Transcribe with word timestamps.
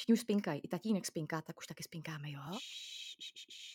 Všichni 0.00 0.12
už 0.12 0.20
spinkají. 0.20 0.60
I 0.64 0.68
tatínek 0.68 1.06
spinká, 1.06 1.42
tak 1.42 1.58
už 1.58 1.66
taky 1.66 1.82
spinkáme, 1.82 2.30
jo? 2.30 2.40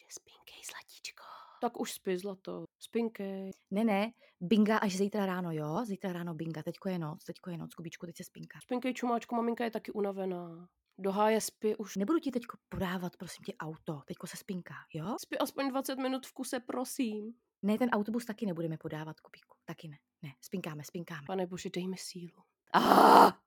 Spinkej, 0.09 0.61
zlatíčko. 0.71 1.23
Tak 1.61 1.79
už 1.79 1.91
spí, 1.91 2.17
zlato. 2.17 2.65
Spinkej. 2.79 3.51
Ne, 3.71 3.83
ne, 3.83 4.11
binga 4.41 4.77
až 4.77 4.97
zítra 4.97 5.25
ráno, 5.25 5.51
jo? 5.51 5.85
Zítra 5.85 6.13
ráno 6.13 6.33
binga, 6.33 6.63
teďko 6.63 6.89
je 6.89 6.99
noc, 6.99 7.23
teďko 7.23 7.49
je 7.49 7.57
noc, 7.57 7.75
Kubičku, 7.75 8.05
teď 8.05 8.17
se 8.17 8.23
spinká. 8.23 8.59
Spinkej, 8.61 8.93
čumáčko, 8.93 9.35
maminka 9.35 9.63
je 9.63 9.71
taky 9.71 9.91
unavená. 9.91 10.67
Do 10.97 11.13
spí 11.39 11.75
už. 11.75 11.95
Nebudu 11.95 12.19
ti 12.19 12.31
teďko 12.31 12.57
podávat, 12.69 13.17
prosím 13.17 13.43
tě, 13.43 13.53
auto, 13.59 14.01
teďko 14.05 14.27
se 14.27 14.37
spinká, 14.37 14.75
jo? 14.93 15.15
Spí 15.21 15.37
aspoň 15.37 15.69
20 15.69 15.95
minut 15.95 16.25
v 16.25 16.33
kuse, 16.33 16.59
prosím. 16.59 17.33
Ne, 17.61 17.77
ten 17.77 17.89
autobus 17.89 18.25
taky 18.25 18.45
nebudeme 18.45 18.77
podávat, 18.77 19.19
Kubíku, 19.19 19.57
taky 19.65 19.87
ne. 19.87 19.97
Ne, 20.21 20.33
spinkáme, 20.41 20.83
spinkáme. 20.83 21.27
Pane 21.27 21.47
bože, 21.47 21.69
dej 21.69 21.87
mi 21.87 21.97
sílu. 21.97 22.43
Ah! 22.73 23.37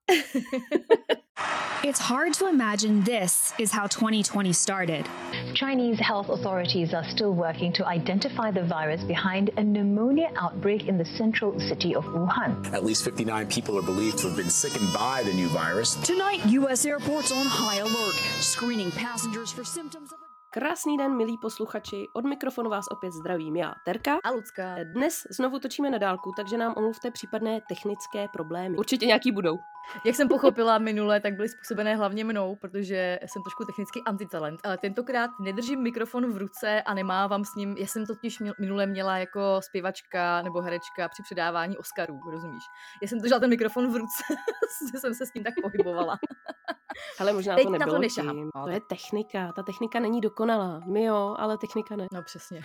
It's 1.85 2.01
hard 2.01 2.35
to 2.35 2.49
imagine 2.49 3.05
this 3.05 3.53
is 3.57 3.71
how 3.71 3.87
2020 3.87 4.53
started. 4.53 5.09
Chinese 5.55 6.01
health 6.01 6.29
authorities 6.29 6.93
are 6.93 7.09
still 7.09 7.33
working 7.33 7.73
to 7.75 7.87
identify 7.87 8.51
the 8.51 8.65
virus 8.65 9.05
behind 9.05 9.51
a 9.57 9.63
pneumonia 9.63 10.33
outbreak 10.37 10.89
in 10.89 10.99
the 10.99 11.05
central 11.05 11.59
city 11.61 11.95
of 11.95 12.05
Wuhan. 12.07 12.75
At 12.75 12.85
least 12.85 13.05
59 13.05 13.47
people 13.47 13.79
are 13.79 13.83
believed 13.83 14.19
to 14.19 14.27
have 14.27 14.37
been 14.37 14.51
sickened 14.51 14.93
by 14.93 15.23
the 15.23 15.33
new 15.33 15.49
virus. 15.51 15.95
Tonight, 15.95 16.45
U.S. 16.47 16.85
airports 16.85 17.31
on 17.31 17.47
high 17.47 17.77
alert, 17.77 18.17
screening 18.43 18.91
passengers 18.91 19.53
for 19.53 19.63
symptoms 19.63 20.11
of 20.13 20.19
a 20.19 20.29
Krásný 20.51 20.97
den, 20.97 21.17
milí 21.17 21.39
posluchači. 21.39 22.07
Od 22.15 22.25
mikrofonu 22.25 22.71
vás 22.71 22.85
opět 22.91 23.13
zdravím 23.13 23.57
já, 23.57 23.75
Terka. 23.85 24.19
A 24.25 24.31
Lucka. 24.31 24.77
Dnes 24.85 25.23
znovu 25.31 25.59
točíme 25.59 25.91
na 25.91 25.99
dálku, 25.99 26.33
takže 26.37 26.57
nám 26.57 26.75
omluvte 26.77 27.11
případné 27.11 27.61
technické 27.69 28.29
problémy. 28.33 28.77
Určitě 28.77 29.07
nějaký 29.07 29.33
budou. 29.33 29.59
Jak 30.05 30.17
jsem 30.17 30.29
pochopila 30.29 30.79
minule, 30.79 31.21
tak 31.21 31.35
byly 31.35 31.49
způsobené 31.49 31.97
hlavně 31.97 32.25
mnou, 32.25 32.57
protože 32.57 33.19
jsem 33.27 33.43
trošku 33.43 33.65
technicky 33.65 34.03
antitalent, 34.07 34.61
ale 34.65 34.79
tentokrát 34.79 35.31
nedržím 35.41 35.83
mikrofon 35.83 36.33
v 36.33 36.37
ruce 36.37 36.83
a 36.83 36.95
nemávám 36.95 37.45
s 37.45 37.55
ním. 37.55 37.77
Já 37.79 37.87
jsem 37.87 38.07
totiž 38.07 38.39
měl- 38.39 38.55
minule 38.61 38.87
měla 38.87 39.19
jako 39.19 39.41
zpěvačka 39.61 40.43
nebo 40.43 40.61
herečka 40.61 41.09
při 41.09 41.23
předávání 41.23 41.77
Oscarů, 41.79 42.21
rozumíš? 42.31 42.63
Já 43.03 43.09
jsem 43.09 43.19
držela 43.19 43.41
ten 43.41 43.51
mikrofon 43.51 43.93
v 43.93 43.97
ruce, 43.97 44.23
že 44.93 44.99
jsem 44.99 45.15
se 45.15 45.27
s 45.27 45.31
tím 45.31 45.45
tak 45.45 45.55
pohybovala. 45.63 46.19
Ale 47.21 47.33
možná 47.33 47.55
Teď 47.55 47.65
to 47.65 47.71
na 47.71 47.79
to 47.79 47.99
nebylo 47.99 48.09
tím. 48.09 48.51
To 48.65 48.69
je 48.69 48.81
technika. 48.89 49.53
Ta 49.53 49.63
technika 49.63 50.01
není 50.01 50.21
dokonalá. 50.21 50.81
My 50.87 51.05
jo, 51.05 51.37
ale 51.39 51.59
technika 51.59 51.97
ne. 51.97 52.07
No 52.13 52.23
přesně. 52.23 52.63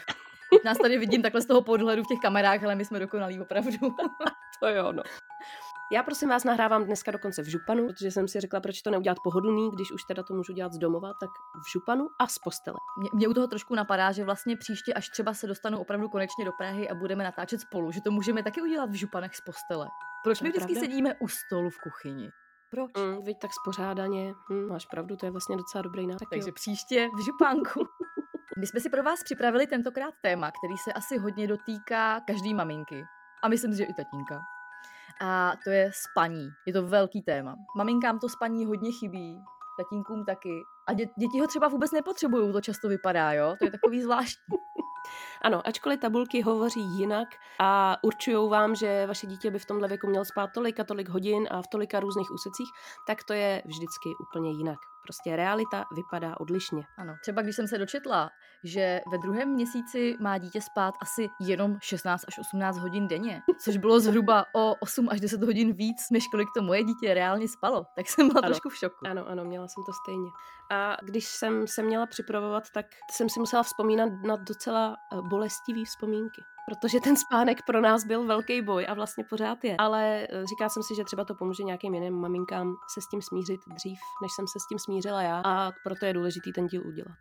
Nás 0.65 0.77
tady 0.77 0.97
vidím 0.97 1.21
takhle 1.21 1.41
z 1.41 1.45
toho 1.45 1.61
podhledu 1.61 2.03
v 2.03 2.07
těch 2.07 2.19
kamerách, 2.19 2.63
ale 2.63 2.75
my 2.75 2.85
jsme 2.85 2.99
dokonalí 2.99 3.41
opravdu. 3.41 3.71
To 4.59 4.69
jo, 4.69 4.91
no. 4.91 5.03
Já 5.91 6.03
prosím 6.03 6.29
vás 6.29 6.43
nahrávám 6.43 6.83
dneska 6.85 7.11
dokonce 7.11 7.41
v 7.41 7.45
županu, 7.45 7.87
protože 7.87 8.11
jsem 8.11 8.27
si 8.27 8.39
řekla, 8.39 8.59
proč 8.59 8.81
to 8.81 8.91
neudělat 8.91 9.17
pohodlný, 9.23 9.71
když 9.71 9.91
už 9.91 10.03
teda 10.03 10.23
to 10.23 10.33
můžu 10.33 10.53
dělat 10.53 10.73
z 10.73 10.77
domova, 10.77 11.13
tak 11.19 11.29
v 11.65 11.71
županu 11.73 12.07
a 12.19 12.27
z 12.27 12.39
postele. 12.39 12.77
Mě, 12.99 13.09
mě 13.13 13.27
u 13.27 13.33
toho 13.33 13.47
trošku 13.47 13.75
napadá, 13.75 14.11
že 14.11 14.23
vlastně 14.23 14.57
příště, 14.57 14.93
až 14.93 15.09
třeba 15.09 15.33
se 15.33 15.47
dostanu 15.47 15.79
opravdu 15.79 16.09
konečně 16.09 16.45
do 16.45 16.51
Prahy 16.57 16.89
a 16.89 16.95
budeme 16.95 17.23
natáčet 17.23 17.61
spolu, 17.61 17.91
že 17.91 18.01
to 18.01 18.11
můžeme 18.11 18.43
taky 18.43 18.61
udělat 18.61 18.89
v 18.89 18.93
županech 18.93 19.35
z 19.35 19.41
postele. 19.41 19.87
Proč 20.23 20.39
To 20.39 20.43
my 20.45 20.49
vždycky 20.49 20.73
pravda. 20.73 20.87
sedíme 20.87 21.15
u 21.19 21.27
stolu 21.27 21.69
v 21.69 21.77
kuchyni? 21.83 22.29
Proč? 22.71 22.91
Mm, 22.97 23.23
Víď 23.25 23.37
tak 23.41 23.51
spořádaně. 23.53 24.33
Hm, 24.51 24.67
máš 24.69 24.85
pravdu, 24.85 25.15
to 25.15 25.25
je 25.25 25.31
vlastně 25.31 25.57
docela 25.57 25.81
dobrý 25.81 26.07
nápad. 26.07 26.25
Takže 26.29 26.51
příště 26.51 27.09
v 27.17 27.25
župánku. 27.25 27.87
My 28.59 28.67
jsme 28.67 28.79
si 28.79 28.89
pro 28.89 29.03
vás 29.03 29.19
připravili 29.23 29.67
tentokrát 29.67 30.13
téma, 30.21 30.51
který 30.51 30.77
se 30.77 30.93
asi 30.93 31.17
hodně 31.17 31.47
dotýká 31.47 32.19
každý 32.27 32.53
maminky. 32.53 33.03
A 33.43 33.47
myslím 33.47 33.73
že 33.73 33.83
i 33.83 33.93
tatínka. 33.93 34.39
A 35.21 35.53
to 35.63 35.69
je 35.69 35.91
spaní. 35.93 36.49
Je 36.65 36.73
to 36.73 36.87
velký 36.87 37.21
téma. 37.21 37.55
Maminkám 37.77 38.19
to 38.19 38.29
spaní 38.29 38.65
hodně 38.65 38.91
chybí, 38.91 39.41
tatínkům 39.77 40.25
taky. 40.25 40.63
A 40.87 40.93
dě- 40.93 41.09
děti 41.19 41.39
ho 41.39 41.47
třeba 41.47 41.67
vůbec 41.67 41.91
nepotřebují, 41.91 42.53
to 42.53 42.61
často 42.61 42.87
vypadá, 42.87 43.31
jo? 43.31 43.55
To 43.59 43.65
je 43.65 43.71
takový 43.71 44.01
zvláštní. 44.01 44.57
Ano, 45.41 45.67
ačkoliv 45.67 45.99
tabulky 45.99 46.41
hovoří 46.41 46.81
jinak 46.81 47.27
a 47.59 47.97
určují 48.03 48.49
vám, 48.49 48.75
že 48.75 49.07
vaše 49.07 49.27
dítě 49.27 49.51
by 49.51 49.59
v 49.59 49.65
tomhle 49.65 49.87
věku 49.87 50.07
mělo 50.07 50.25
spát 50.25 50.47
tolik 50.53 50.79
a 50.79 50.83
tolik 50.83 51.09
hodin 51.09 51.47
a 51.51 51.61
v 51.61 51.67
tolika 51.67 51.99
různých 51.99 52.31
úsecích, 52.31 52.69
tak 53.07 53.23
to 53.23 53.33
je 53.33 53.61
vždycky 53.65 54.09
úplně 54.29 54.51
jinak. 54.51 54.79
Prostě 55.03 55.35
realita 55.35 55.83
vypadá 55.95 56.39
odlišně. 56.39 56.83
Ano, 56.97 57.15
třeba 57.21 57.41
když 57.41 57.55
jsem 57.55 57.67
se 57.67 57.77
dočetla, 57.77 58.29
že 58.63 59.01
ve 59.11 59.17
druhém 59.17 59.49
měsíci 59.49 60.15
má 60.19 60.37
dítě 60.37 60.61
spát 60.61 60.93
asi 61.01 61.29
jenom 61.41 61.77
16 61.81 62.23
až 62.27 62.39
18 62.39 62.77
hodin 62.77 63.07
denně, 63.07 63.41
což 63.63 63.77
bylo 63.77 63.99
zhruba 63.99 64.45
o 64.55 64.75
8 64.79 65.09
až 65.09 65.19
10 65.19 65.43
hodin 65.43 65.73
víc, 65.73 66.09
než 66.11 66.27
kolik 66.27 66.47
to 66.57 66.61
moje 66.63 66.83
dítě 66.83 67.13
reálně 67.13 67.47
spalo, 67.47 67.85
tak 67.95 68.07
jsem 68.07 68.27
byla 68.27 68.39
Ano. 68.39 68.47
trošku 68.47 68.69
v 68.69 68.77
šoku. 68.77 68.95
Ano, 69.05 69.27
ano, 69.27 69.45
měla 69.45 69.67
jsem 69.67 69.83
to 69.85 69.91
stejně. 70.03 70.29
A 70.71 70.97
když 71.03 71.25
jsem 71.25 71.67
se 71.67 71.83
měla 71.83 72.05
připravovat, 72.05 72.63
tak 72.73 72.85
jsem 73.11 73.29
si 73.29 73.39
musela 73.39 73.63
vzpomínat 73.63 74.09
na 74.25 74.35
docela 74.35 74.95
eh, 75.13 75.21
bolestivý 75.29 75.85
vzpomínky. 75.85 76.41
Protože 76.65 76.99
ten 76.99 77.15
spánek 77.17 77.57
pro 77.65 77.81
nás 77.81 78.05
byl 78.05 78.25
velký 78.25 78.61
boj 78.61 78.85
a 78.89 78.93
vlastně 78.93 79.23
pořád 79.23 79.63
je. 79.63 79.75
Ale 79.77 80.27
eh, 80.29 80.45
říkala 80.45 80.69
jsem 80.69 80.83
si, 80.83 80.95
že 80.95 81.03
třeba 81.03 81.25
to 81.25 81.35
pomůže 81.35 81.63
nějakým 81.63 81.93
jiným 81.93 82.13
maminkám 82.13 82.75
se 82.93 83.01
s 83.01 83.07
tím 83.07 83.21
smířit 83.21 83.59
dřív, 83.67 83.99
než 84.21 84.31
jsem 84.35 84.47
se 84.47 84.59
s 84.59 84.67
tím 84.67 84.79
smířila 84.79 85.21
já. 85.21 85.41
A 85.45 85.71
proto 85.83 86.05
je 86.05 86.13
důležitý 86.13 86.53
ten 86.53 86.67
díl 86.67 86.87
udělat. 86.87 87.17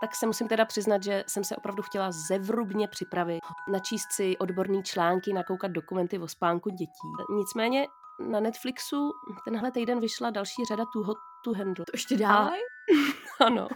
Tak 0.00 0.14
se 0.14 0.26
musím 0.26 0.48
teda 0.48 0.64
přiznat, 0.64 1.02
že 1.02 1.24
jsem 1.26 1.44
se 1.44 1.56
opravdu 1.56 1.82
chtěla 1.82 2.10
zevrubně 2.28 2.88
připravit, 2.88 3.40
načíst 3.68 4.12
si 4.12 4.38
odborný 4.38 4.82
články, 4.82 5.32
nakoukat 5.32 5.70
dokumenty 5.70 6.18
o 6.18 6.28
spánku 6.28 6.70
dětí. 6.70 7.08
Nicméně 7.36 7.86
na 8.18 8.40
Netflixu 8.40 9.12
tenhle 9.44 9.70
týden 9.70 10.00
vyšla 10.00 10.30
další 10.30 10.64
řada 10.68 10.84
Too 10.92 11.02
Hot 11.04 11.16
to 11.44 11.52
Handle. 11.52 11.84
To 11.84 11.90
ještě 11.94 12.16
dávaj? 12.16 12.58
Ano. 13.40 13.68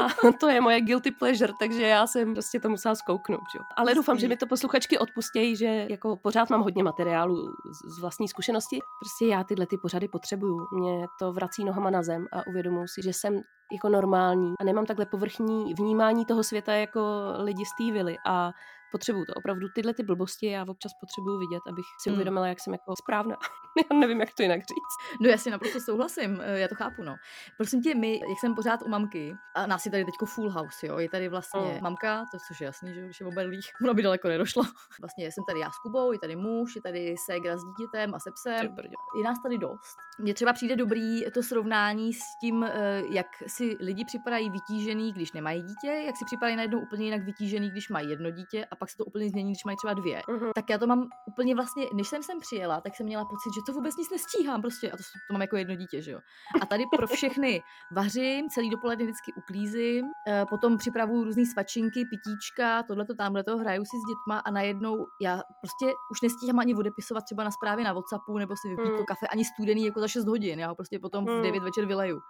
A 0.00 0.32
to 0.40 0.48
je 0.48 0.60
moje 0.60 0.80
guilty 0.80 1.10
pleasure, 1.10 1.52
takže 1.58 1.82
já 1.86 2.06
jsem 2.06 2.34
prostě 2.34 2.60
to 2.60 2.68
musela 2.68 2.94
zkouknout. 2.94 3.40
Jo. 3.56 3.62
Ale 3.76 3.94
doufám, 3.94 4.18
že 4.18 4.28
mi 4.28 4.36
to 4.36 4.46
posluchačky 4.46 4.98
odpustějí, 4.98 5.56
že 5.56 5.86
jako 5.90 6.16
pořád 6.16 6.50
mám 6.50 6.62
hodně 6.62 6.82
materiálu 6.82 7.36
z- 7.46 7.94
z 7.96 8.00
vlastní 8.00 8.28
zkušenosti. 8.28 8.78
Prostě 9.00 9.26
já 9.26 9.44
tyhle 9.44 9.66
ty 9.66 9.76
pořady 9.76 10.08
potřebuju. 10.08 10.66
Mě 10.72 11.06
to 11.18 11.32
vrací 11.32 11.64
nohama 11.64 11.90
na 11.90 12.02
zem 12.02 12.26
a 12.32 12.46
uvědomuji 12.46 12.88
si, 12.88 13.02
že 13.02 13.12
jsem 13.12 13.40
jako 13.72 13.88
normální 13.88 14.54
a 14.60 14.64
nemám 14.64 14.86
takhle 14.86 15.06
povrchní 15.06 15.74
vnímání 15.74 16.24
toho 16.26 16.44
světa 16.44 16.72
jako 16.72 17.00
lidi 17.38 17.64
z 17.64 17.84
té 17.86 17.92
vily 17.92 18.16
a 18.26 18.52
potřebuju 18.94 19.24
to. 19.24 19.32
Opravdu 19.34 19.66
tyhle 19.74 19.94
ty 19.94 20.02
blbosti 20.02 20.46
já 20.46 20.62
občas 20.68 20.92
potřebuju 21.00 21.38
vidět, 21.38 21.62
abych 21.68 21.84
si 22.02 22.08
Hmm. 22.10 22.14
uvědomila, 22.16 22.46
jak 22.48 22.60
jsem 22.60 22.72
jako 22.72 22.96
správná. 23.02 23.36
já 23.90 23.98
nevím, 23.98 24.20
jak 24.20 24.34
to 24.36 24.42
jinak 24.42 24.60
říct. 24.60 24.94
No 25.20 25.28
já 25.28 25.36
si 25.38 25.50
naprosto 25.50 25.80
souhlasím, 25.80 26.40
eh, 26.42 26.58
já 26.58 26.68
to 26.68 26.74
chápu, 26.74 27.02
no. 27.02 27.14
Prosím 27.56 27.82
tě, 27.82 27.94
my, 27.94 28.12
jak 28.28 28.38
jsem 28.40 28.54
pořád 28.54 28.82
u 28.82 28.88
mamky, 28.88 29.34
a 29.54 29.66
nás 29.66 29.84
je 29.86 29.90
tady 29.90 30.04
teďko 30.04 30.26
full 30.26 30.50
house, 30.50 30.86
jo, 30.86 30.98
je 30.98 31.08
tady 31.08 31.28
vlastně 31.28 31.60
Mm. 31.60 31.78
mamka, 31.82 32.24
to 32.32 32.38
což 32.48 32.60
je 32.60 32.64
jasný, 32.64 32.94
že 32.94 33.00
když 33.04 33.20
je 33.20 33.26
oberlých, 33.26 33.66
ona 33.84 33.94
by 33.94 34.02
daleko 34.02 34.28
nedošla. 34.28 34.62
Vlastně 35.00 35.26
jsem 35.32 35.44
tady 35.48 35.60
já 35.60 35.70
s 35.70 35.78
Kubou, 35.82 36.12
je 36.12 36.18
tady 36.18 36.36
muž, 36.36 36.76
je 36.76 36.82
tady 36.82 37.14
ségra 37.26 37.56
s 37.56 37.60
dítětem 37.64 38.14
a 38.14 38.18
se 38.18 38.30
psem, 38.32 38.76
je 39.18 39.24
nás 39.24 39.38
tady 39.42 39.58
dost. 39.58 39.96
Mně 40.18 40.34
třeba 40.34 40.52
přijde 40.52 40.76
dobrý 40.76 41.24
to 41.34 41.42
srovnání 41.42 42.12
s 42.14 42.22
tím, 42.40 42.64
eh, 42.64 43.02
jak 43.10 43.26
si 43.46 43.76
lidi 43.80 44.04
připadají 44.04 44.50
vytížený, 44.50 45.12
když 45.12 45.32
nemají 45.32 45.62
dítě, 45.62 45.90
jak 46.06 46.16
si 46.16 46.24
připadají 46.24 46.56
najednou 46.56 46.78
úplně 46.80 47.04
jinak 47.04 47.22
vytížený, 47.22 47.70
když 47.70 47.88
mají 47.88 48.10
jedno 48.10 48.30
dítě 48.30 48.64
a 48.70 48.76
pak 48.76 48.83
se 48.90 48.96
to 48.96 49.04
úplně 49.04 49.30
změní, 49.30 49.52
když 49.52 49.64
mají 49.64 49.76
třeba 49.76 49.94
dvě. 49.94 50.22
Mhm. 50.30 50.50
Tak 50.54 50.70
já 50.70 50.78
to 50.78 50.86
mám 50.86 51.08
úplně 51.28 51.54
vlastně, 51.54 51.86
než 51.94 52.08
jsem 52.08 52.22
sem 52.22 52.40
přijela, 52.40 52.80
tak 52.80 52.96
jsem 52.96 53.06
měla 53.06 53.24
pocit, 53.24 53.50
že 53.54 53.60
to 53.66 53.72
vůbec 53.72 53.96
nic 53.96 54.10
nestíhám 54.10 54.60
prostě 54.62 54.90
a 54.90 54.96
to, 54.96 55.02
to 55.28 55.32
mám 55.34 55.40
jako 55.42 55.56
jedno 55.56 55.74
dítě, 55.74 56.02
že 56.02 56.10
jo. 56.10 56.18
A 56.62 56.66
tady 56.66 56.84
pro 56.96 57.06
všechny 57.06 57.62
vařím, 57.92 58.48
celý 58.48 58.70
dopoledne 58.70 59.04
vždycky 59.04 59.32
uklízím, 59.36 60.06
eh, 60.28 60.44
potom 60.50 60.76
připravuju 60.78 61.24
různé 61.24 61.46
svačinky, 61.46 62.04
pitíčka, 62.10 62.82
tohleto, 62.82 63.14
tamhleto, 63.14 63.58
hraju 63.58 63.82
si 63.84 63.96
s 63.96 64.04
dětma 64.10 64.38
a 64.38 64.50
najednou 64.50 65.06
já 65.22 65.40
prostě 65.62 65.86
už 66.10 66.20
nestíhám 66.22 66.58
ani 66.58 66.74
odepisovat 66.74 67.24
třeba 67.24 67.44
na 67.44 67.50
zprávy 67.50 67.84
na 67.84 67.92
Whatsappu 67.92 68.38
nebo 68.38 68.54
si 68.56 68.68
vypít 68.68 68.84
Hmm. 68.88 68.98
to 68.98 69.04
kafe 69.04 69.26
ani 69.26 69.44
studený 69.44 69.84
jako 69.86 70.00
za 70.00 70.08
6 70.08 70.24
hodin, 70.26 70.58
já 70.58 70.68
ho 70.68 70.74
prostě 70.74 70.98
potom 70.98 71.24
v 71.26 71.28
Hmm. 71.28 71.42
9 71.42 71.62
večer 71.62 71.86
vyleju. 71.86 72.20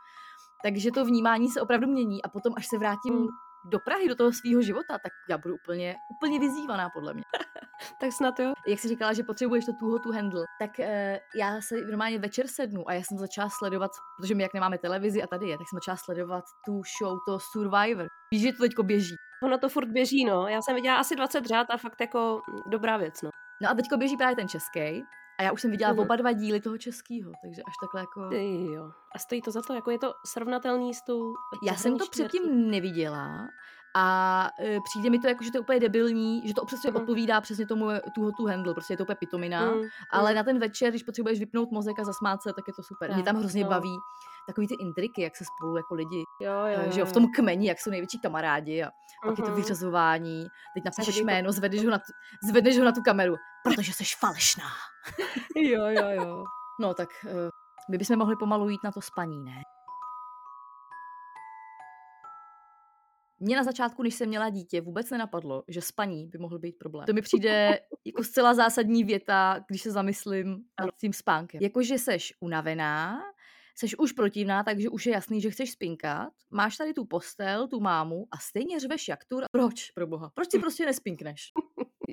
Takže 0.63 0.91
to 0.91 1.05
vnímání 1.05 1.49
se 1.49 1.61
opravdu 1.61 1.87
mění 1.87 2.23
a 2.23 2.29
potom, 2.29 2.53
až 2.57 2.67
se 2.67 2.79
vrátím 2.79 3.15
Hmm. 3.15 3.27
Do 3.65 3.79
Prahy, 3.79 4.09
do 4.09 4.15
toho 4.15 4.33
svého 4.33 4.63
života, 4.63 4.99
tak 4.99 5.13
já 5.29 5.39
budu 5.39 5.55
úplně, 5.55 5.97
úplně 6.11 6.41
vyzývaná 6.41 6.91
podle 6.91 7.15
mě. 7.15 7.23
tak 8.01 8.13
snad 8.13 8.39
jo. 8.41 8.53
Jak 8.67 8.79
jsi 8.81 8.89
říkala, 8.89 9.13
že 9.13 9.23
potřebuješ 9.23 9.65
to 9.65 9.73
tuho 9.73 9.99
tu 9.99 10.13
handle, 10.13 10.45
tak 10.59 10.71
uh, 10.79 10.85
já 11.37 11.61
se 11.61 11.75
normálně 11.77 12.19
večer 12.19 12.49
sednu 12.49 12.89
a 12.89 12.93
já 12.93 13.01
jsem 13.03 13.19
začala 13.19 13.49
sledovat, 13.59 13.91
protože 14.17 14.35
my 14.35 14.43
jak 14.43 14.55
nemáme 14.55 14.79
televizi 14.79 15.23
a 15.23 15.27
tady 15.27 15.49
je, 15.49 15.59
tak 15.59 15.67
jsem 15.69 15.77
začala 15.77 15.97
sledovat 15.97 16.45
tu 16.67 16.83
show, 16.99 17.19
to 17.27 17.39
Survivor. 17.53 18.07
Víš, 18.33 18.43
že 18.43 18.53
to 18.53 18.63
teďko 18.63 18.83
běží. 18.83 19.15
Ono 19.43 19.59
to 19.59 19.69
furt 19.69 19.89
běží, 19.89 20.25
no. 20.25 20.49
Já 20.49 20.63
jsem 20.63 20.75
viděla 20.75 20.97
asi 20.97 21.17
20 21.17 21.47
řád 21.47 21.67
a 21.71 21.77
fakt 21.77 22.01
jako 22.01 22.41
dobrá 22.67 22.97
věc, 22.97 23.23
no. 23.23 23.31
No 23.63 23.71
a 23.71 23.75
teďko 23.75 23.97
běží 23.97 24.17
právě 24.17 24.37
ten 24.37 24.49
český. 24.49 25.05
A 25.39 25.43
já 25.43 25.53
už 25.53 25.61
jsem 25.61 25.71
viděla 25.71 25.93
Mhm. 25.93 26.01
oba 26.01 26.17
dva 26.17 26.33
díly 26.33 26.61
toho 26.61 26.79
českého, 26.79 27.33
takže 27.43 27.63
až 27.63 27.75
takhle 27.81 28.01
jako... 28.01 28.29
Ty 28.29 28.65
jo. 28.75 28.91
A 29.15 29.19
stojí 29.19 29.43
to 29.43 29.51
za 29.51 29.63
to, 29.63 29.75
jako 29.75 29.91
je 29.91 29.99
to 29.99 30.13
srovnatelný 30.27 30.95
s 30.95 31.03
tou 31.03 31.35
Já 31.67 31.75
jsem 31.77 31.93
to 31.99 32.05
zahraniční 32.05 32.41
předtím 32.41 32.71
neviděla 32.71 33.49
a 33.97 34.49
e, 34.61 34.79
přijde 34.85 35.11
mi 35.11 35.19
to 35.19 35.29
jako, 35.29 35.45
že 35.45 35.51
to 35.51 35.57
je 35.57 35.61
úplně 35.61 35.81
debilní, 35.81 36.43
že 36.49 36.55
to 36.55 36.65
přesně 36.65 36.91
Mhm. 36.91 36.97
odpovídá 37.01 37.41
přesně 37.41 37.67
tomu 37.67 37.87
tuho 38.15 38.31
tu 38.33 38.47
handle, 38.47 38.75
prostě 38.75 38.93
je 38.93 38.97
to 38.97 39.03
úplně 39.05 39.17
pitomina. 39.17 39.71
Mm, 39.71 39.83
Ale 40.13 40.31
mm. 40.31 40.37
na 40.37 40.43
ten 40.43 40.59
večer, 40.59 40.91
když 40.91 41.03
potřebuješ 41.03 41.39
vypnout 41.39 41.71
mozek 41.71 41.99
a 41.99 42.05
zasmát 42.05 42.43
se, 42.43 42.53
tak 42.53 42.65
je 42.69 42.75
to 42.75 42.83
super. 42.83 43.09
Mě 43.15 43.23
Tak, 43.23 43.33
tam 43.33 43.41
hrozně 43.41 43.65
no. 43.65 43.71
baví 43.71 43.97
takový 44.47 44.69
ty 44.69 44.75
intriky, 44.81 45.23
jak 45.23 45.37
se 45.37 45.45
spolu 45.45 45.77
jako 45.77 45.95
lidi, 45.95 46.25
Jo, 46.41 46.51
jo, 46.53 46.79
eh, 46.81 46.85
jo, 46.87 46.91
že 46.93 47.01
jo, 47.01 47.07
v 47.07 47.13
tom 47.13 47.27
kmeni, 47.37 47.69
jak 47.69 47.81
jsou 47.81 47.91
největší 47.91 48.19
kamarádi 48.21 48.83
a 48.83 48.91
pak 49.27 49.39
je 49.39 49.45
to 49.45 49.51
Mhm. 49.51 49.61
vyřazování. 49.61 50.47
Teď 50.75 50.85
napíšeš 50.85 51.21
jméno, 51.21 51.53
zvedneš 51.53 51.85
ho, 51.85 51.91
na 51.91 51.99
tu, 51.99 52.05
zvedneš 52.51 52.79
ho 52.79 52.85
na 52.85 52.93
tu 52.93 53.03
kameru, 53.03 53.35
protože 53.65 53.93
jsi 53.93 54.05
falešná. 54.19 54.69
Jo, 55.57 55.87
jo, 55.87 56.09
jo. 56.11 56.45
No 56.81 56.95
tak 56.95 57.09
eh, 57.29 57.49
my 57.91 57.99
bychom 57.99 58.19
mohli 58.19 58.37
pomalu 58.37 58.69
jít 58.69 58.81
na 58.85 58.93
to 58.93 59.01
spaní, 59.01 59.45
ne? 59.45 59.63
Mně 63.41 63.57
na 63.57 63.65
začátku, 63.65 64.03
když 64.03 64.15
jsem 64.15 64.29
měla 64.29 64.49
dítě, 64.49 64.81
vůbec 64.81 65.11
nenapadlo, 65.11 65.65
že 65.69 65.81
spaní 65.81 66.27
by 66.27 66.39
mohl 66.39 66.59
být 66.59 66.79
problém. 66.79 67.07
To 67.07 67.13
mi 67.13 67.23
přijde 67.23 67.81
jako 68.05 68.25
zcela 68.25 68.55
zásadní 68.55 69.05
věta, 69.05 69.65
když 69.69 69.83
se 69.83 69.91
zamyslím 69.91 70.65
nad 70.81 70.91
tím 71.01 71.13
spánkem. 71.13 71.63
Jakože 71.63 71.99
seš 71.99 72.35
unavená, 72.41 73.21
seš 73.75 73.99
už 73.99 74.13
protivná, 74.13 74.63
takže 74.63 74.89
už 74.89 75.07
je 75.07 75.13
jasný, 75.13 75.41
že 75.41 75.51
chceš 75.51 75.73
spinkat, 75.73 76.33
máš 76.51 76.77
tady 76.77 76.95
tu 76.95 77.05
postel, 77.05 77.69
tu 77.69 77.81
mámu 77.81 78.27
a 78.31 78.39
stejně 78.39 78.81
řveš 78.81 79.09
jak 79.09 79.25
tur. 79.25 79.45
Proč, 79.53 79.91
pro 79.91 80.07
boha? 80.07 80.31
Proč 80.35 80.51
si 80.51 80.59
prostě 80.65 80.87
nespinkneš? 80.87 81.53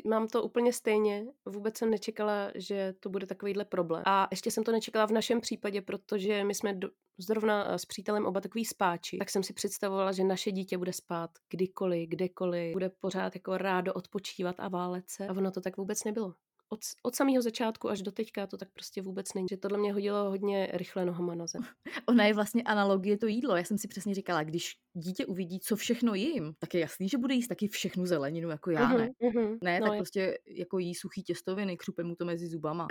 Mám 0.08 0.28
to 0.28 0.44
úplně 0.44 0.74
stejně. 0.74 1.26
Vůbec 1.46 1.78
jsem 1.78 1.90
nečekala, 1.90 2.52
že 2.56 2.94
to 3.00 3.10
bude 3.10 3.26
takovýhle 3.26 3.66
problém. 3.66 4.04
A 4.06 4.28
ještě 4.32 4.52
jsem 4.52 4.64
to 4.64 4.72
nečekala 4.72 5.06
v 5.06 5.12
našem 5.12 5.42
případě, 5.42 5.82
protože 5.82 6.44
my 6.44 6.56
jsme 6.56 6.74
do, 6.74 6.90
zrovna 7.18 7.74
eh, 7.74 7.80
s 7.80 7.86
přítelem 7.86 8.26
oba 8.26 8.42
takový 8.42 8.66
spáči, 8.66 9.18
tak 9.18 9.30
jsem 9.30 9.44
si 9.44 9.54
představovala, 9.54 10.12
že 10.12 10.24
naše 10.24 10.52
dítě 10.52 10.78
bude 10.78 10.94
spát 10.94 11.30
kdykoliv, 11.50 12.10
kdekoliv, 12.10 12.74
bude 12.74 12.90
pořád 12.90 13.36
jako 13.36 13.58
rádo 13.58 13.94
odpočívat 13.94 14.56
a 14.60 14.68
válet 14.68 15.10
se. 15.10 15.28
A 15.28 15.32
ono 15.32 15.52
to 15.52 15.62
tak 15.62 15.78
vůbec 15.78 16.04
nebylo. 16.04 16.34
Od, 16.74 16.80
od 17.04 17.16
samého 17.16 17.42
začátku 17.42 17.90
až 17.90 18.02
do 18.02 18.12
teďka 18.12 18.48
to 18.48 18.58
tak 18.58 18.70
prostě 18.74 19.02
vůbec 19.02 19.34
není. 19.34 19.48
Že 19.50 19.58
tohle 19.58 19.78
mě 19.78 19.94
hodilo 19.94 20.30
hodně 20.30 20.70
rychle 20.74 21.06
nohama 21.06 21.36
na 21.36 21.48
zem. 21.48 21.62
Ona 22.08 22.26
je 22.26 22.34
vlastně 22.34 22.64
analogie 22.64 23.18
to 23.18 23.28
jídlo. 23.28 23.56
Já 23.56 23.64
jsem 23.64 23.78
si 23.78 23.88
přesně 23.88 24.16
říkala, 24.16 24.44
když 24.44 24.74
dítě 24.94 25.26
uvidí, 25.26 25.60
co 25.60 25.76
všechno 25.76 26.14
jím, 26.14 26.54
tak 26.60 26.74
je 26.74 26.80
jasný, 26.80 27.10
že 27.10 27.18
bude 27.18 27.34
jíst 27.34 27.48
taky 27.48 27.68
všechnu 27.68 28.06
zeleninu, 28.06 28.50
jako 28.50 28.72
já, 28.72 28.90
ne? 28.94 29.10
Mhm, 29.24 29.44
mhm. 29.44 29.58
Ne, 29.64 29.80
no, 29.80 29.86
tak 29.86 29.94
je- 29.94 29.98
prostě 30.00 30.38
jako 30.48 30.80
jí 30.80 30.96
suchý 30.96 31.24
těstoviny, 31.24 31.78
křupe 31.78 32.04
mu 32.04 32.16
to 32.16 32.26
mezi 32.26 32.48
zubama. 32.48 32.88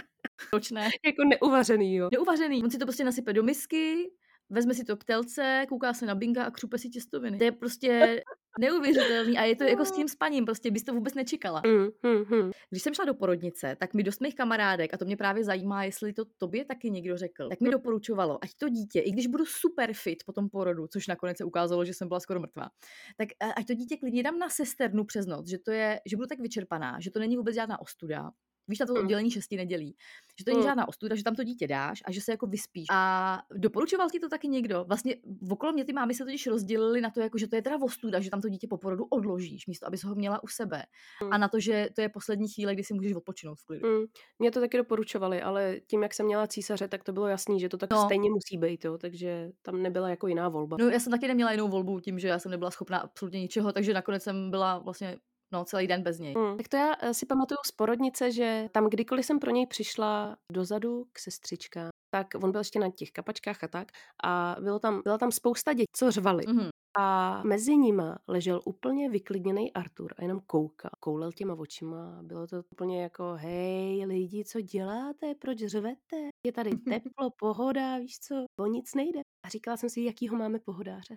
Proč 0.50 0.70
ne? 0.70 0.88
Jako 1.06 1.24
neuvařený, 1.24 1.94
jo. 1.96 2.08
Neuvařený. 2.12 2.62
On 2.64 2.70
si 2.70 2.78
to 2.78 2.84
prostě 2.86 3.04
nasype 3.04 3.32
do 3.32 3.42
misky, 3.42 4.10
vezme 4.50 4.74
si 4.74 4.84
to 4.84 4.96
k 4.96 5.04
telce, 5.04 5.66
kouká 5.68 5.94
se 5.94 6.06
na 6.06 6.14
binga 6.14 6.44
a 6.44 6.50
křupe 6.50 6.78
si 6.78 6.88
těstoviny. 6.88 7.38
To 7.38 7.44
je 7.44 7.52
prostě 7.52 8.22
neuvěřitelný 8.60 9.38
a 9.38 9.44
je 9.44 9.56
to 9.56 9.64
jako 9.64 9.84
s 9.84 9.92
tím 9.92 10.08
spaním, 10.08 10.44
prostě 10.44 10.70
bys 10.70 10.84
to 10.84 10.94
vůbec 10.94 11.14
nečekala. 11.14 11.62
Mm, 11.66 12.12
mm, 12.12 12.38
mm. 12.38 12.50
Když 12.70 12.82
jsem 12.82 12.94
šla 12.94 13.04
do 13.04 13.14
porodnice, 13.14 13.76
tak 13.80 13.94
mi 13.94 14.02
dost 14.02 14.20
mých 14.20 14.34
kamarádek, 14.34 14.94
a 14.94 14.96
to 14.96 15.04
mě 15.04 15.16
právě 15.16 15.44
zajímá, 15.44 15.84
jestli 15.84 16.12
to 16.12 16.24
tobě 16.38 16.64
taky 16.64 16.90
někdo 16.90 17.16
řekl, 17.16 17.48
tak 17.48 17.60
mi 17.60 17.70
doporučovalo, 17.70 18.38
ať 18.42 18.50
to 18.54 18.68
dítě, 18.68 19.00
i 19.00 19.10
když 19.10 19.26
budu 19.26 19.44
super 19.46 19.92
fit 19.92 20.24
po 20.26 20.32
tom 20.32 20.48
porodu, 20.48 20.86
což 20.86 21.06
nakonec 21.06 21.36
se 21.36 21.44
ukázalo, 21.44 21.84
že 21.84 21.94
jsem 21.94 22.08
byla 22.08 22.20
skoro 22.20 22.40
mrtvá, 22.40 22.70
tak 23.16 23.28
eh, 23.42 23.52
ať 23.56 23.66
to 23.66 23.74
dítě 23.74 23.96
klidně 23.96 24.22
dám 24.22 24.38
na 24.38 24.48
sesternu 24.48 25.04
přes 25.04 25.26
noc, 25.26 25.48
že 25.48 25.58
to 25.58 25.70
je, 25.70 26.00
že 26.06 26.16
budu 26.16 26.26
tak 26.26 26.40
vyčerpaná, 26.40 27.00
že 27.00 27.10
to 27.10 27.18
není 27.18 27.36
vůbec 27.36 27.54
žádná 27.54 27.80
ostuda. 27.80 28.30
Víš, 28.70 28.78
na 28.78 28.86
to 28.86 28.92
Mm. 28.94 28.98
oddělení 29.00 29.30
šesti 29.30 29.56
nedělí. 29.56 29.96
Že 30.38 30.44
to 30.44 30.50
není 30.50 30.60
Mm. 30.60 30.64
žádná 30.68 30.88
ostuda, 30.88 31.16
že 31.16 31.24
tam 31.24 31.34
to 31.34 31.44
dítě 31.44 31.66
dáš 31.66 32.02
a 32.04 32.12
že 32.12 32.20
se 32.20 32.30
jako 32.32 32.46
vyspíš. 32.46 32.86
A 32.90 33.42
doporučoval 33.54 34.10
ti 34.10 34.20
to 34.20 34.28
taky 34.28 34.48
někdo? 34.48 34.84
Vlastně 34.88 35.16
okolo 35.50 35.72
mě 35.72 35.84
ty 35.84 35.92
mámy 35.92 36.14
se 36.14 36.24
totiž 36.24 36.46
rozdělily 36.46 37.00
na 37.00 37.10
to, 37.10 37.20
jako, 37.20 37.38
že 37.38 37.48
to 37.48 37.56
je 37.56 37.62
teda 37.62 37.76
ostuda, 37.82 38.20
že 38.20 38.30
tam 38.30 38.40
to 38.40 38.48
dítě 38.48 38.66
po 38.68 38.76
porodu 38.78 39.04
odložíš, 39.04 39.66
místo 39.66 39.86
aby 39.86 39.96
ho 40.04 40.14
měla 40.14 40.42
u 40.42 40.46
sebe. 40.48 40.82
A 41.30 41.38
na 41.38 41.48
to, 41.48 41.60
že 41.60 41.88
to 41.94 42.00
je 42.00 42.08
poslední 42.08 42.48
chvíle, 42.48 42.74
kdy 42.74 42.84
si 42.84 42.94
můžeš 42.94 43.12
odpočinout 43.12 43.58
v 43.60 43.64
klidu. 43.64 43.88
Mm, 43.88 44.04
mě 44.38 44.50
to 44.50 44.60
taky 44.60 44.76
doporučovali, 44.76 45.42
ale 45.42 45.76
tím, 45.86 46.02
jak 46.02 46.14
jsem 46.14 46.26
měla 46.26 46.46
císaře, 46.46 46.88
tak 46.88 47.04
to 47.04 47.12
bylo 47.12 47.26
jasný, 47.26 47.60
že 47.60 47.68
to 47.68 47.76
tak 47.76 47.90
No. 47.90 48.04
stejně 48.04 48.30
musí 48.30 48.58
být, 48.58 48.84
jo, 48.84 48.98
takže 48.98 49.50
tam 49.62 49.82
nebyla 49.82 50.08
jako 50.08 50.26
jiná 50.26 50.48
volba. 50.48 50.76
No, 50.80 50.88
já 50.88 51.00
jsem 51.00 51.10
taky 51.10 51.28
neměla 51.28 51.52
jinou 51.52 51.68
volbu 51.68 52.00
tím, 52.00 52.18
že 52.18 52.28
já 52.28 52.38
jsem 52.38 52.50
nebyla 52.50 52.70
schopná 52.70 52.98
absolutně 52.98 53.40
ničeho, 53.40 53.72
takže 53.72 53.94
nakonec 53.94 54.22
jsem 54.22 54.50
byla 54.50 54.78
vlastně 54.78 55.16
no, 55.52 55.64
celý 55.64 55.86
den 55.86 56.02
bez 56.02 56.18
něj. 56.18 56.34
Mm. 56.38 56.56
Tak 56.56 56.68
to 56.68 56.76
já 56.76 56.94
eh, 57.00 57.14
si 57.14 57.26
pamatuju 57.26 57.58
z 57.66 57.72
porodnice, 57.72 58.32
že 58.32 58.68
tam 58.72 58.90
kdykoliv 58.90 59.26
jsem 59.26 59.38
pro 59.38 59.50
něj 59.50 59.66
přišla 59.66 60.36
dozadu 60.52 61.06
k 61.12 61.18
sestřičkám, 61.18 61.90
tak 62.10 62.26
on 62.42 62.50
byl 62.52 62.60
ještě 62.60 62.78
na 62.78 62.90
těch 62.90 63.10
kapačkách 63.10 63.64
a 63.64 63.68
tak 63.68 63.88
a 64.24 64.56
bylo 64.60 64.78
tam, 64.78 65.02
byla 65.04 65.18
tam 65.18 65.32
spousta 65.32 65.72
dětí, 65.72 65.86
co 65.96 66.10
řvali. 66.10 66.44
Mhm. 66.48 66.68
A 66.98 67.42
mezi 67.42 67.76
nima 67.76 68.18
ležel 68.28 68.60
úplně 68.64 69.10
vyklidněný 69.10 69.72
Artur 69.72 70.14
a 70.18 70.22
jenom 70.22 70.40
koukal. 70.46 70.90
Koulel 71.00 71.32
těma 71.32 71.54
očima. 71.54 72.18
Bylo 72.22 72.46
to 72.46 72.62
úplně 72.72 73.02
jako, 73.02 73.32
hej 73.36 74.04
lidi, 74.06 74.44
co 74.44 74.60
děláte? 74.60 75.34
Proč 75.34 75.58
řvete? 75.58 76.16
Je 76.46 76.52
tady 76.52 76.70
teplo, 76.88 77.30
pohoda, 77.30 77.98
víš 77.98 78.18
co? 78.18 78.34
O 78.58 78.66
nic 78.66 78.94
nejde. 78.94 79.20
A 79.46 79.48
říkala 79.48 79.76
jsem 79.76 79.90
si, 79.90 80.00
jakýho 80.00 80.36
máme 80.36 80.58
pohodáře. 80.58 81.16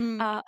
Hmm. 0.00 0.20
A 0.20 0.42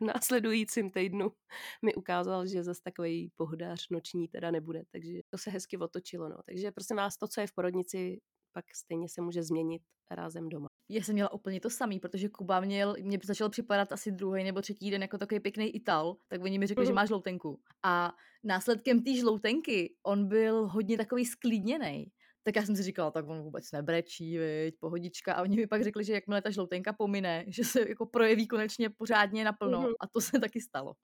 v 0.00 0.04
následujícím 0.04 0.90
týdnu 0.90 1.32
mi 1.84 1.94
ukázal, 1.94 2.46
že 2.46 2.64
zase 2.64 2.80
takový 2.84 3.30
pohodář 3.36 3.88
noční 3.90 4.28
teda 4.28 4.50
nebude, 4.50 4.82
takže 4.92 5.20
to 5.30 5.38
se 5.38 5.50
hezky 5.50 5.78
otočilo. 5.78 6.28
No. 6.28 6.36
Takže 6.46 6.72
prosím 6.72 6.96
vás, 6.96 7.16
to, 7.16 7.28
co 7.28 7.40
je 7.40 7.46
v 7.46 7.52
porodnici, 7.52 8.20
pak 8.52 8.64
stejně 8.74 9.08
se 9.08 9.20
může 9.22 9.42
změnit 9.42 9.82
rázem 10.10 10.48
doma. 10.48 10.68
Já 10.88 11.02
jsem 11.02 11.12
měla 11.14 11.32
úplně 11.32 11.60
to 11.60 11.70
samý, 11.70 12.00
protože 12.00 12.28
Kuba 12.28 12.60
měl, 12.60 12.96
mě 13.02 13.18
začal 13.24 13.48
připadat 13.50 13.92
asi 13.92 14.12
druhý 14.12 14.44
nebo 14.44 14.60
třetí 14.62 14.90
den 14.90 15.02
jako 15.02 15.18
takový 15.18 15.40
pěkný 15.40 15.68
Ital, 15.76 16.16
tak 16.28 16.42
oni 16.42 16.58
mi 16.58 16.66
řekli, 16.66 16.84
že 16.86 16.92
Mhm. 16.92 16.94
má 16.96 17.06
žloutenku. 17.06 17.60
A 17.82 18.12
následkem 18.44 19.02
té 19.02 19.14
žloutenky 19.14 19.94
on 20.02 20.28
byl 20.28 20.68
hodně 20.68 20.96
takový 20.96 21.24
sklidněný. 21.26 22.12
Tak 22.50 22.56
já 22.56 22.62
jsem 22.66 22.76
si 22.76 22.82
říkala, 22.82 23.10
tak 23.10 23.28
on 23.28 23.42
vůbec 23.42 23.72
nebrečí, 23.72 24.38
viď, 24.38 24.74
pohodička. 24.80 25.34
A 25.34 25.42
oni 25.42 25.56
mi 25.56 25.66
pak 25.66 25.82
řekli, 25.82 26.04
že 26.04 26.12
jakmile 26.12 26.42
ta 26.42 26.50
žloutenka 26.50 26.92
pomine, 26.92 27.44
že 27.48 27.64
se 27.64 27.88
jako 27.88 28.06
projeví 28.06 28.46
konečně 28.46 28.90
pořádně 28.90 29.44
naplno. 29.44 29.80
Mhm. 29.80 29.90
A 30.00 30.06
to 30.06 30.20
se 30.20 30.38
taky 30.40 30.60
stalo. 30.60 30.94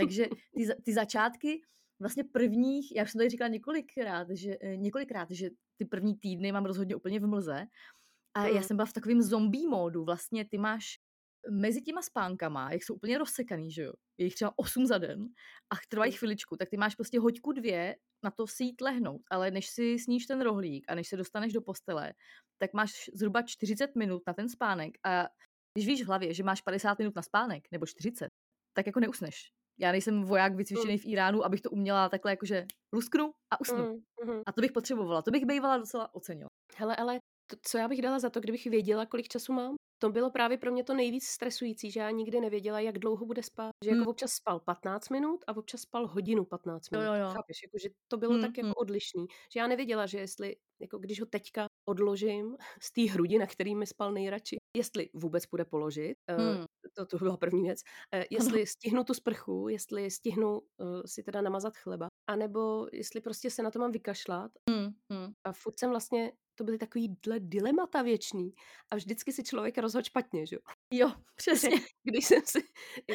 Takže 0.00 0.26
ty, 0.54 0.66
ty 0.84 0.92
začátky 0.92 1.60
vlastně 2.00 2.24
prvních, 2.24 2.96
já 2.96 3.02
už 3.04 3.10
jsem 3.12 3.18
tady 3.18 3.30
říkala 3.30 3.48
několikrát, 3.48 4.26
že, 4.30 4.56
eh, 4.60 4.76
několikrát, 4.76 5.30
že 5.30 5.50
ty 5.76 5.84
první 5.84 6.14
týdny 6.16 6.52
mám 6.52 6.64
rozhodně 6.64 6.96
úplně 6.96 7.20
v 7.20 7.26
mlze. 7.26 7.66
A 8.34 8.46
já 8.46 8.56
Mm. 8.56 8.62
jsem 8.62 8.76
byla 8.76 8.86
v 8.86 8.92
takovém 8.92 9.22
zombie 9.22 9.68
módu. 9.68 10.04
Vlastně 10.04 10.44
ty 10.44 10.58
máš 10.58 10.98
mezi 11.50 11.82
těma 11.82 12.02
spánkama, 12.02 12.72
jak 12.72 12.82
jsou 12.82 12.94
úplně 12.94 13.18
rozsekaný, 13.18 13.72
že 13.72 13.82
jo, 13.82 13.92
je 14.18 14.26
jich 14.26 14.34
třeba 14.34 14.52
8 14.56 14.86
za 14.86 14.98
den 14.98 15.28
a 15.72 15.76
trvají 15.88 16.12
chviličku, 16.12 16.56
tak 16.56 16.68
ty 16.68 16.76
máš 16.76 16.94
prostě 16.94 17.20
hoďku 17.20 17.52
dvě 17.52 17.96
na 18.24 18.30
to 18.30 18.46
si 18.46 18.64
jít 18.64 18.80
lehnout, 18.80 19.22
ale 19.30 19.50
než 19.50 19.68
si 19.68 19.98
sníš 19.98 20.26
ten 20.26 20.40
rohlík 20.40 20.84
a 20.88 20.94
než 20.94 21.08
se 21.08 21.16
dostaneš 21.16 21.52
do 21.52 21.62
postele, 21.62 22.12
tak 22.58 22.72
máš 22.72 23.10
zhruba 23.14 23.42
40 23.42 23.96
minut 23.96 24.22
na 24.26 24.34
ten 24.34 24.48
spánek 24.48 24.98
a 25.06 25.28
když 25.74 25.86
víš 25.86 26.02
v 26.02 26.06
hlavě, 26.06 26.34
že 26.34 26.42
máš 26.42 26.60
50 26.60 26.98
minut 26.98 27.16
na 27.16 27.22
spánek, 27.22 27.64
nebo 27.72 27.86
40, 27.86 28.28
tak 28.76 28.86
jako 28.86 29.00
neusneš. 29.00 29.50
Já 29.80 29.92
nejsem 29.92 30.22
voják 30.22 30.54
vycvičený 30.54 30.98
v 30.98 31.06
Iránu, 31.06 31.44
abych 31.44 31.60
to 31.60 31.70
uměla 31.70 32.08
takhle 32.08 32.32
jakože 32.32 32.66
lusknu 32.94 33.32
a 33.52 33.60
usnu. 33.60 34.02
Mm, 34.24 34.32
mm. 34.32 34.42
A 34.46 34.52
to 34.52 34.60
bych 34.60 34.72
potřebovala, 34.72 35.22
to 35.22 35.30
bych 35.30 35.46
bývala 35.46 35.78
docela 35.78 36.14
ocenila. 36.14 36.48
Hele, 36.76 36.96
ale 36.96 37.18
to, 37.50 37.56
co 37.62 37.78
já 37.78 37.88
bych 37.88 38.02
dala 38.02 38.18
za 38.18 38.30
to, 38.30 38.40
kdybych 38.40 38.66
věděla, 38.66 39.06
kolik 39.06 39.28
času 39.28 39.52
mám? 39.52 39.74
To 40.02 40.08
bylo 40.10 40.30
právě 40.30 40.58
pro 40.58 40.72
mě 40.72 40.84
to 40.84 40.94
nejvíc 40.94 41.24
stresující, 41.24 41.90
že 41.90 42.00
já 42.00 42.10
nikdy 42.10 42.40
nevěděla, 42.40 42.80
jak 42.80 42.98
dlouho 42.98 43.26
bude 43.26 43.42
spát. 43.42 43.70
Že 43.84 43.90
jako 43.90 43.98
Hmm. 43.98 44.08
občas 44.08 44.32
spal 44.32 44.60
15 44.60 45.08
minut 45.08 45.44
a 45.46 45.56
občas 45.56 45.80
spal 45.80 46.06
hodinu 46.06 46.44
15 46.44 46.88
Jo, 46.92 47.00
minut. 47.00 47.12
jo, 47.14 47.20
jo. 47.20 47.26
Chápeš? 47.32 47.56
Jako, 47.62 47.78
že 47.82 47.88
to 48.08 48.16
bylo 48.16 48.32
Hmm, 48.32 48.42
tak 48.42 48.56
jako 48.58 48.66
hmm. 48.66 48.72
odlišný. 48.76 49.26
Že 49.52 49.60
já 49.60 49.66
nevěděla, 49.66 50.06
že 50.06 50.18
jestli, 50.18 50.56
jako 50.80 50.98
když 50.98 51.20
ho 51.20 51.26
teďka 51.26 51.66
odložím 51.88 52.56
z 52.82 52.92
té 52.92 53.02
hrudi, 53.12 53.38
na 53.38 53.46
který 53.46 53.74
mi 53.74 53.86
spal 53.86 54.12
nejradši, 54.12 54.56
jestli 54.76 55.08
vůbec 55.14 55.46
bude 55.46 55.64
položit, 55.64 56.14
Hmm. 56.30 56.64
to, 56.96 57.06
to 57.06 57.18
byla 57.18 57.36
první 57.36 57.62
věc, 57.62 57.80
eh, 58.14 58.24
jestli 58.30 58.66
stihnu 58.66 59.04
tu 59.04 59.14
sprchu, 59.14 59.68
jestli 59.68 60.10
stihnu 60.10 60.60
eh, 60.80 60.84
si 61.08 61.22
teda 61.22 61.40
namazat 61.40 61.76
chleba, 61.76 62.06
anebo 62.30 62.86
jestli 62.92 63.20
prostě 63.20 63.50
se 63.50 63.62
na 63.62 63.70
to 63.70 63.78
mám 63.78 63.92
vykašlat 63.92 64.50
Hmm, 64.70 64.88
hmm. 65.12 65.32
a 65.44 65.52
furt 65.52 65.78
jsem 65.78 65.90
vlastně 65.90 66.32
to 66.54 66.64
byly 66.64 66.78
takovýhle 66.78 67.40
dilemata 67.40 68.02
věčný 68.02 68.54
a 68.90 68.96
vždycky 68.96 69.32
si 69.32 69.44
člověk 69.44 69.78
rozhodl 69.78 70.04
špatně, 70.04 70.46
že 70.46 70.56
jo. 70.56 70.60
Jo, 70.90 71.12
přesně. 71.36 71.76
Když 72.02 72.26
jsem, 72.26 72.42
si, 72.46 72.58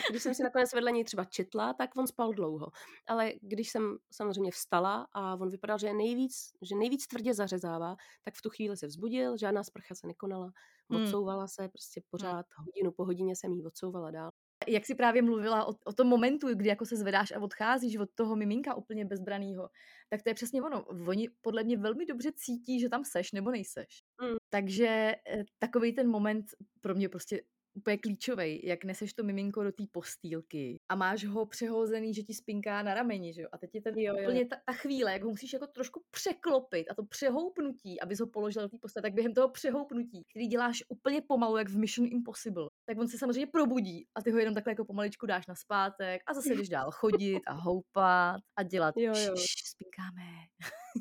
když 0.10 0.24
jsem 0.24 0.34
si 0.36 0.44
nakonec 0.44 0.74
vedle 0.74 0.92
něj 0.92 1.04
třeba 1.04 1.26
četla, 1.26 1.74
tak 1.74 1.90
on 1.98 2.08
spal 2.08 2.34
dlouho. 2.34 2.72
Ale 3.08 3.34
když 3.42 3.70
jsem 3.70 3.98
samozřejmě 4.12 4.52
vstala 4.52 5.08
a 5.14 5.36
on 5.36 5.50
vypadal, 5.50 5.78
že 5.78 5.88
je 5.88 5.94
nejvíc, 5.94 6.52
že 6.62 6.76
nejvíc 6.76 7.08
tvrdě 7.08 7.34
zařezává, 7.34 7.96
tak 8.24 8.34
v 8.36 8.42
tu 8.42 8.50
chvíli 8.50 8.78
se 8.78 8.88
vzbudil, 8.88 9.38
žádná 9.38 9.64
sprcha 9.64 9.96
se 9.96 10.08
nekonala, 10.08 10.52
Hmm. 10.90 11.04
odsouvala 11.04 11.48
se, 11.48 11.70
prostě 11.70 12.02
pořád 12.10 12.46
hodinu 12.58 12.92
po 12.92 13.06
hodině 13.06 13.36
jsem 13.36 13.54
jí 13.54 13.66
odsouvala 13.66 14.12
dál. 14.12 14.32
Jak 14.68 14.86
jsi 14.86 14.96
právě 14.96 15.22
mluvila 15.22 15.66
o, 15.66 15.74
o 15.86 15.94
tom 15.94 16.08
momentu, 16.08 16.48
kdy 16.56 16.70
jako 16.70 16.86
se 16.86 16.96
zvedáš 16.96 17.32
a 17.32 17.40
odcházíš 17.40 17.98
od 17.98 18.10
toho 18.16 18.36
miminka 18.36 18.76
úplně 18.76 19.06
bezbranýho, 19.06 19.70
tak 20.10 20.24
to 20.24 20.30
je 20.30 20.34
přesně 20.34 20.62
ono. 20.62 20.86
Oni 20.86 21.30
podle 21.42 21.64
mě 21.64 21.78
velmi 21.78 22.06
dobře 22.06 22.32
cítí, 22.36 22.80
že 22.80 22.90
tam 22.90 23.04
seš 23.06 23.32
nebo 23.32 23.52
nejseš. 23.52 23.88
Mm. 24.22 24.36
Takže 24.50 25.16
takový 25.60 25.94
ten 25.94 26.10
moment 26.10 26.46
pro 26.82 26.96
mě 26.96 27.10
prostě 27.10 27.42
úplně 27.78 27.98
klíčový, 27.98 28.62
jak 28.64 28.84
neseš 28.84 29.14
to 29.14 29.24
miminko 29.24 29.64
do 29.64 29.72
té 29.72 29.84
postýlky 29.92 30.80
a 30.90 30.96
máš 30.96 31.26
ho 31.26 31.46
přehozený, 31.46 32.14
že 32.14 32.24
ti 32.24 32.34
spinká 32.34 32.84
na 32.84 32.94
rameni, 32.94 33.34
že 33.34 33.42
jo? 33.42 33.48
A 33.52 33.58
teď 33.58 33.76
je 33.76 33.82
ten 33.82 33.94
Jo, 33.98 34.14
jo. 34.18 34.22
úplně 34.24 34.46
ta, 34.46 34.56
ta 34.66 34.74
chvíle, 34.74 35.12
jak 35.12 35.24
ho 35.24 35.30
musíš 35.30 35.54
jako 35.54 35.68
trošku 35.68 36.04
překlopit 36.12 36.92
a 36.92 36.96
to 36.96 37.06
přehoupnutí, 37.06 38.00
abys 38.00 38.20
ho 38.20 38.28
položil 38.28 38.62
do 38.62 38.70
té 38.70 38.78
postele, 38.82 39.02
tak 39.02 39.14
během 39.14 39.34
toho 39.34 39.50
přehoupnutí, 39.50 40.24
který 40.30 40.48
děláš 40.48 40.84
úplně 40.90 41.22
pomalu, 41.22 41.58
jak 41.58 41.70
v 41.70 41.78
Mission 41.78 42.08
Impossible, 42.12 42.70
tak 42.88 42.98
on 43.00 43.08
se 43.08 43.18
samozřejmě 43.18 43.48
probudí 43.48 44.06
a 44.16 44.22
ty 44.22 44.32
ho 44.32 44.38
jenom 44.40 44.54
takhle 44.56 44.72
jako 44.72 44.86
pomaličku 44.86 45.26
dáš 45.26 45.48
na 45.48 45.56
zpátek 45.56 46.22
a 46.28 46.34
zase 46.34 46.56
jdeš 46.56 46.70
dál 46.70 46.92
chodit 46.92 47.42
a 47.48 47.54
houpat 47.54 48.40
a 48.60 48.64
dělat 48.64 48.96
Jo, 48.98 49.14
jo. 49.18 49.36
"Šš, 49.36 49.56
spinkáme. 49.66 50.32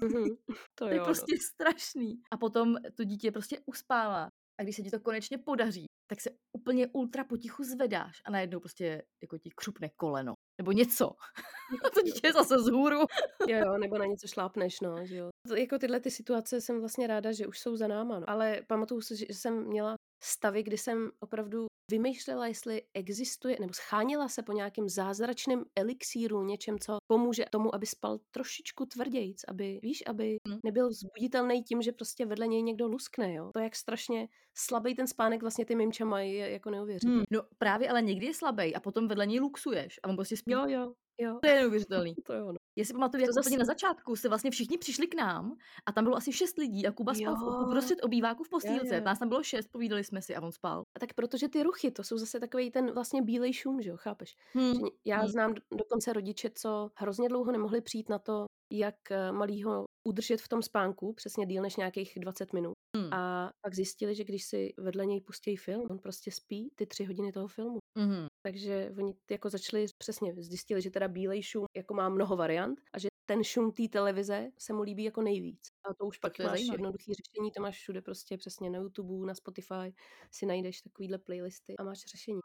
Mhm. 0.02 0.36
To 0.74 0.84
To 0.84 0.88
je 0.88 0.96
jo, 0.96 1.04
prostě 1.04 1.34
strašný. 1.52 2.20
A 2.32 2.36
potom 2.36 2.76
to 2.96 3.04
dítě 3.04 3.32
prostě 3.32 3.58
uspává. 3.66 4.28
A 4.60 4.62
když 4.62 4.76
se 4.76 4.82
ti 4.82 4.90
to 4.90 5.00
konečně 5.00 5.38
podaří, 5.38 5.86
tak 6.10 6.20
se 6.20 6.30
úplně 6.52 6.88
ultra 6.92 7.24
potichu 7.24 7.64
zvedáš 7.64 8.12
a 8.26 8.30
najednou 8.30 8.60
prostě 8.60 9.02
jako 9.22 9.38
ti 9.38 9.50
křupne 9.56 9.88
koleno. 9.96 10.34
Nebo 10.60 10.72
něco. 10.72 11.10
A 11.86 11.90
to 11.90 12.02
dítě 12.02 12.26
je 12.26 12.32
zase 12.32 12.58
z 12.58 12.68
hůru. 12.68 12.98
no. 12.98 13.06
jo, 13.48 13.58
jo, 13.66 13.78
nebo 13.78 13.98
na 13.98 14.04
něco 14.04 14.26
šlápneš, 14.28 14.80
no, 14.80 15.06
že 15.06 15.16
jo. 15.16 15.30
Jako 15.56 15.78
tyhle 15.78 16.00
ty 16.00 16.10
situace 16.10 16.60
jsem 16.60 16.80
vlastně 16.80 17.06
ráda, 17.06 17.32
že 17.32 17.46
už 17.46 17.58
jsou 17.58 17.76
za 17.76 17.88
náma, 17.88 18.18
no. 18.18 18.30
Ale 18.30 18.62
pamatuju 18.68 19.00
si, 19.00 19.16
že 19.16 19.26
jsem 19.30 19.66
měla 19.66 19.94
stavy, 20.22 20.62
kdy 20.62 20.78
jsem 20.78 21.10
opravdu 21.20 21.66
vymýšlela, 21.90 22.46
jestli 22.46 22.82
existuje, 22.94 23.56
nebo 23.60 23.72
schánila 23.72 24.28
se 24.28 24.42
po 24.42 24.52
nějakém 24.52 24.88
zázračném 24.88 25.64
elixíru, 25.76 26.42
něčem, 26.42 26.78
co 26.78 26.98
pomůže 27.06 27.44
tomu, 27.50 27.74
aby 27.74 27.86
spal 27.86 28.18
trošičku 28.30 28.86
tvrdějc, 28.86 29.44
aby, 29.48 29.80
víš, 29.82 30.02
aby 30.06 30.36
Hmm. 30.48 30.58
nebyl 30.64 30.88
vzbuditelný 30.88 31.62
tím, 31.62 31.82
že 31.82 31.92
prostě 31.92 32.26
vedle 32.26 32.46
něj 32.46 32.62
někdo 32.62 32.86
luskne, 32.86 33.34
jo. 33.34 33.50
To, 33.54 33.60
jak 33.60 33.76
strašně 33.76 34.28
slabý 34.58 34.94
ten 34.94 35.06
spánek 35.06 35.40
vlastně 35.42 35.64
ty 35.64 35.74
mimča 35.74 36.04
mají, 36.04 36.34
je 36.34 36.50
jako 36.50 36.70
neuvěřitelné. 36.70 37.16
Hmm. 37.16 37.24
No 37.32 37.42
právě, 37.58 37.90
ale 37.90 38.02
někdy 38.02 38.26
je 38.26 38.34
slabý 38.34 38.74
a 38.74 38.80
potom 38.80 39.08
vedle 39.08 39.26
něj 39.26 39.40
luxuješ 39.40 40.00
a 40.02 40.08
on 40.08 40.16
prostě 40.16 40.36
spí. 40.36 40.52
Jo, 40.52 40.66
jo, 40.68 40.92
jo. 41.20 41.38
To 41.42 41.48
je 41.48 41.54
neuvěřitelný. 41.54 42.14
To 42.26 42.32
jo, 42.34 42.52
no. 42.52 42.58
Jestli 42.78 42.94
pamatuju, 42.94 43.20
To 43.20 43.24
jak 43.24 43.32
zase- 43.34 43.48
úplně 43.48 43.58
na 43.58 43.64
začátku 43.64 44.16
se 44.16 44.28
vlastně 44.28 44.50
všichni 44.50 44.78
přišli 44.78 45.06
k 45.06 45.14
nám 45.14 45.56
a 45.86 45.92
tam 45.92 46.04
bylo 46.04 46.16
asi 46.16 46.32
šest 46.32 46.58
lidí 46.58 46.86
a 46.86 46.92
Kuba 46.92 47.14
spal 47.14 47.36
v, 47.36 47.40
Jo. 47.42 47.66
uprostřed 47.66 48.04
obýváku 48.04 48.44
v 48.44 48.48
postýlce. 48.48 48.94
jo. 48.96 49.00
Nás 49.04 49.18
tam 49.18 49.28
bylo 49.28 49.42
šest, 49.42 49.68
povídali 49.68 50.04
jsme 50.04 50.22
si 50.22 50.36
a 50.36 50.42
on 50.42 50.52
spal. 50.52 50.82
A 50.96 50.98
tak 51.00 51.14
protože 51.14 51.48
ty 51.48 51.62
ruchy, 51.62 51.90
to 51.90 52.04
jsou 52.04 52.18
zase 52.18 52.40
takový 52.40 52.70
ten 52.70 52.92
vlastně 52.92 53.22
bílej 53.22 53.52
šum, 53.52 53.82
že 53.82 53.90
jo, 53.90 53.96
chápeš? 53.96 54.36
Hmm. 54.54 54.74
Že 54.74 54.80
Já 55.06 55.18
Hmm. 55.18 55.28
znám 55.28 55.54
do- 55.54 55.62
dokonce 55.76 56.12
rodiče, 56.12 56.50
co 56.54 56.90
hrozně 56.96 57.28
dlouho 57.28 57.52
nemohli 57.52 57.80
přijít 57.80 58.08
na 58.08 58.18
to, 58.18 58.44
jak 58.72 58.94
eh, 59.10 59.32
malýho 59.32 59.84
udržet 60.08 60.40
v 60.40 60.48
tom 60.48 60.62
spánku, 60.62 61.12
přesně 61.12 61.46
díl 61.46 61.62
než 61.62 61.76
nějakých 61.76 62.12
20 62.20 62.52
minut. 62.52 62.72
Hmm. 62.96 63.12
A 63.12 63.50
pak 63.64 63.74
zjistili, 63.74 64.14
že 64.14 64.24
když 64.24 64.44
si 64.44 64.74
vedle 64.78 65.06
něj 65.06 65.20
pustí 65.20 65.56
film, 65.56 65.86
on 65.90 65.98
prostě 65.98 66.30
spí 66.30 66.68
ty 66.74 66.86
tři 66.86 67.04
hodiny 67.04 67.32
toho 67.32 67.48
filmu. 67.48 67.78
Mhm. 67.98 68.26
Takže 68.46 68.92
oni 68.98 69.14
jako 69.30 69.50
začali 69.50 69.86
přesně, 69.98 70.34
zjistili, 70.36 70.82
že 70.82 70.90
teda 70.90 71.08
bílej 71.08 71.42
šum 71.42 71.64
jako 71.76 71.94
má 71.94 72.08
mnoho 72.08 72.36
variant 72.36 72.80
a 72.92 72.98
že 72.98 73.08
ten 73.24 73.44
šum 73.44 73.72
té 73.72 73.88
televize 73.88 74.50
se 74.58 74.72
mu 74.72 74.82
líbí 74.82 75.04
jako 75.04 75.22
nejvíc. 75.22 75.68
A 75.90 75.94
to 75.94 76.06
už 76.06 76.18
pak 76.18 76.36
to 76.36 76.42
je 76.42 76.48
máš 76.48 76.58
zajímavý. 76.58 76.74
jednoduchý 76.74 77.14
řešení, 77.14 77.50
to 77.52 77.62
máš 77.62 77.76
všude 77.76 78.02
prostě 78.02 78.36
přesně 78.36 78.70
na 78.70 78.78
YouTube, 78.78 79.26
na 79.26 79.34
Spotify, 79.34 79.94
si 80.30 80.46
najdeš 80.46 80.80
takovýhle 80.80 81.18
playlisty 81.18 81.76
a 81.76 81.84
máš 81.84 81.98
řešení. 81.98 82.40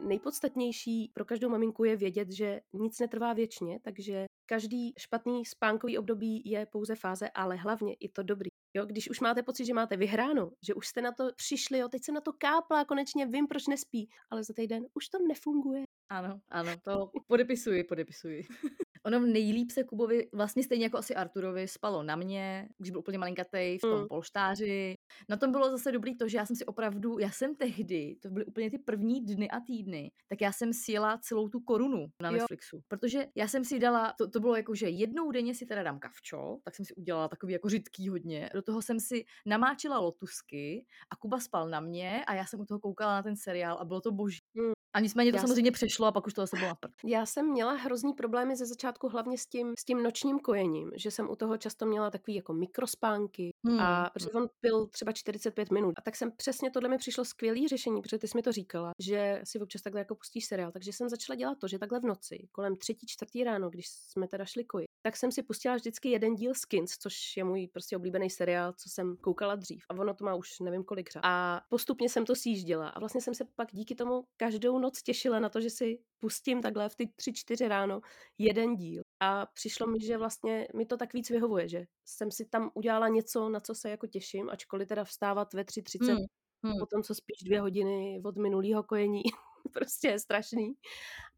Nejpodstatnější 0.00 1.10
pro 1.14 1.24
každou 1.24 1.48
maminku 1.48 1.84
je 1.84 1.96
vědět, 1.96 2.32
že 2.32 2.60
nic 2.72 3.00
netrvá 3.00 3.32
věčně, 3.32 3.80
takže 3.82 4.26
každý 4.46 4.94
špatný 4.98 5.44
spánkový 5.44 5.98
období 5.98 6.42
je 6.44 6.66
pouze 6.66 6.94
fáze, 6.94 7.30
ale 7.30 7.56
hlavně 7.56 7.94
i 7.94 8.08
to 8.08 8.22
dobrý. 8.22 8.53
Jo, 8.76 8.86
když 8.86 9.10
už 9.10 9.20
máte 9.20 9.42
pocit, 9.42 9.64
že 9.64 9.74
máte 9.74 9.96
vyhráno, 9.96 10.50
že 10.62 10.74
už 10.74 10.86
jste 10.86 11.02
na 11.02 11.12
to 11.12 11.30
přišli, 11.36 11.78
jo, 11.78 11.88
teď 11.88 12.02
jsem 12.04 12.14
na 12.14 12.20
to 12.20 12.32
kápla, 12.32 12.84
konečně 12.84 13.26
vím, 13.26 13.46
proč 13.46 13.66
nespí, 13.66 14.10
ale 14.30 14.44
za 14.44 14.54
týden 14.54 14.86
už 14.94 15.08
to 15.08 15.18
nefunguje. 15.28 15.84
Ano, 16.08 16.40
ano, 16.48 16.70
to 16.82 17.10
podepisuji, 17.26 17.84
podepisuji. 17.84 18.42
Ono 19.06 19.20
nejlíp 19.20 19.70
se 19.70 19.84
Kubovi, 19.84 20.28
vlastně 20.32 20.62
stejně 20.62 20.84
jako 20.84 20.98
asi 20.98 21.14
Arturovi, 21.14 21.68
spalo 21.68 22.02
na 22.02 22.16
mě, 22.16 22.68
když 22.78 22.90
byl 22.90 23.00
úplně 23.00 23.18
malinkatej, 23.18 23.78
v 23.78 23.80
tom 23.80 24.00
Mm. 24.00 24.08
polštáři. 24.08 24.94
Na 25.28 25.36
tom 25.36 25.52
bylo 25.52 25.70
zase 25.70 25.92
dobrý 25.92 26.16
to, 26.16 26.28
že 26.28 26.36
já 26.38 26.46
jsem 26.46 26.56
si 26.56 26.64
opravdu, 26.66 27.18
já 27.18 27.30
jsem 27.30 27.56
tehdy, 27.56 28.16
to 28.22 28.30
byly 28.30 28.44
úplně 28.46 28.70
ty 28.70 28.78
první 28.78 29.20
dny 29.24 29.50
a 29.50 29.60
týdny, 29.60 30.10
tak 30.28 30.40
já 30.40 30.52
jsem 30.52 30.72
sjela 30.72 31.18
celou 31.18 31.48
tu 31.48 31.60
korunu 31.60 32.06
na 32.22 32.30
Jo. 32.30 32.36
Netflixu. 32.36 32.80
Protože 32.88 33.26
já 33.36 33.48
jsem 33.48 33.64
si 33.64 33.78
dala, 33.78 34.14
to, 34.18 34.30
to 34.30 34.40
bylo 34.40 34.56
jako, 34.56 34.74
že 34.74 34.88
jednou 34.88 35.30
denně 35.30 35.54
si 35.54 35.66
teda 35.66 35.82
dám 35.82 35.98
kavčo, 35.98 36.58
tak 36.64 36.74
jsem 36.74 36.84
si 36.84 36.94
udělala 36.94 37.28
takový 37.28 37.52
jako 37.52 37.68
řidký 37.68 38.08
hodně. 38.08 38.50
Do 38.54 38.62
toho 38.62 38.82
jsem 38.82 39.00
si 39.00 39.24
namáčila 39.46 39.98
lotusky 39.98 40.86
a 41.10 41.16
Kuba 41.16 41.40
spal 41.40 41.68
na 41.68 41.80
mě 41.80 42.24
a 42.24 42.34
já 42.34 42.46
jsem 42.46 42.60
u 42.60 42.64
toho 42.66 42.80
koukala 42.80 43.12
na 43.14 43.22
ten 43.22 43.36
seriál 43.36 43.76
a 43.80 43.84
bylo 43.84 44.00
to 44.00 44.12
boží. 44.12 44.38
Mm. 44.54 44.73
A 44.94 45.00
nicméně 45.00 45.32
to 45.32 45.36
Já 45.36 45.40
jsem- 45.40 45.48
samozřejmě 45.48 45.70
přešlo 45.72 46.06
a 46.06 46.12
pak 46.12 46.26
už 46.26 46.34
to 46.34 46.40
zase 46.40 46.56
bylo 46.56 46.68
na 46.68 46.74
prd. 46.74 46.92
Já 47.04 47.26
jsem 47.26 47.46
měla 47.50 47.72
hrozný 47.72 48.12
problémy 48.12 48.56
ze 48.56 48.66
začátku 48.66 49.08
hlavně 49.08 49.38
s 49.38 49.46
tím, 49.46 49.72
s 49.78 49.84
tím 49.84 50.02
nočním 50.02 50.38
kojením, 50.38 50.90
že 50.96 51.10
jsem 51.10 51.30
u 51.30 51.36
toho 51.36 51.56
často 51.56 51.86
měla 51.86 52.10
takový 52.10 52.34
jako 52.34 52.52
mikrospánky 52.52 53.53
Hmm. 53.66 53.80
a 53.80 54.10
protože 54.10 54.30
on 54.30 54.48
byl 54.62 54.86
třeba 54.86 55.12
45 55.12 55.70
minut. 55.70 55.92
A 55.98 56.02
tak 56.02 56.16
jsem 56.16 56.32
přesně 56.36 56.70
tohle 56.70 56.88
mi 56.88 56.98
přišlo 56.98 57.24
skvělý 57.24 57.68
řešení, 57.68 58.02
protože 58.02 58.18
ty 58.18 58.28
jsi 58.28 58.38
mi 58.38 58.42
to 58.42 58.52
říkala, 58.52 58.90
že 58.98 59.40
si 59.44 59.60
občas 59.60 59.82
takhle 59.82 60.00
jako 60.00 60.14
pustíš 60.14 60.46
seriál. 60.46 60.72
Takže 60.72 60.92
jsem 60.92 61.08
začala 61.08 61.36
dělat 61.36 61.58
to, 61.58 61.68
že 61.68 61.78
takhle 61.78 62.00
v 62.00 62.04
noci, 62.04 62.48
kolem 62.52 62.76
třetí, 62.76 63.06
čtvrtý 63.06 63.44
ráno, 63.44 63.70
když 63.70 63.86
jsme 63.88 64.28
teda 64.28 64.44
šli 64.44 64.64
kojit, 64.64 64.86
tak 65.02 65.16
jsem 65.16 65.32
si 65.32 65.42
pustila 65.42 65.74
vždycky 65.74 66.08
jeden 66.08 66.34
díl 66.34 66.54
Skins, 66.54 66.98
což 66.98 67.36
je 67.36 67.44
můj 67.44 67.68
prostě 67.72 67.96
oblíbený 67.96 68.30
seriál, 68.30 68.72
co 68.72 68.90
jsem 68.90 69.16
koukala 69.16 69.54
dřív. 69.54 69.84
A 69.90 69.94
ono 69.94 70.14
to 70.14 70.24
má 70.24 70.34
už 70.34 70.60
nevím 70.60 70.84
kolik 70.84 71.10
řad. 71.10 71.20
A 71.24 71.60
postupně 71.68 72.08
jsem 72.08 72.24
to 72.24 72.34
sjížděla. 72.34 72.88
A 72.88 73.00
vlastně 73.00 73.20
jsem 73.20 73.34
se 73.34 73.44
pak 73.56 73.68
díky 73.72 73.94
tomu 73.94 74.24
každou 74.36 74.78
noc 74.78 75.02
těšila 75.02 75.40
na 75.40 75.48
to, 75.48 75.60
že 75.60 75.70
si 75.70 75.98
pustím 76.24 76.62
takhle 76.62 76.88
v 76.88 76.96
ty 76.96 77.06
tři, 77.16 77.32
čtyři 77.32 77.68
ráno 77.68 78.00
jeden 78.38 78.76
díl. 78.76 79.02
A 79.20 79.46
přišlo 79.46 79.86
mi, 79.86 80.00
že 80.00 80.18
vlastně 80.18 80.68
mi 80.74 80.86
to 80.86 80.96
tak 80.96 81.12
víc 81.14 81.30
vyhovuje, 81.30 81.68
že 81.68 81.84
jsem 82.04 82.30
si 82.30 82.44
tam 82.44 82.70
udělala 82.74 83.08
něco, 83.08 83.48
na 83.48 83.60
co 83.60 83.74
se 83.74 83.90
jako 83.90 84.06
těším, 84.06 84.50
ačkoliv 84.50 84.88
teda 84.88 85.04
vstávat 85.04 85.54
ve 85.54 85.62
3.30 85.62 86.06
Hmm. 86.06 86.24
Hmm. 86.64 86.78
potom, 86.78 87.02
co 87.02 87.14
spíš 87.14 87.42
dvě 87.44 87.60
hodiny 87.60 88.20
od 88.24 88.36
minulého 88.36 88.82
kojení, 88.82 89.22
prostě 89.72 90.08
je 90.08 90.18
strašný. 90.18 90.74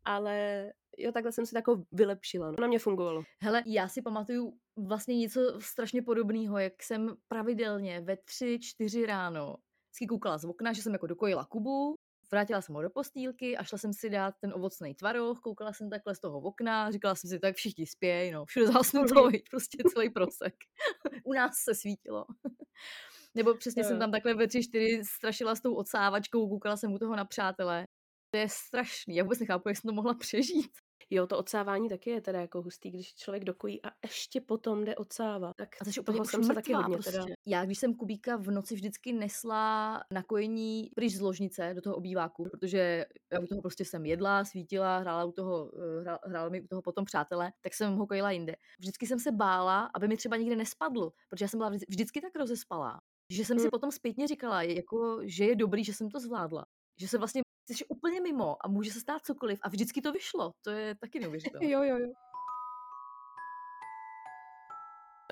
Ale 0.04 0.66
jo, 0.98 1.12
takhle 1.12 1.32
jsem 1.32 1.46
si 1.46 1.56
jako 1.56 1.82
vylepšila. 1.92 2.50
No. 2.50 2.56
Na 2.60 2.66
mě 2.66 2.78
fungovalo. 2.78 3.22
Hele, 3.42 3.62
já 3.66 3.88
si 3.88 4.02
pamatuju 4.02 4.58
vlastně 4.76 5.18
něco 5.18 5.40
strašně 5.60 6.02
podobného, 6.02 6.58
jak 6.58 6.82
jsem 6.82 7.16
pravidelně 7.28 8.00
ve 8.00 8.16
tři, 8.16 8.58
čtyři 8.62 9.06
ráno 9.06 9.56
vždycky 9.96 10.06
koukala 10.06 10.38
z 10.38 10.44
okna, 10.44 10.72
že 10.72 10.82
jsem 10.82 10.92
jako 10.92 11.06
dokojila 11.06 11.44
Kubu, 11.44 11.95
vrátila 12.30 12.62
jsem 12.62 12.74
ho 12.74 12.82
do 12.82 12.90
postýlky 12.90 13.56
a 13.56 13.64
šla 13.64 13.78
jsem 13.78 13.92
si 13.92 14.10
dát 14.10 14.34
ten 14.40 14.52
ovocný 14.54 14.94
tvaroh, 14.94 15.40
koukala 15.40 15.72
jsem 15.72 15.90
takhle 15.90 16.14
z 16.14 16.20
toho 16.20 16.40
okna, 16.40 16.90
říkala 16.90 17.14
jsem 17.14 17.30
si, 17.30 17.38
tak 17.38 17.56
všichni 17.56 17.86
spějí, 17.86 18.30
no, 18.30 18.44
všude 18.44 18.66
zhasnuto, 18.66 19.28
viď, 19.28 19.44
prostě 19.50 19.78
celý 19.94 20.10
prosek. 20.10 20.54
U 21.24 21.32
nás 21.32 21.56
se 21.56 21.74
svítilo. 21.74 22.24
Nebo 23.34 23.54
přesně 23.54 23.84
jsem 23.84 23.98
tam 23.98 24.10
takhle 24.10 24.34
ve 24.34 24.48
tři, 24.48 24.62
čtyři 24.62 25.02
strašila 25.04 25.54
s 25.54 25.60
tou 25.60 25.74
odsávačkou, 25.74 26.48
koukala 26.48 26.76
jsem 26.76 26.92
u 26.92 26.98
toho 26.98 27.16
na 27.16 27.24
přátelé. 27.24 27.86
To 28.30 28.38
je 28.38 28.48
strašný, 28.48 29.16
já 29.16 29.22
vůbec 29.24 29.38
nechápu, 29.38 29.68
jak 29.68 29.78
jsem 29.78 29.88
to 29.88 29.94
mohla 29.94 30.14
přežít. 30.18 30.72
Jo, 31.10 31.26
to 31.26 31.38
odsávání 31.38 31.88
taky 31.88 32.10
je 32.10 32.20
teda 32.20 32.40
jako 32.40 32.62
hustý, 32.62 32.90
když 32.90 33.14
člověk 33.14 33.44
dokojí 33.44 33.82
a 33.82 33.88
ještě 34.02 34.40
potom 34.40 34.84
jde 34.84 34.96
odsávat. 34.96 35.56
Tak 35.56 35.68
A 35.80 35.84
jsi 35.84 36.00
úplně 36.00 36.24
jsem 36.24 36.44
se 36.44 36.54
taky 36.54 36.72
hodně 36.72 36.96
prostě. 36.96 37.10
teda. 37.12 37.24
Já, 37.46 37.64
když 37.64 37.78
jsem 37.78 37.94
Kubíka 37.94 38.36
v 38.36 38.50
noci 38.50 38.74
vždycky 38.74 39.12
nesla 39.12 40.02
na 40.10 40.22
kojení 40.22 40.90
pryč 40.94 41.12
z 41.14 41.20
ložnice 41.20 41.72
do 41.74 41.80
toho 41.80 41.96
obýváku, 41.96 42.44
protože 42.44 43.06
já 43.32 43.40
u 43.40 43.46
toho 43.46 43.62
prostě 43.62 43.84
jsem 43.84 44.06
jedla, 44.06 44.44
svítila, 44.44 44.98
hrála 44.98 45.24
u 45.24 45.32
toho, 45.32 45.70
eh, 45.98 46.00
hrál, 46.00 46.18
hrála 46.24 46.48
mi 46.48 46.62
u 46.62 46.66
toho 46.66 46.82
potom 46.82 47.04
přátelé, 47.04 47.52
tak 47.60 47.74
jsem 47.74 47.96
ho 47.96 48.06
kojila 48.06 48.30
jinde. 48.30 48.56
Vždycky 48.78 49.06
jsem 49.06 49.18
se 49.18 49.32
bála, 49.32 49.90
aby 49.94 50.08
mi 50.08 50.16
třeba 50.16 50.36
nikde 50.36 50.56
nespadl, 50.56 51.12
protože 51.28 51.44
já 51.44 51.48
jsem 51.48 51.58
byla 51.58 51.70
vždy- 51.70 51.86
vždycky 51.88 52.20
tak 52.20 52.36
rozespalá, 52.36 53.00
že 53.32 53.44
jsem 53.44 53.58
si 53.58 53.62
Hmm. 53.62 53.70
potom 53.70 53.90
zpětně 53.92 54.26
říkala, 54.28 54.62
jako, 54.62 55.20
že 55.24 55.44
je 55.44 55.56
dobrý, 55.56 55.84
že 55.84 55.94
jsem 55.94 56.08
to 56.10 56.20
zvládla. 56.20 56.66
Že 57.00 57.08
se 57.08 57.18
vlastně 57.18 57.42
jsi 57.74 57.84
úplně 57.84 58.20
mimo 58.20 58.56
a 58.60 58.68
může 58.68 58.92
se 58.92 59.00
stát 59.00 59.24
cokoliv 59.24 59.58
a 59.62 59.68
vždycky 59.68 60.02
to 60.02 60.12
vyšlo. 60.12 60.52
To 60.62 60.70
je 60.70 60.94
taky 60.94 61.20
neuvěřitelné. 61.20 61.70
Jo, 61.70 61.82
jo, 61.82 61.98
jo. 61.98 62.12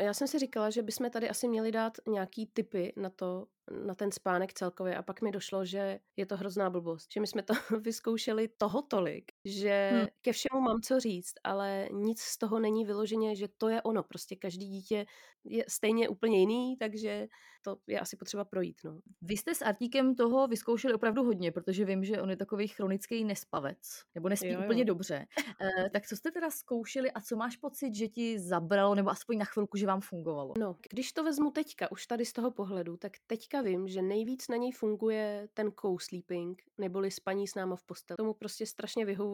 Já 0.01 0.15
jsem 0.15 0.29
si 0.29 0.39
říkala, 0.39 0.71
že 0.71 0.83
bychom 0.83 1.11
tady 1.11 1.31
asi 1.31 1.49
měli 1.49 1.73
dát 1.73 1.93
nějaký 2.09 2.47
typy 2.47 2.93
na 2.97 3.11
to, 3.11 3.47
na 3.87 3.95
ten 3.95 4.13
spánek 4.13 4.53
celkově 4.53 4.97
a 4.97 5.03
pak 5.03 5.23
mi 5.23 5.31
došlo, 5.31 5.65
že 5.65 6.01
je 6.17 6.27
to 6.27 6.37
hrozná 6.37 6.71
blbost. 6.71 7.13
Že 7.13 7.21
my 7.21 7.27
jsme 7.27 7.43
to 7.43 7.55
vyzkoušeli 7.81 8.49
toho 8.49 8.83
tolik, 8.83 9.33
že 9.45 9.91
hmm. 9.93 10.07
ke 10.21 10.33
všemu 10.33 10.61
mám 10.61 10.81
co 10.81 11.01
říct, 11.01 11.35
ale 11.45 11.89
nic 11.93 12.21
z 12.21 12.39
toho 12.39 12.59
není 12.59 12.85
vyloženě, 12.85 13.37
že 13.37 13.49
to 13.59 13.69
je 13.69 13.83
ono. 13.83 14.03
Prostě 14.03 14.37
každý 14.37 14.69
dítě 14.69 15.07
je 15.45 15.65
stejně 15.69 16.09
úplně 16.09 16.39
jiný, 16.39 16.77
takže 16.77 17.29
to 17.63 17.77
je 17.87 18.01
asi 18.01 18.17
potřeba 18.17 18.45
projít. 18.45 18.77
No. 18.85 18.99
Vy 19.23 19.37
jste 19.37 19.55
s 19.55 19.63
Artíkem 19.63 20.15
toho 20.15 20.47
vyzkoušeli 20.49 20.95
opravdu 20.95 21.25
hodně, 21.25 21.53
protože 21.53 21.85
vím, 21.85 22.05
že 22.05 22.23
on 22.23 22.31
je 22.31 22.37
takový 22.37 22.69
chronický 22.69 23.25
nespavec, 23.25 23.79
nebo 24.15 24.29
nespí 24.29 24.49
jo, 24.49 24.55
jo. 24.55 24.65
úplně 24.65 24.85
dobře. 24.85 25.27
E, 25.61 25.91
tak 25.91 26.07
co 26.07 26.17
jste 26.17 26.31
teda 26.31 26.51
zkoušeli 26.51 27.13
a 27.13 27.21
co 27.21 27.37
máš 27.37 27.57
pocit, 27.57 27.95
že 27.95 28.09
ti 28.09 28.39
zabralo, 28.39 28.95
nebo 28.95 29.11
aspoň 29.11 29.39
na 29.39 29.45
chvilku, 29.45 29.77
že 29.77 29.87
vám 29.87 30.01
fungovalo? 30.01 30.55
No, 30.59 30.77
když 30.91 31.13
to 31.13 31.25
vezmu 31.25 31.51
teďka, 31.51 31.93
už 31.93 32.07
tady 32.07 32.25
z 32.25 32.33
toho 32.33 32.51
pohledu, 32.51 32.97
tak 32.97 33.13
teďka 33.27 33.63
vím, 33.63 33.89
že 33.89 34.03
nejvíc 34.03 34.49
na 34.49 34.57
něj 34.57 34.73
funguje 34.73 35.49
ten 35.55 35.73
co-sleeping, 35.81 36.63
neboli 36.79 37.11
spaní 37.11 37.49
s 37.49 37.55
náma 37.55 37.77
v 37.77 37.83
posteli. 37.83 38.17
Tomu 38.17 38.35
prostě 38.35 38.67
strašně 38.67 39.05
vyhovuje 39.05 39.34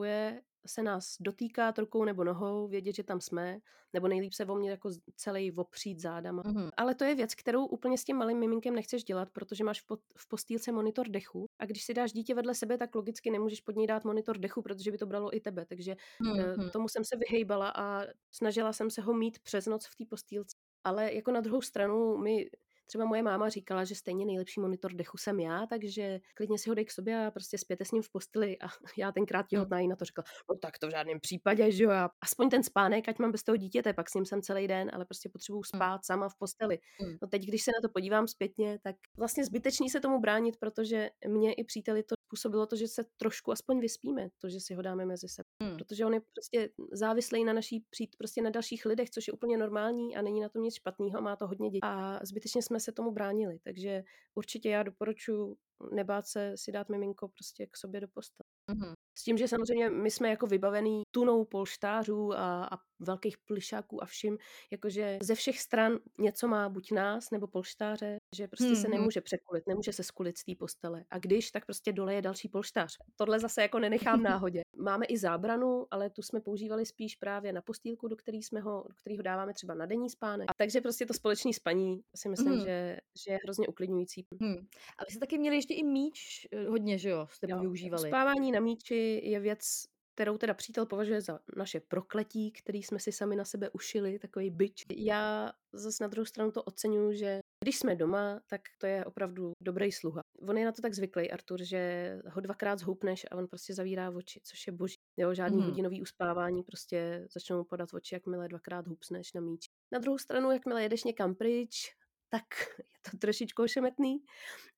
se 0.66 0.83
nás 0.83 1.16
dotýká 1.21 1.75
rukou 1.78 2.04
nebo 2.04 2.25
nohou, 2.25 2.69
vědět, 2.69 2.95
že 2.95 3.02
tam 3.02 3.21
jsme, 3.21 3.59
nebo 3.92 4.09
nejlíp 4.09 4.33
se 4.33 4.45
o 4.45 4.54
mě 4.54 4.71
jako 4.71 4.90
celý 5.16 5.52
opřít 5.52 6.00
zádama. 6.00 6.42
Mm-hmm. 6.42 6.71
Ale 6.76 6.95
to 6.95 7.04
je 7.04 7.14
věc, 7.14 7.35
kterou 7.35 7.66
úplně 7.66 7.99
s 7.99 8.04
tím 8.04 8.16
malým 8.16 8.38
miminkem 8.38 8.75
nechceš 8.75 9.04
dělat, 9.04 9.30
protože 9.30 9.64
máš 9.64 9.80
v, 9.80 9.87
pod, 9.87 10.00
v 10.16 10.28
postýlce 10.28 10.73
monitor 10.73 11.09
dechu 11.09 11.47
a 11.59 11.66
když 11.66 11.85
si 11.85 11.95
dáš 11.95 12.12
dítě 12.12 12.35
vedle 12.35 12.54
sebe, 12.54 12.78
tak 12.78 12.95
logicky 12.95 13.30
nemůžeš 13.30 13.61
pod 13.61 13.76
něj 13.76 13.87
dát 13.87 14.04
monitor 14.04 14.38
dechu, 14.38 14.62
protože 14.62 14.90
by 14.90 14.99
to 14.99 15.07
bralo 15.07 15.37
i 15.37 15.40
tebe. 15.40 15.66
Takže 15.66 15.97
mm-hmm. 16.23 16.71
tomu 16.71 16.88
jsem 16.88 17.04
se 17.04 17.16
vyhejbala 17.16 17.73
a 17.76 18.07
snažila 18.30 18.73
jsem 18.73 18.90
se 18.90 19.02
ho 19.02 19.14
mít 19.14 19.38
přes 19.38 19.66
noc 19.66 19.87
v 19.87 19.97
té 19.97 20.04
postýlce. 20.11 20.57
Ale 20.85 21.14
jako 21.14 21.33
na 21.33 21.40
druhou 21.40 21.62
stranu 21.62 22.16
my 22.16 22.50
Třeba 22.90 23.04
moje 23.04 23.23
máma 23.23 23.49
říkala, 23.49 23.85
že 23.85 23.94
stejně 23.94 24.26
nejlepší 24.26 24.61
monitor 24.61 24.92
dechu 24.92 25.18
jsem 25.18 25.40
já, 25.40 25.66
takže 25.66 26.20
klidně 26.35 26.59
si 26.59 26.68
ho 26.68 26.75
dej 26.75 26.85
k 26.85 26.90
sobě 26.90 27.26
a 27.26 27.30
prostě 27.30 27.59
spěte 27.59 27.85
s 27.85 27.90
ním 27.90 28.02
v 28.02 28.11
posteli. 28.11 28.59
A 28.59 28.66
já 28.99 29.12
tenkrát 29.12 29.47
těhotná 29.47 29.80
jí 29.80 29.88
na 29.88 29.97
to 29.97 30.04
řekla, 30.04 30.25
no 30.50 30.59
tak 30.59 30.78
to 30.78 30.88
v 30.88 30.90
žádném 30.90 31.20
případě, 31.20 31.73
že 31.73 31.85
jo, 31.85 31.90
já 31.90 32.11
aspoň 32.20 32.50
ten 32.50 32.62
spánek, 32.62 33.09
ať 33.09 33.18
mám 33.18 33.32
bez 33.32 33.42
toho 33.42 33.56
dítěte, 33.56 33.92
pak 33.92 34.11
s 34.11 34.14
ním 34.14 34.26
jsem 34.26 34.42
celý 34.42 34.68
den, 34.68 34.90
ale 34.92 35.04
prostě 35.04 35.28
potřebuju 35.28 35.61
mm. 35.61 35.78
spát 35.78 36.04
sama 36.04 36.28
v 36.28 36.35
posteli. 36.38 36.78
Mm. 37.02 37.16
No 37.23 37.28
teď, 37.28 37.42
když 37.47 37.62
se 37.62 37.70
na 37.70 37.88
to 37.88 37.92
podívám 37.92 38.28
zpětně, 38.28 38.78
tak 38.82 38.97
vlastně 39.18 39.44
zbytečný 39.44 39.90
se 39.90 40.00
tomu 40.00 40.20
bránit, 40.20 40.56
protože 40.56 41.11
mě 41.28 41.52
i 41.52 41.64
příteli 41.64 42.02
to 42.02 42.14
způsobilo 42.30 42.66
to, 42.66 42.76
že 42.76 42.88
se 42.88 43.04
trošku 43.16 43.52
aspoň 43.52 43.80
vyspíme, 43.80 44.28
to, 44.38 44.49
že 44.49 44.60
si 44.60 44.75
ho 44.75 44.82
dáme 44.82 45.04
mezi 45.04 45.28
sebe. 45.28 45.49
Hmm. 45.62 45.76
Protože 45.76 46.06
on 46.06 46.14
je 46.14 46.20
prostě 46.20 46.70
závislý 46.92 47.44
na 47.44 47.52
naší 47.52 47.84
přijít 47.90 48.16
prostě 48.18 48.42
na 48.42 48.50
dalších 48.50 48.87
lidech, 48.87 49.10
což 49.10 49.26
je 49.26 49.32
úplně 49.32 49.56
normální 49.56 50.16
a 50.16 50.22
není 50.22 50.40
na 50.40 50.49
tom 50.49 50.62
nic 50.62 50.75
špatného, 50.75 51.22
má 51.22 51.37
to 51.37 51.46
hodně 51.46 51.70
dětí. 51.70 51.82
A 51.82 52.20
zbytečně 52.22 52.62
jsme 52.62 52.80
se 52.80 52.92
tomu 52.92 53.10
bránili. 53.10 53.58
Takže 53.58 54.02
určitě 54.34 54.68
já 54.70 54.82
doporučuji 54.82 55.56
nebát 55.92 56.26
se 56.26 56.52
si 56.56 56.72
dát 56.72 56.88
miminko 56.88 57.28
prostě 57.28 57.66
k 57.66 57.76
sobě 57.76 58.00
do 58.00 58.08
postele. 58.08 58.46
Mm-hmm. 58.70 58.94
S 59.18 59.22
tím, 59.22 59.38
že 59.38 59.48
samozřejmě 59.48 59.90
my 59.90 60.10
jsme 60.10 60.30
jako 60.30 60.46
vybavený 60.46 61.02
tunou 61.10 61.44
polštářů 61.44 62.32
a, 62.32 62.64
a 62.64 62.78
velkých 63.00 63.38
plišáků 63.38 64.02
a 64.02 64.06
vším, 64.06 64.38
jakože 64.70 65.18
ze 65.22 65.34
všech 65.34 65.60
stran 65.60 65.98
něco 66.18 66.48
má 66.48 66.68
buď 66.68 66.90
nás 66.92 67.30
nebo 67.30 67.46
polštáře, 67.46 68.16
že 68.36 68.48
prostě 68.48 68.66
hmm, 68.66 68.76
se 68.76 68.88
nemůže 68.88 69.20
překulit, 69.20 69.64
nemůže 69.68 69.92
se 69.92 70.02
skulit 70.02 70.38
z 70.38 70.44
té 70.44 70.52
postele. 70.58 71.04
A 71.10 71.18
když, 71.18 71.50
tak 71.50 71.66
prostě 71.66 71.92
dole 71.92 72.14
je 72.14 72.22
další 72.22 72.48
polštář. 72.48 72.96
Tohle 73.16 73.40
zase 73.40 73.62
jako 73.62 73.78
nenechám 73.78 74.22
náhodě. 74.22 74.62
Máme 74.76 75.06
i 75.06 75.18
zábranu, 75.18 75.86
ale 75.90 76.10
tu 76.10 76.22
jsme 76.22 76.40
používali 76.40 76.86
spíš 76.86 77.16
právě 77.16 77.52
na 77.52 77.62
postýlku, 77.62 78.08
do 78.08 78.16
který 78.16 78.42
jsme 78.42 78.60
ho, 78.60 78.84
do 78.88 78.94
kterého 78.94 79.22
dáváme 79.22 79.54
třeba 79.54 79.74
na 79.74 79.86
denní 79.86 80.10
spánek. 80.10 80.50
A 80.50 80.54
takže 80.56 80.80
prostě 80.80 81.06
to 81.06 81.14
společné 81.14 81.52
spaní 81.52 82.00
si 82.16 82.28
myslím, 82.28 82.52
hmm. 82.52 82.64
že, 82.64 82.96
že 83.26 83.32
je 83.32 83.38
hrozně 83.44 83.68
uklidňující. 83.68 84.26
Hmm. 84.40 84.56
A 84.98 85.04
vy 85.04 85.10
jste 85.10 85.20
taky 85.20 85.38
měli 85.38 85.56
ještě 85.56 85.74
i 85.74 85.82
míč 85.82 86.46
eh, 86.52 86.68
hodně, 86.68 86.98
že 86.98 87.10
jo, 87.10 87.26
jste 87.30 87.46
jo, 87.50 87.60
využívali. 87.60 88.08
Spávání 88.08 88.52
na 88.52 88.60
míči 88.60 89.00
je 89.23 89.40
věc, 89.40 89.85
kterou 90.14 90.38
teda 90.38 90.54
přítel 90.54 90.87
považuje 90.87 91.21
za 91.21 91.38
naše 91.57 91.80
prokletí, 91.80 92.52
který 92.52 92.83
jsme 92.83 92.99
si 92.99 93.12
sami 93.12 93.37
na 93.37 93.45
sebe 93.45 93.71
ušili, 93.71 94.19
takový 94.19 94.50
byč. 94.50 94.85
Já 94.97 95.52
zase 95.73 96.04
na 96.04 96.09
druhou 96.09 96.25
stranu 96.25 96.50
to 96.50 96.62
oceňuji, 96.62 97.19
že 97.19 97.40
když 97.64 97.78
jsme 97.78 97.97
doma, 97.97 98.40
tak 98.47 98.61
to 98.78 98.87
je 98.87 99.04
opravdu 99.04 99.52
dobrý 99.62 99.92
sluha. 99.92 100.23
On 100.49 100.59
je 100.59 100.64
na 100.64 100.73
to 100.73 100.83
tak 100.83 100.95
zvyklý, 100.95 101.30
Artur, 101.30 101.62
že 101.62 102.19
ho 102.26 102.40
dvakrát 102.40 102.78
zhoupneš 102.78 103.26
a 103.30 103.37
on 103.37 103.49
prostě 103.49 103.75
zavírá 103.75 104.11
oči, 104.11 104.40
což 104.45 104.66
je 104.66 104.73
boží. 104.73 104.97
Jo, 105.16 105.35
žádný 105.35 105.59
mm. 105.59 105.64
hodinový 105.64 106.02
uspávání, 106.02 106.63
prostě 106.63 107.26
začnou 107.32 107.65
podat 107.65 107.89
oči, 107.95 108.15
jakmile 108.15 108.49
dvakrát 108.49 108.86
hupsneš 108.86 109.32
na 109.32 109.41
míč. 109.41 109.67
Na 109.93 109.99
druhou 109.99 110.19
stranu, 110.19 110.50
jakmile 110.50 110.82
jedeš 110.82 111.04
někam 111.04 111.34
pryč, 111.34 111.93
tak 112.30 112.45
je 112.78 113.10
to 113.10 113.16
trošičku 113.16 113.62
ošemetný 113.62 114.19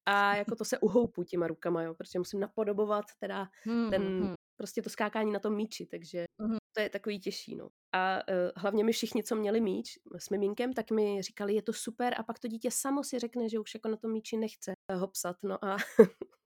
a 0.07 0.37
jako 0.37 0.57
to 0.57 0.65
se 0.65 0.79
uhoupu 0.79 1.25
těma 1.25 1.47
rukama, 1.47 1.83
jo, 1.83 1.95
protože 1.95 2.19
musím 2.19 2.41
napodobovat 2.41 3.05
teda 3.21 3.49
hmm, 3.63 3.91
ten, 3.91 4.03
hmm. 4.03 4.35
prostě 4.57 4.83
to 4.83 4.91
skákání 4.91 5.33
na 5.33 5.39
tom 5.39 5.55
míči, 5.55 5.87
takže 5.87 6.25
hmm. 6.41 6.57
to 6.73 6.81
je 6.81 6.89
takový 6.89 7.21
těžší, 7.21 7.57
no. 7.57 7.69
A 7.93 8.17
uh, 8.17 8.51
hlavně 8.57 8.85
my 8.85 8.93
všichni, 8.93 9.23
co 9.23 9.37
měli 9.37 9.61
míč 9.61 9.99
s 10.19 10.31
miminkem, 10.31 10.73
tak 10.73 10.91
mi 10.91 11.23
říkali, 11.23 11.55
je 11.55 11.63
to 11.63 11.73
super 11.73 12.15
a 12.19 12.23
pak 12.23 12.39
to 12.39 12.49
dítě 12.49 12.71
samo 12.71 13.05
si 13.05 13.19
řekne, 13.19 13.49
že 13.49 13.59
už 13.59 13.75
jako 13.75 13.89
na 13.89 13.97
tom 13.97 14.13
míči 14.13 14.37
nechce 14.37 14.73
ho 14.93 15.09
psat, 15.09 15.37
no 15.43 15.65
a 15.65 15.77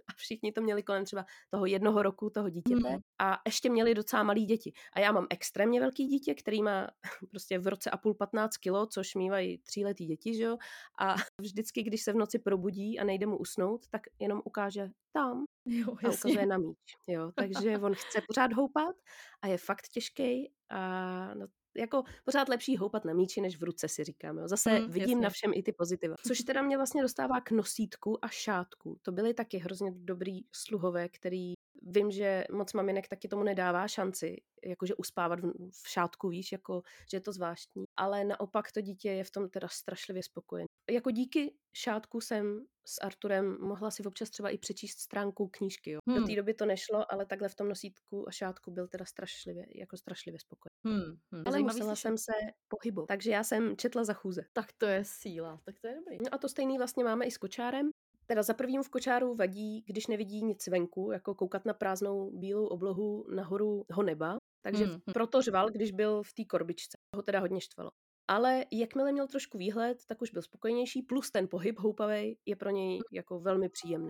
a 0.09 0.13
všichni 0.17 0.53
to 0.53 0.61
měli 0.61 0.83
kolem 0.83 1.05
třeba 1.05 1.25
toho 1.51 1.67
jednoho 1.67 2.03
roku 2.03 2.31
toho 2.31 2.51
dítěte 2.51 2.91
mm. 2.91 2.99
a 3.19 3.41
ještě 3.47 3.71
měli 3.71 3.95
docela 3.95 4.23
malý 4.23 4.45
děti. 4.45 4.73
A 4.93 5.01
já 5.01 5.13
mám 5.13 5.27
extrémně 5.31 5.81
velký 5.81 6.07
dítě, 6.07 6.35
který 6.35 6.63
má 6.63 6.89
prostě 7.31 7.59
v 7.59 7.67
roce 7.67 7.91
a 7.91 7.97
půl 7.97 8.15
15 8.15 8.57
kilo, 8.57 8.87
což 8.87 9.15
mývají 9.15 9.59
tříletý 9.59 10.07
děti, 10.07 10.35
že 10.35 10.43
jo? 10.43 10.57
A 10.99 11.15
vždycky, 11.41 11.83
když 11.83 12.03
se 12.03 12.13
v 12.13 12.17
noci 12.17 12.39
probudí 12.39 12.99
a 12.99 13.05
nejde 13.05 13.27
mu 13.27 13.39
usnout, 13.39 13.89
tak 13.91 14.03
jenom 14.19 14.43
ukáže 14.45 14.89
tam 15.13 15.45
jo, 15.67 15.89
a 15.89 15.93
ukazuje 15.93 16.47
na 16.47 16.59
míč. 16.59 16.79
Jo, 17.07 17.33
takže 17.35 17.79
on 17.79 17.95
chce 17.95 18.21
pořád 18.29 18.53
houpat 18.53 18.97
a 19.43 19.47
je 19.47 19.59
fakt 19.59 19.89
těžký 19.89 20.53
a 20.71 21.35
no, 21.35 21.47
jako 21.79 22.03
pořád 22.25 22.49
lepší 22.49 22.77
houpat 22.77 23.05
na 23.05 23.13
míči, 23.13 23.41
než 23.41 23.61
v 23.61 23.63
ruce 23.63 23.89
si 23.89 24.05
říkám. 24.05 24.39
Jo. 24.39 24.49
Zase 24.49 24.81
mm, 24.81 24.91
vidím 24.91 25.11
jasně. 25.11 25.23
na 25.23 25.31
všem 25.31 25.53
i 25.55 25.63
ty 25.63 25.73
pozitiva. 25.73 26.15
Což 26.27 26.39
teda 26.39 26.63
mě 26.63 26.77
vlastně 26.77 27.03
dostává 27.03 27.41
k 27.41 27.51
nosítku 27.51 28.25
a 28.25 28.29
šátku. 28.29 28.99
To 29.03 29.13
byly 29.13 29.35
taky 29.35 29.59
hrozně 29.59 29.91
dobrý 29.95 30.41
sluhové, 30.53 31.09
který 31.09 31.55
vím, 31.83 32.11
že 32.11 32.45
moc 32.53 32.73
maminek 32.73 33.09
taky 33.09 33.29
tomu 33.29 33.43
nedává 33.43 33.89
šanci, 33.89 34.37
jakože 34.65 34.95
uspávat 34.95 35.41
v, 35.41 35.53
v 35.85 35.89
šátku, 35.89 36.29
víš, 36.29 36.53
jako, 36.53 36.83
že 37.11 37.17
je 37.17 37.21
to 37.21 37.33
zvláštní. 37.33 37.85
Ale 37.97 38.25
naopak 38.25 38.73
to 38.73 38.81
dítě 38.81 39.11
je 39.11 39.25
v 39.25 39.31
tom 39.31 39.49
teda 39.49 39.69
strašlivě 39.69 40.23
spokojené. 40.23 40.67
Jako 40.91 41.11
díky 41.11 41.55
šátku 41.73 42.21
jsem 42.21 42.67
s 42.89 42.99
Arturem 43.03 43.59
mohla 43.61 43.91
si 43.91 44.03
občas 44.03 44.31
třeba 44.31 44.51
i 44.51 44.59
přečíst 44.59 44.99
stránku 44.99 45.49
knížky. 45.49 45.91
Jo. 45.91 46.01
Hmm. 46.09 46.21
Do 46.21 46.27
té 46.27 46.37
doby 46.37 46.55
to 46.55 46.67
nešlo, 46.67 47.13
ale 47.13 47.27
takhle 47.27 47.49
v 47.49 47.55
tom 47.55 47.69
nosítku 47.69 48.29
a 48.29 48.31
šátku 48.31 48.71
byl 48.71 48.89
teda 48.89 49.05
strašlivě, 49.05 49.67
jako 49.75 49.97
strašlivě 49.97 50.41
spokojený. 50.41 50.76
Hmm. 50.87 51.17
Hmm. 51.33 51.43
Ale 51.47 51.59
musela 51.59 51.97
jsem 51.97 52.19
se 52.19 52.33
pohybovat, 52.69 53.07
takže 53.07 53.31
já 53.31 53.45
jsem 53.45 53.77
četla 53.77 54.05
za 54.05 54.13
chůze. 54.13 54.43
Tak 54.53 54.73
to 54.79 54.87
je 54.87 55.05
síla, 55.05 55.61
tak 55.65 55.81
to 55.81 55.87
je 55.89 55.95
dobrý. 55.95 56.19
No 56.23 56.35
a 56.35 56.39
to 56.39 56.49
stejný 56.49 56.79
vlastně 56.79 57.05
máme 57.05 57.25
i 57.25 57.31
s 57.31 57.39
kočárem. 57.39 57.91
Teda 58.27 58.43
za 58.43 58.55
prvým 58.55 58.83
v 58.83 58.89
kočáru 58.89 59.35
vadí, 59.35 59.83
když 59.87 60.07
nevidí 60.07 60.45
nic 60.45 60.67
venku, 60.67 61.11
jako 61.13 61.35
koukat 61.35 61.65
na 61.65 61.75
prázdnou 61.75 62.31
bílou 62.31 62.67
oblohu 62.67 63.27
nahoru 63.35 63.85
ho 63.93 64.03
neba. 64.03 64.39
Takže 64.63 64.85
hmm. 64.85 65.01
proto 65.15 65.43
řval, 65.43 65.71
když 65.71 65.93
byl 65.93 66.23
v 66.23 66.33
té 66.33 66.45
korbičce. 66.45 66.99
Ho 67.17 67.23
teda 67.23 67.41
hodně 67.41 67.61
štvalo. 67.61 67.91
Ale 68.29 68.65
jakmile 68.73 69.13
měl 69.13 69.27
trošku 69.27 69.59
výhled, 69.59 69.99
tak 70.07 70.23
už 70.23 70.31
byl 70.31 70.43
spokojenější, 70.43 71.03
plus 71.03 71.31
ten 71.31 71.49
pohyb 71.49 71.79
houpavej 71.79 72.37
je 72.47 72.57
pro 72.57 72.71
něj 72.71 73.01
jako 73.13 73.41
velmi 73.41 73.69
příjemný. 73.69 74.09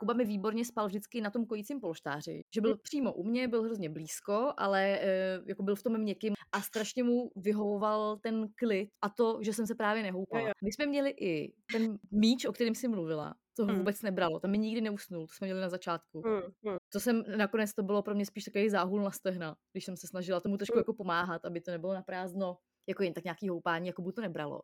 Kuba 0.00 0.14
mi 0.14 0.24
výborně 0.24 0.64
spal 0.64 0.86
vždycky 0.86 1.20
na 1.20 1.30
tom 1.30 1.46
kojícím 1.46 1.80
polštáři, 1.80 2.42
že 2.54 2.60
byl 2.60 2.76
přímo 2.76 3.12
u 3.12 3.24
mě, 3.24 3.48
byl 3.48 3.62
hrozně 3.62 3.90
blízko, 3.90 4.52
ale 4.56 5.00
e, 5.00 5.40
jako 5.46 5.62
byl 5.62 5.76
v 5.76 5.82
tom 5.82 5.98
měkkým 5.98 6.34
a 6.52 6.60
strašně 6.60 7.02
mu 7.02 7.30
vyhovoval 7.36 8.16
ten 8.16 8.48
klid 8.54 8.90
a 9.02 9.08
to, 9.08 9.38
že 9.42 9.52
jsem 9.52 9.66
se 9.66 9.74
právě 9.74 10.02
nehoupala. 10.02 10.44
My 10.64 10.72
jsme 10.72 10.86
měli 10.86 11.10
i 11.10 11.52
ten 11.72 11.98
míč, 12.10 12.44
o 12.44 12.52
kterém 12.52 12.74
jsi 12.74 12.88
mluvila, 12.88 13.34
to 13.56 13.62
ho 13.62 13.68
hmm. 13.68 13.78
vůbec 13.78 14.02
nebralo, 14.02 14.40
tam 14.40 14.50
mi 14.50 14.58
nikdy 14.58 14.80
neusnul, 14.80 15.26
to 15.26 15.32
jsme 15.32 15.46
měli 15.46 15.60
na 15.60 15.68
začátku. 15.68 16.22
Hmm. 16.26 16.76
To 16.92 17.00
jsem, 17.00 17.24
nakonec 17.36 17.74
to 17.74 17.82
bylo 17.82 18.02
pro 18.02 18.14
mě 18.14 18.26
spíš 18.26 18.44
takový 18.44 18.70
záhul 18.70 19.02
na 19.02 19.10
stehna, 19.10 19.56
když 19.72 19.84
jsem 19.84 19.96
se 19.96 20.06
snažila 20.06 20.40
tomu 20.40 20.56
trošku 20.56 20.78
jako 20.78 20.94
pomáhat, 20.94 21.44
aby 21.44 21.60
to 21.60 21.70
nebylo 21.70 21.94
na 21.94 22.02
prázdno, 22.02 22.56
jako 22.88 23.02
jen 23.02 23.14
tak 23.14 23.24
nějaký 23.24 23.48
houpání, 23.48 23.86
jako 23.86 24.02
by 24.02 24.12
to 24.12 24.20
nebralo. 24.20 24.60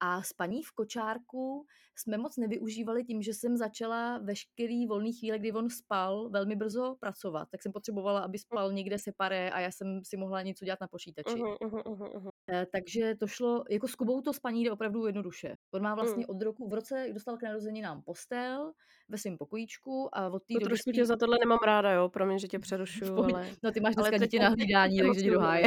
A 0.00 0.22
spaní 0.22 0.62
v 0.62 0.72
kočárku 0.72 1.66
jsme 1.96 2.18
moc 2.18 2.36
nevyužívali 2.36 3.04
tím, 3.04 3.22
že 3.22 3.34
jsem 3.34 3.56
začala 3.56 4.18
veškerý 4.18 4.86
volný 4.86 5.12
chvíle, 5.12 5.38
kdy 5.38 5.52
on 5.52 5.70
spal, 5.70 6.30
velmi 6.30 6.56
brzo 6.56 6.96
pracovat. 7.00 7.48
Tak 7.50 7.62
jsem 7.62 7.72
potřebovala, 7.72 8.20
aby 8.20 8.38
spal 8.38 8.72
někde 8.72 8.98
separé 8.98 9.50
a 9.50 9.60
já 9.60 9.70
jsem 9.70 10.00
si 10.04 10.16
mohla 10.16 10.42
něco 10.42 10.64
dělat 10.64 10.80
na 10.80 10.88
počítači. 10.88 11.36
Uh-huh, 11.36 11.56
uh-huh, 11.56 11.82
uh-huh. 11.82 12.30
Takže 12.72 13.14
to 13.14 13.26
šlo, 13.26 13.64
jako 13.70 13.88
s 13.88 13.94
Kubou 13.94 14.20
to 14.20 14.32
spaní 14.32 14.64
jde 14.64 14.72
opravdu 14.72 15.06
jednoduše. 15.06 15.56
On 15.74 15.82
má 15.82 15.94
vlastně 15.94 16.24
mm. 16.28 16.36
od 16.36 16.42
roku, 16.42 16.68
v 16.68 16.74
roce 16.74 17.06
dostal 17.12 17.36
k 17.36 17.42
nám 17.82 18.02
postel 18.02 18.72
ve 19.08 19.18
svém 19.18 19.38
pokojíčku 19.38 20.08
a 20.12 20.28
od 20.28 20.42
té 20.42 20.54
doby... 20.54 20.64
Trošku 20.64 20.90
tě 20.90 21.06
za 21.06 21.16
tohle 21.16 21.36
nemám 21.40 21.58
ráda, 21.66 21.92
jo, 21.92 22.08
promiň, 22.08 22.38
že 22.38 22.48
tě 22.48 22.58
přerušuju, 22.58 23.18
ale... 23.18 23.50
No 23.62 23.72
ty 23.72 23.80
máš 23.80 23.94
dneska 23.94 24.18
dítě 24.18 24.38
na 24.38 24.48
hlídání, 24.58 24.98
takže 24.98 25.22
tě 25.22 25.30
doháje. 25.30 25.66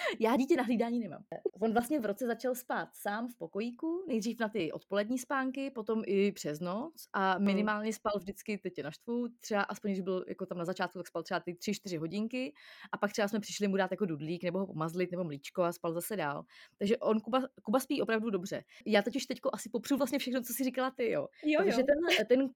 Já 0.20 0.36
dítě 0.36 0.56
na 0.56 0.62
hlídání 0.62 1.00
nemám. 1.00 1.24
On 1.60 1.72
vlastně 1.72 2.00
v 2.00 2.04
roce 2.04 2.26
začal 2.26 2.54
spát 2.54 2.88
sám 2.92 3.28
v 3.28 3.36
pokojíku, 3.36 4.04
nejdřív 4.08 4.40
na 4.40 4.48
ty 4.48 4.72
odpolední 4.72 5.18
spánky, 5.18 5.70
potom 5.70 6.02
i 6.06 6.32
přes 6.32 6.60
noc 6.60 6.92
a 7.12 7.38
minimálně 7.38 7.92
spal 7.92 8.12
vždycky, 8.18 8.58
teď 8.58 8.78
je 8.78 8.84
naštvu, 8.84 9.28
třeba 9.40 9.62
aspoň, 9.62 9.90
když 9.90 10.00
byl 10.00 10.24
jako 10.28 10.46
tam 10.46 10.58
na 10.58 10.64
začátku, 10.64 10.98
tak 10.98 11.06
spal 11.06 11.22
třeba 11.22 11.40
ty 11.40 11.52
3-4 11.52 11.98
hodinky 11.98 12.54
a 12.92 12.98
pak 12.98 13.12
třeba 13.12 13.28
jsme 13.28 13.40
přišli 13.40 13.68
mu 13.68 13.76
dát 13.76 13.90
jako 13.90 14.06
dudlík 14.06 14.44
nebo 14.44 14.58
ho 14.58 14.66
pomazlit 14.66 15.10
nebo 15.10 15.24
mlíčko 15.24 15.62
a 15.62 15.72
spal 15.72 15.92
zase 15.92 16.16
dál. 16.16 16.44
Takže 16.78 16.96
on, 16.98 17.20
Kuba, 17.20 17.42
Kuba 17.62 17.80
spí 17.80 18.02
opravdu 18.02 18.30
dobře. 18.30 18.64
Já 18.86 19.02
teď 19.02 19.16
už 19.16 19.26
teďko 19.26 19.50
asi 19.52 19.68
popřu 19.68 19.96
vlastně 19.96 20.18
všechno, 20.18 20.42
co 20.42 20.52
si 20.52 20.64
říkala 20.64 20.90
ty, 20.90 21.10
jo. 21.10 21.26
Jo, 21.44 21.60
Takže 21.64 21.80
jo. 21.80 21.86
ten, 21.86 22.26
ten 22.26 22.42
uh, 22.42 22.48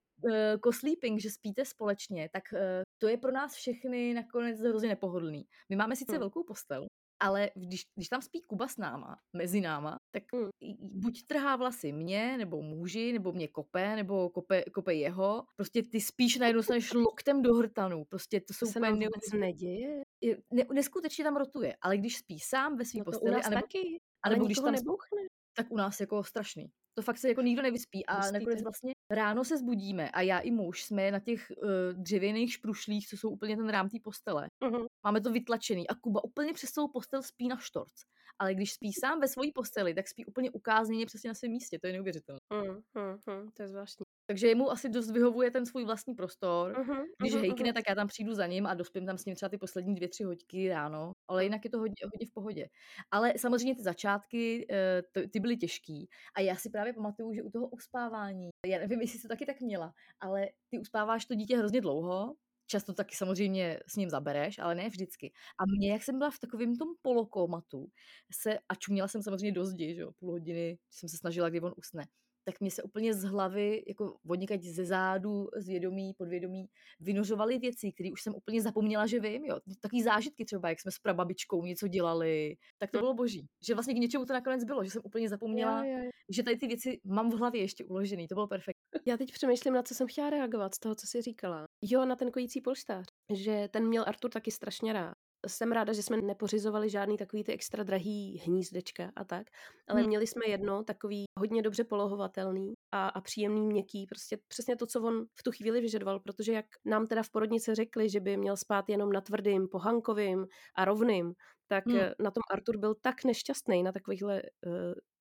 co-sleeping, 0.64 1.20
že 1.20 1.30
spíte 1.30 1.64
společně, 1.64 2.28
tak 2.33 2.42
uh, 2.52 2.59
to 2.98 3.09
je 3.09 3.16
pro 3.16 3.33
nás 3.33 3.54
všechny 3.54 4.14
nakonec 4.14 4.61
hrozně 4.61 4.88
nepohodlný. 4.88 5.46
My 5.68 5.76
máme 5.76 5.96
sice 5.96 6.12
Hmm. 6.12 6.20
velkou 6.20 6.44
postel, 6.44 6.87
ale 7.20 7.50
když, 7.55 7.83
když 7.94 8.09
tam 8.09 8.22
spí 8.22 8.40
Kuba 8.42 8.68
s 8.68 8.77
náma, 8.77 9.16
mezi 9.37 9.61
náma, 9.61 9.98
tak 10.11 10.22
i- 10.61 10.74
buď 10.81 11.22
trhá 11.27 11.57
vlasy 11.57 11.92
mě, 11.92 12.38
nebo 12.38 12.62
muži, 12.62 13.12
nebo 13.12 13.33
mě 13.33 13.48
kope, 13.48 13.96
nebo 13.96 14.31
kope, 14.31 14.64
kope 14.74 14.94
jeho. 14.94 15.44
Prostě 15.57 15.83
ty 15.83 16.00
spíš 16.00 16.37
najednou 16.38 16.62
staneš 16.62 16.92
loktem 16.92 17.42
do 17.42 17.55
hrtanu. 17.55 18.05
Prostě 18.05 18.40
to 18.40 18.46
To 18.46 18.53
jsou 18.55 18.66
se 18.66 18.79
úplně 18.79 18.90
nám 18.90 18.98
vůbec 18.98 19.33
neděje. 19.40 20.03
je- 20.20 20.38
ne, 20.50 20.64
neskutečně 20.72 21.24
tam 21.24 21.37
rotuje, 21.37 21.77
ale 21.81 21.96
když 21.98 22.16
spí 22.16 22.38
sám 22.40 22.77
ve 22.77 22.85
své 22.85 22.98
No 22.98 23.05
to 23.05 23.11
posteli, 23.11 23.42
anebo, 23.42 23.61
taky. 23.62 23.79
Ale 24.22 24.35
anebo 24.35 24.44
když 24.46 24.57
tam 24.59 24.72
nebouchne. 24.72 25.20
tak 25.57 25.66
u 25.70 25.77
nás 25.77 26.00
jako 26.00 26.24
strašný. 26.24 26.66
To 26.94 27.02
fakt 27.02 27.18
se 27.18 27.28
jako 27.28 27.42
nikdo 27.42 27.62
nevyspí 27.62 28.07
a 28.07 28.16
Hustý 28.16 28.33
nakonec 28.33 28.62
vlastně 28.62 28.92
ráno 29.11 29.44
se 29.44 29.59
zbudíme 29.59 30.11
a 30.11 30.20
já 30.20 30.38
i 30.38 30.50
muž 30.50 30.85
jsme 30.85 31.11
na 31.11 31.20
těch 31.20 31.52
uh, 31.62 31.68
dřevěných 32.02 32.52
šprušlích, 32.52 33.09
co 33.09 33.16
jsou 33.16 33.30
úplně 33.30 33.57
ten 33.57 33.68
rám 33.68 33.88
té 33.88 33.96
postele. 34.02 34.48
Mhm. 34.64 34.87
Máme 35.07 35.20
to 35.20 35.33
vytlačený 35.33 35.88
a 35.88 35.94
Kuba 35.94 36.24
úplně 36.24 36.52
přes 36.52 36.70
celou 36.70 36.88
postel 36.88 37.22
spí 37.22 37.48
na 37.48 37.57
štorc. 37.57 37.92
Ale 38.38 38.54
když 38.54 38.72
spí 38.72 38.92
sám 38.92 39.20
ve 39.20 39.28
své 39.28 39.46
posteli, 39.54 39.94
tak 39.94 40.09
spí 40.09 40.24
úplně 40.24 40.50
ukázněně 40.50 41.07
přesně 41.07 41.28
na 41.28 41.35
svém 41.35 41.50
místě. 41.50 41.78
To 41.78 41.87
je 41.87 41.92
neuvěřitelné. 41.92 42.40
Mm, 42.52 43.02
mm, 43.02 43.50
to 43.57 43.62
je 43.62 43.68
zvláštní. 43.68 44.04
Takže 44.26 44.48
jemu 44.48 44.70
asi 44.70 44.88
dost 44.88 45.11
vyhovuje 45.11 45.50
ten 45.50 45.66
svůj 45.66 45.85
vlastní 45.85 46.14
prostor. 46.14 46.78
Mhm, 46.78 47.02
Když 47.22 47.33
mhm, 47.33 47.40
hejkne, 47.42 47.72
tak 47.72 47.85
já 47.88 47.94
tam 47.94 48.09
přijdu 48.09 48.35
za 48.35 48.46
ním 48.46 48.66
a 48.66 48.74
dospím 48.74 49.07
tam 49.07 49.18
s 49.18 49.24
ním 49.24 49.35
třeba 49.35 49.48
ty 49.48 49.59
poslední 49.59 49.94
dvě, 49.94 50.09
tři 50.09 50.24
hodiny 50.24 50.68
ráno, 50.68 51.12
ale 51.29 51.45
jinak 51.45 51.65
je 51.65 51.71
to 51.71 51.79
hodně, 51.79 51.95
hodně 52.05 52.27
v 52.27 52.33
pohodě. 52.35 52.69
Ale 53.11 53.33
samozřejmě 53.37 53.75
ty 53.75 53.83
začátky, 53.83 54.67
eh, 54.71 55.29
ty 55.33 55.41
byly 55.41 55.57
těžký 55.57 56.09
a 56.37 56.41
já 56.41 56.57
si 56.57 56.71
právě 56.71 56.93
pamatuju, 56.93 57.35
že 57.35 57.43
u 57.43 57.51
toho 57.51 57.69
uspávání, 57.69 58.49
já 58.67 58.79
nevím, 58.79 59.01
jestli 59.09 59.19
jsi 59.19 59.23
to 59.23 59.29
taky 59.29 59.47
tak 59.47 59.61
měla, 59.61 59.93
ale 60.21 60.49
ty 60.71 60.79
uspáváš 60.79 61.25
to 61.25 61.35
dítě 61.35 61.57
hrozně 61.57 61.81
dlouho, 61.81 62.35
často 62.67 62.95
taky 62.95 63.17
samozřejmě 63.17 63.81
s 63.87 63.97
ním 63.97 64.11
zabereš, 64.11 64.59
ale 64.59 64.75
ne 64.75 64.89
vždycky. 64.89 65.33
A 65.59 65.63
mě, 65.67 65.93
jak 65.93 66.03
jsem 66.03 66.19
byla 66.19 66.31
v 66.31 66.39
takovém 66.39 66.77
tom 66.77 66.89
polokomatu, 67.03 67.87
se, 68.33 68.59
a 68.69 68.75
čuměla 68.75 69.09
jsem 69.09 69.23
samozřejmě 69.23 69.53
do 69.53 69.65
zdi, 69.65 69.95
že 69.95 70.01
jo, 70.01 70.13
půl 70.13 70.31
hodiny, 70.31 70.79
jsem 70.91 71.09
se 71.09 71.17
snažila, 71.17 71.49
kdy 71.49 71.61
on 71.61 71.75
usne, 71.77 72.05
tak 72.44 72.61
mě 72.61 72.70
se 72.70 72.83
úplně 72.83 73.14
z 73.14 73.22
hlavy, 73.24 73.85
jako 73.88 74.16
vodnikať 74.24 74.62
ze 74.62 74.85
zádu, 74.85 75.48
z 75.57 75.66
vědomí, 75.68 76.14
podvědomí, 76.18 76.66
vynořovaly 77.00 77.59
věci, 77.59 77.92
které 77.92 78.12
už 78.12 78.22
jsem 78.22 78.35
úplně 78.35 78.62
zapomněla, 78.62 79.07
že 79.07 79.20
vím, 79.20 79.44
jo. 79.44 79.59
Takový 79.80 80.02
zážitky 80.02 80.44
třeba, 80.44 80.68
jak 80.68 80.80
jsme 80.80 80.90
s 80.92 80.98
prababičkou 80.98 81.64
něco 81.64 81.88
dělali, 81.88 82.57
tak 82.78 82.90
to 82.90 82.98
Hm. 82.98 83.00
bylo 83.00 83.14
boží. 83.14 83.46
Že 83.66 83.74
vlastně 83.74 83.94
k 83.94 83.98
něčemu 83.98 84.24
to 84.26 84.33
nakonec 84.33 84.64
bylo, 84.64 84.85
že 84.85 84.90
jsem 84.90 85.02
úplně 85.04 85.28
zapomněla, 85.28 85.85
Jo, 85.85 85.92
jo, 85.98 86.04
jo. 86.04 86.11
že 86.30 86.42
tady 86.42 86.57
ty 86.57 86.66
věci 86.66 87.00
mám 87.04 87.30
v 87.30 87.35
hlavě 87.35 87.61
ještě 87.61 87.85
uložený, 87.85 88.28
to 88.28 88.35
bylo 88.35 88.46
perfektní. 88.48 88.85
Já 89.07 89.16
teď 89.16 89.33
přemýšlím, 89.33 89.74
na 89.74 89.83
co 89.83 89.94
jsem 89.94 90.07
chtěla 90.07 90.30
reagovat 90.30 90.74
z 90.74 90.78
toho, 90.78 90.94
co 90.94 91.07
jsi 91.07 91.22
říkala. 91.22 91.64
Jo, 91.83 92.04
na 92.04 92.16
ten 92.16 92.30
kojící 92.30 92.61
polštář. 92.61 93.07
Že 93.35 93.68
ten 93.72 93.88
měl 93.88 94.04
Artur 94.07 94.30
taky 94.30 94.50
strašně 94.50 94.92
rád. 94.92 95.14
Jsem 95.46 95.72
ráda, 95.72 95.92
že 95.92 96.02
jsme 96.02 96.16
nepořizovali 96.16 96.90
žádný 96.90 97.16
takový 97.16 97.44
ty 97.44 97.52
extra 97.52 97.83
drahý 97.85 98.38
hnízdečka 98.44 99.12
a 99.16 99.24
tak, 99.24 99.46
ale 99.88 100.00
Hmm. 100.00 100.09
měli 100.09 100.26
jsme 100.26 100.46
jedno 100.46 100.85
takový 100.85 101.24
hodně 101.38 101.62
dobře 101.62 101.85
polohovatelný 101.85 102.72
a, 102.92 103.09
a 103.09 103.20
příjemný, 103.20 103.66
měkký, 103.66 104.07
prostě 104.07 104.38
přesně 104.48 104.76
to, 104.76 104.87
co 104.87 105.02
on 105.02 105.24
v 105.38 105.42
tu 105.42 105.52
chvíli 105.52 105.80
vyžadoval, 105.80 106.20
protože 106.20 106.52
jak 106.52 106.66
nám 106.85 107.07
teda 107.07 107.22
v 107.22 107.30
porodnici 107.30 107.74
řekli, 107.74 108.11
že 108.11 108.20
by 108.20 108.37
měl 108.37 108.57
spát 108.57 108.88
jenom 108.88 109.12
na 109.12 109.20
tvrdým, 109.20 109.68
pohankovým 109.68 110.46
a 110.76 110.85
rovným, 110.85 111.35
tak 111.68 111.87
Hmm. 111.87 111.98
hmm. 111.98 112.11
na 112.20 112.31
tom 112.31 112.42
Artur 112.50 112.77
byl 112.79 112.94
tak 112.94 113.24
nešťastný 113.24 113.83
na 113.83 113.92
takovýchhle 113.92 114.42
uh, 114.66 114.72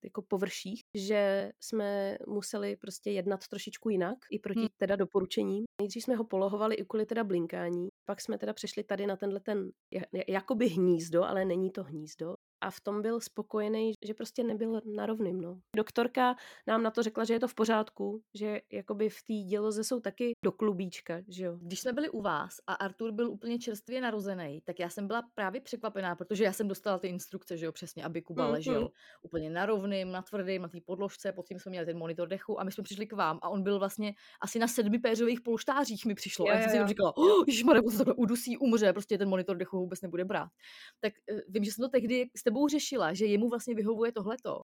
jako 0.04 0.22
površích, 0.22 0.80
že 0.96 1.52
jsme 1.60 2.18
museli 2.26 2.76
prostě 2.76 3.10
jednat 3.10 3.48
trošičku 3.48 3.88
jinak, 3.88 4.18
i 4.30 4.38
proti 4.38 4.60
Hmm. 4.60 4.68
teda 4.76 4.96
doporučením. 4.96 5.64
Nejdřív 5.80 6.02
jsme 6.04 6.14
ho 6.16 6.24
polohovali 6.24 6.74
i 6.74 6.84
kvůli 6.84 7.06
teda 7.06 7.24
blinkání, 7.24 7.88
pak 8.08 8.20
jsme 8.20 8.38
teda 8.38 8.52
přešli 8.52 8.84
tady 8.84 9.06
na 9.06 9.16
tenhle 9.16 9.40
ten 9.40 9.70
ja- 9.94 10.24
jakoby 10.28 10.68
hnízdo, 10.68 11.24
ale 11.24 11.44
není 11.44 11.70
to 11.70 11.84
hnízdo. 11.84 12.34
A 12.64 12.70
v 12.70 12.80
tom 12.80 13.02
byl 13.02 13.20
spokojený, 13.20 13.92
že 14.06 14.14
prostě 14.14 14.42
nebyl 14.42 14.80
na 14.96 15.06
rovným. 15.06 15.40
No. 15.40 15.60
Doktorka 15.76 16.36
nám 16.66 16.82
na 16.82 16.90
to 16.90 17.02
řekla, 17.02 17.24
že 17.24 17.34
je 17.34 17.40
to 17.40 17.48
v 17.48 17.54
pořádku, 17.54 18.22
že 18.34 18.60
jakoby 18.72 19.08
v 19.10 19.22
té 19.22 19.32
děloze 19.50 19.84
jsou 19.84 20.00
taky 20.00 20.32
do 20.44 20.52
klubíčka, 20.52 21.20
že 21.28 21.44
jo. 21.44 21.58
Když 21.60 21.80
jsme 21.80 21.92
byli 21.92 22.10
u 22.10 22.20
vás 22.22 22.56
a 22.66 22.74
Artur 22.74 23.12
byl 23.12 23.30
úplně 23.30 23.58
čerstvě 23.58 24.00
narozený, 24.00 24.60
tak 24.64 24.78
já 24.80 24.88
jsem 24.88 25.06
byla 25.06 25.22
právě 25.34 25.60
překvapená, 25.60 26.16
protože 26.16 26.44
já 26.44 26.52
jsem 26.52 26.68
dostala 26.68 26.98
ty 26.98 27.08
instrukce, 27.08 27.56
že 27.56 27.66
jo, 27.66 27.72
přesně, 27.72 28.04
aby 28.04 28.22
Kuba 28.22 28.44
Mhm. 28.44 28.52
ležel 28.52 28.90
úplně 29.22 29.50
na 29.50 29.66
rovným, 29.66 30.12
na 30.12 30.22
tvrdým, 30.22 30.62
na 30.62 30.68
té 30.68 30.78
podložce, 30.86 31.32
potom 31.32 31.58
jsme 31.58 31.70
měli 31.70 31.86
ten 31.86 31.98
monitor 31.98 32.28
dechu 32.28 32.60
a 32.60 32.64
my 32.64 32.72
jsme 32.72 32.84
přišli 32.84 33.06
k 33.06 33.12
vám 33.12 33.38
a 33.42 33.48
on 33.48 33.62
byl 33.62 33.78
vlastně 33.78 34.14
asi 34.40 34.58
na 34.58 34.68
sedmi 34.68 34.98
péřových 34.98 35.40
polštářích 35.40 36.06
mi 36.06 36.14
přišlo. 36.14 36.46
Jo, 36.46 36.52
a 36.54 36.58
já 36.58 36.68
jsem 36.68 36.88
říkala, 36.88 37.16
oh, 37.16 37.44
ježišmarja, 37.46 37.82
takhle 37.98 38.14
udusí, 38.14 38.58
umře, 38.58 38.92
prostě 38.92 39.18
ten 39.18 39.28
monitor 39.28 39.56
dechu 39.56 39.78
vůbec 39.78 40.00
nebude 40.02 40.24
brát. 40.24 40.48
Tak 41.00 41.12
eh, 41.30 41.40
vím, 41.48 41.64
že 41.64 41.72
jsem 41.72 41.82
to 41.82 41.88
tehdy 41.88 42.26
s 42.36 42.42
tebou 42.54 42.68
řešila, 42.68 43.14
že 43.14 43.26
jemu 43.26 43.48
vlastně 43.48 43.74
vyhovuje 43.74 44.12
tohleto. 44.12 44.60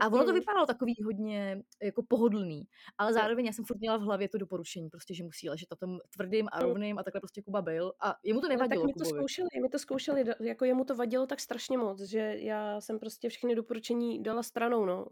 A 0.00 0.06
ono 0.08 0.24
to 0.24 0.32
Mm. 0.32 0.34
vypadalo 0.34 0.66
takový 0.66 0.94
hodně 1.06 1.62
jako 1.82 2.02
pohodlný, 2.08 2.64
ale 2.98 3.12
zároveň 3.14 3.46
já 3.46 3.52
jsem 3.52 3.64
furt 3.64 3.78
měla 3.80 3.96
v 3.96 4.02
hlavě 4.02 4.28
to 4.28 4.38
doporučení, 4.38 4.90
prostě, 4.90 5.14
že 5.14 5.24
musí 5.24 5.50
ležet 5.50 5.68
na 5.70 5.76
tom 5.76 5.98
tvrdým 6.16 6.48
a 6.52 6.60
Mm. 6.60 6.62
rovným 6.62 6.98
a 6.98 7.02
takhle 7.04 7.20
prostě 7.20 7.42
Kuba 7.42 7.62
byl 7.62 7.92
a 8.02 8.14
jemu 8.24 8.40
to 8.40 8.48
Ale 8.48 8.48
nevadilo 8.48 8.84
tak 8.84 8.86
my 8.86 8.94
to 8.94 9.04
Kubovi. 9.04 9.04
zkoušeli, 9.04 9.48
my 9.62 9.68
to 9.68 9.78
zkoušeli, 9.78 10.24
jako 10.40 10.64
jemu 10.64 10.84
to 10.84 10.94
vadilo 10.96 11.26
tak 11.26 11.40
strašně 11.40 11.78
moc, 11.78 12.00
že 12.00 12.18
já 12.38 12.80
jsem 12.80 12.98
prostě 12.98 13.28
všechny 13.28 13.54
doporučení 13.54 14.22
dala 14.22 14.42
stranou, 14.42 14.84
no. 14.84 15.06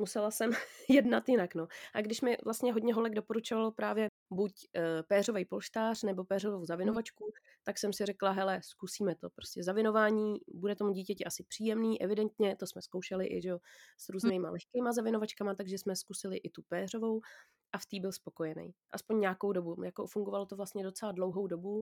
Musela 0.00 0.30
jsem 0.30 0.50
jednat 0.88 1.28
jinak, 1.28 1.54
no. 1.54 1.68
A 1.94 2.00
když 2.00 2.20
mi 2.20 2.36
vlastně 2.44 2.72
hodně 2.72 2.94
holek 2.94 3.14
doporučovalo 3.14 3.72
právě 3.72 4.08
buď 4.32 4.52
uh, 4.52 4.82
péřový 5.08 5.44
polštář 5.44 6.02
nebo 6.02 6.24
péřovou 6.24 6.64
zavinovačku, 6.64 7.32
tak 7.64 7.78
jsem 7.78 7.92
si 7.92 8.06
řekla, 8.06 8.30
hele, 8.30 8.60
zkusíme 8.62 9.14
to. 9.14 9.30
Prostě 9.30 9.62
zavinování 9.62 10.40
bude 10.54 10.76
tomu 10.76 10.92
dítěti 10.92 11.24
asi 11.24 11.44
příjemný, 11.44 12.02
evidentně, 12.02 12.56
to 12.56 12.66
jsme 12.66 12.82
zkoušeli 12.82 13.26
i 13.26 13.42
že, 13.42 13.52
s 13.98 14.08
různýma 14.08 14.50
lehkýma 14.50 14.92
zavinovačkama, 14.92 15.54
takže 15.54 15.78
jsme 15.78 15.96
zkusili 15.96 16.36
i 16.36 16.50
tu 16.50 16.62
péřovou 16.62 17.20
a 17.72 17.78
v 17.78 17.86
té 17.86 18.00
byl 18.00 18.12
spokojený. 18.12 18.74
Aspoň 18.90 19.20
nějakou 19.20 19.52
dobu. 19.52 19.82
Jako 19.84 20.06
fungovalo 20.06 20.46
to 20.46 20.56
vlastně 20.56 20.84
docela 20.84 21.12
dlouhou 21.12 21.46
dobu, 21.46 21.80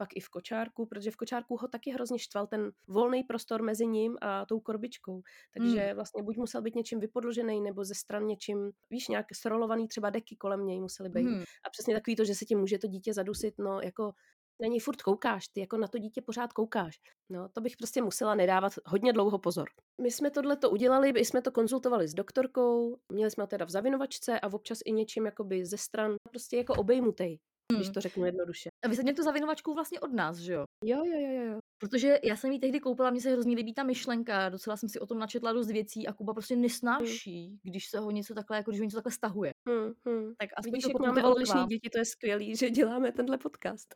pak 0.00 0.16
i 0.16 0.20
v 0.20 0.28
kočárku, 0.28 0.86
protože 0.86 1.10
v 1.10 1.16
kočárku 1.16 1.56
ho 1.56 1.68
taky 1.68 1.90
hrozně 1.90 2.18
štval 2.18 2.46
ten 2.46 2.72
volný 2.88 3.24
prostor 3.24 3.62
mezi 3.62 3.86
ním 3.86 4.16
a 4.20 4.46
tou 4.46 4.60
korbičkou. 4.60 5.22
Takže 5.54 5.80
Hmm. 5.80 5.94
vlastně 5.94 6.22
buď 6.22 6.36
musel 6.36 6.62
být 6.62 6.74
něčím 6.74 7.00
vypodložený, 7.00 7.60
nebo 7.60 7.84
ze 7.84 7.94
stran 7.94 8.26
něčím, 8.26 8.70
víš, 8.90 9.08
nějak 9.08 9.26
srolovaný 9.34 9.88
třeba 9.88 10.10
deky 10.10 10.36
kolem 10.36 10.66
něj 10.66 10.80
musely 10.80 11.08
být. 11.08 11.26
Hmm. 11.26 11.40
A 11.40 11.70
přesně 11.70 11.94
takový 11.94 12.16
to, 12.16 12.24
že 12.24 12.34
se 12.34 12.44
ti 12.44 12.54
může 12.54 12.78
to 12.78 12.86
dítě 12.86 13.14
zadusit, 13.14 13.54
no 13.58 13.80
jako 13.80 14.12
na 14.60 14.68
něj 14.68 14.80
furt 14.80 15.02
koukáš, 15.02 15.48
ty 15.48 15.60
jako 15.60 15.76
na 15.76 15.88
to 15.88 15.98
dítě 15.98 16.22
pořád 16.22 16.52
koukáš. 16.52 17.00
No, 17.28 17.48
to 17.48 17.60
bych 17.60 17.76
prostě 17.76 18.02
musela 18.02 18.34
nedávat 18.34 18.72
hodně 18.86 19.12
dlouho 19.12 19.38
pozor. 19.38 19.68
My 20.02 20.10
jsme 20.10 20.30
tohle 20.30 20.56
to 20.56 20.70
udělali, 20.70 21.12
my 21.12 21.24
jsme 21.24 21.42
to 21.42 21.52
konzultovali 21.52 22.08
s 22.08 22.14
doktorkou, 22.14 22.98
měli 23.12 23.30
jsme 23.30 23.42
ho 23.42 23.48
teda 23.48 23.64
v 23.64 23.70
zavinovačce 23.70 24.40
a 24.40 24.52
občas 24.52 24.78
i 24.84 24.92
něčím 24.92 25.26
jakoby 25.26 25.66
ze 25.66 25.76
stran, 25.76 26.14
prostě 26.30 26.56
jako 26.56 26.74
obejmutej, 26.74 27.38
když 27.74 27.86
Hmm. 27.86 27.94
to 27.94 28.00
řeknu 28.00 28.24
jednoduše. 28.24 28.68
A 28.84 28.88
vy 28.88 28.94
jste 28.94 29.02
měli 29.02 29.16
tu 29.16 29.22
zavinovačku 29.22 29.74
vlastně 29.74 30.00
od 30.00 30.12
nás, 30.12 30.36
že 30.38 30.52
jo? 30.52 30.64
Jo, 30.84 31.04
jo, 31.04 31.20
jo, 31.20 31.42
jo. 31.52 31.58
Protože 31.80 32.18
já 32.24 32.36
jsem 32.36 32.52
ji 32.52 32.58
tehdy 32.58 32.80
koupila, 32.80 33.10
mně 33.10 33.20
se 33.20 33.30
hrozně 33.32 33.56
líbí 33.56 33.74
ta 33.74 33.82
myšlenka, 33.82 34.48
docela 34.48 34.76
jsem 34.76 34.88
si 34.88 35.00
o 35.00 35.06
tom 35.06 35.18
načetla 35.18 35.52
dost 35.52 35.70
věcí 35.70 36.06
a 36.06 36.12
Kuba 36.12 36.32
prostě 36.34 36.56
nesnáší, 36.56 37.58
když 37.62 37.86
se 37.88 37.98
ho 37.98 38.10
něco 38.10 38.34
takhle, 38.34 38.56
jako 38.56 38.70
když 38.70 38.80
ho 38.80 38.84
něco 38.84 38.96
takhle 38.96 39.12
stahuje. 39.12 39.52
Hmm, 39.68 39.92
hmm. 40.06 40.32
Tak 40.38 40.50
aspoň 40.56 40.72
Vidíš, 40.72 40.84
to 40.84 40.90
jak 40.90 41.00
máme 41.00 41.22
vám. 41.54 41.68
děti, 41.68 41.90
to 41.90 41.98
je 41.98 42.04
skvělý, 42.04 42.56
že 42.56 42.70
děláme 42.70 43.12
tenhle 43.12 43.38
podcast. 43.38 43.94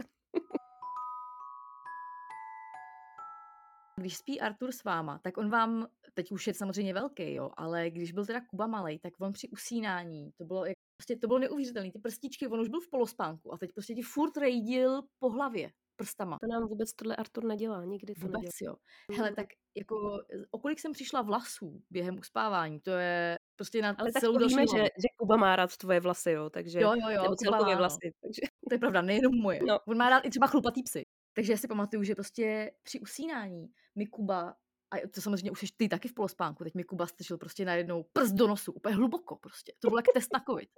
Když 4.01 4.17
spí 4.17 4.41
Artur 4.41 4.73
s 4.73 4.85
váma, 4.85 5.19
tak 5.19 5.37
on 5.39 5.51
vám, 5.51 5.87
teď 6.15 6.33
už 6.33 6.47
je 6.47 6.55
samozřejmě 6.55 6.95
velký, 6.95 7.35
jo, 7.35 7.51
ale 7.57 7.91
když 7.91 8.13
byl 8.13 8.27
teda 8.27 8.41
Kuba 8.41 8.67
malý, 8.67 8.99
tak 8.99 9.13
on 9.21 9.33
při 9.33 9.49
usínání, 9.49 10.31
to 10.39 10.45
bylo, 10.45 10.65
jak, 10.67 10.77
prostě, 10.97 11.17
to 11.17 11.27
bylo 11.27 11.39
neuvěřitelné, 11.39 11.93
ty 11.93 11.99
prstičky, 11.99 12.49
on 12.49 12.61
už 12.61 12.69
byl 12.69 12.81
v 12.81 12.91
polospánku 12.91 13.55
a 13.55 13.59
teď 13.59 13.71
prostě 13.75 13.95
ti 13.95 14.03
furt 14.03 14.37
rejdil 14.37 15.03
po 15.19 15.31
hlavě 15.31 15.71
prstama. 15.97 16.39
To 16.41 16.47
nám 16.47 16.69
vůbec 16.69 16.93
tohle 16.93 17.17
Artur 17.17 17.45
nedělá, 17.45 17.85
nikdy 17.85 18.15
to 18.15 18.21
Vůbec, 18.21 18.43
nedělá. 18.43 18.51
jo. 18.63 18.77
Hele, 19.17 19.35
tak 19.35 19.47
jako, 19.77 19.97
o 20.51 20.59
kolik 20.59 20.81
jsem 20.81 20.93
přišla 20.93 21.23
vlasů 21.23 21.83
během 21.91 22.19
uspávání, 22.19 22.81
to 22.81 22.91
je 22.91 23.37
prostě 23.57 23.83
na 23.83 23.95
Ale 23.99 24.13
tak 24.13 24.21
celou 24.21 24.39
další 24.39 24.55
víme, 24.55 24.67
že, 24.67 24.83
že 24.83 25.09
Kuba 25.19 25.37
má 25.37 25.57
rád 25.57 25.77
tvoje 25.77 26.01
vlasy, 26.01 26.31
jo, 26.31 26.51
takže... 26.51 26.81
Jo, 26.81 26.93
jo, 26.95 27.11
jo, 27.11 27.23
nebo 27.23 27.37
celkově 27.37 27.75
no. 27.75 27.79
vlasy, 27.79 28.13
takže... 28.23 28.41
To 28.69 28.75
je 28.75 28.79
pravda, 28.79 29.03
nejenom 29.03 29.41
moje. 29.43 29.61
No. 29.67 29.79
On 29.89 29.97
má 29.97 30.11
rád 30.11 30.25
i 30.25 30.31
třeba 30.31 30.47
chlupatý 30.47 30.83
psy. 30.83 31.03
Takže 31.37 31.53
já 31.53 31.57
si 31.57 31.69
pamatuju, 31.69 32.03
že 32.03 32.15
prostě 32.15 32.73
při 32.83 33.01
usínání 33.01 33.67
mi 33.95 34.07
Kuba 34.07 34.55
A 34.95 35.09
to 35.15 35.21
samozřejmě 35.21 35.51
už 35.51 35.61
jsi 35.61 35.67
ty 35.77 35.89
taky 35.89 36.09
v 36.09 36.15
polospánku. 36.15 36.65
Teď 36.65 36.75
mi 36.75 36.85
Kuba 36.85 37.07
strčil 37.07 37.39
prostě 37.39 37.65
najednou 37.65 38.03
prst 38.13 38.33
do 38.33 38.47
nosu, 38.49 38.73
úplně 38.73 38.95
hluboko 38.95 39.37
prostě. 39.37 39.73
To 39.79 39.89
bylo 39.89 39.99
jak 39.99 40.07
test 40.15 40.33
na 40.33 40.41
covid. 40.51 40.71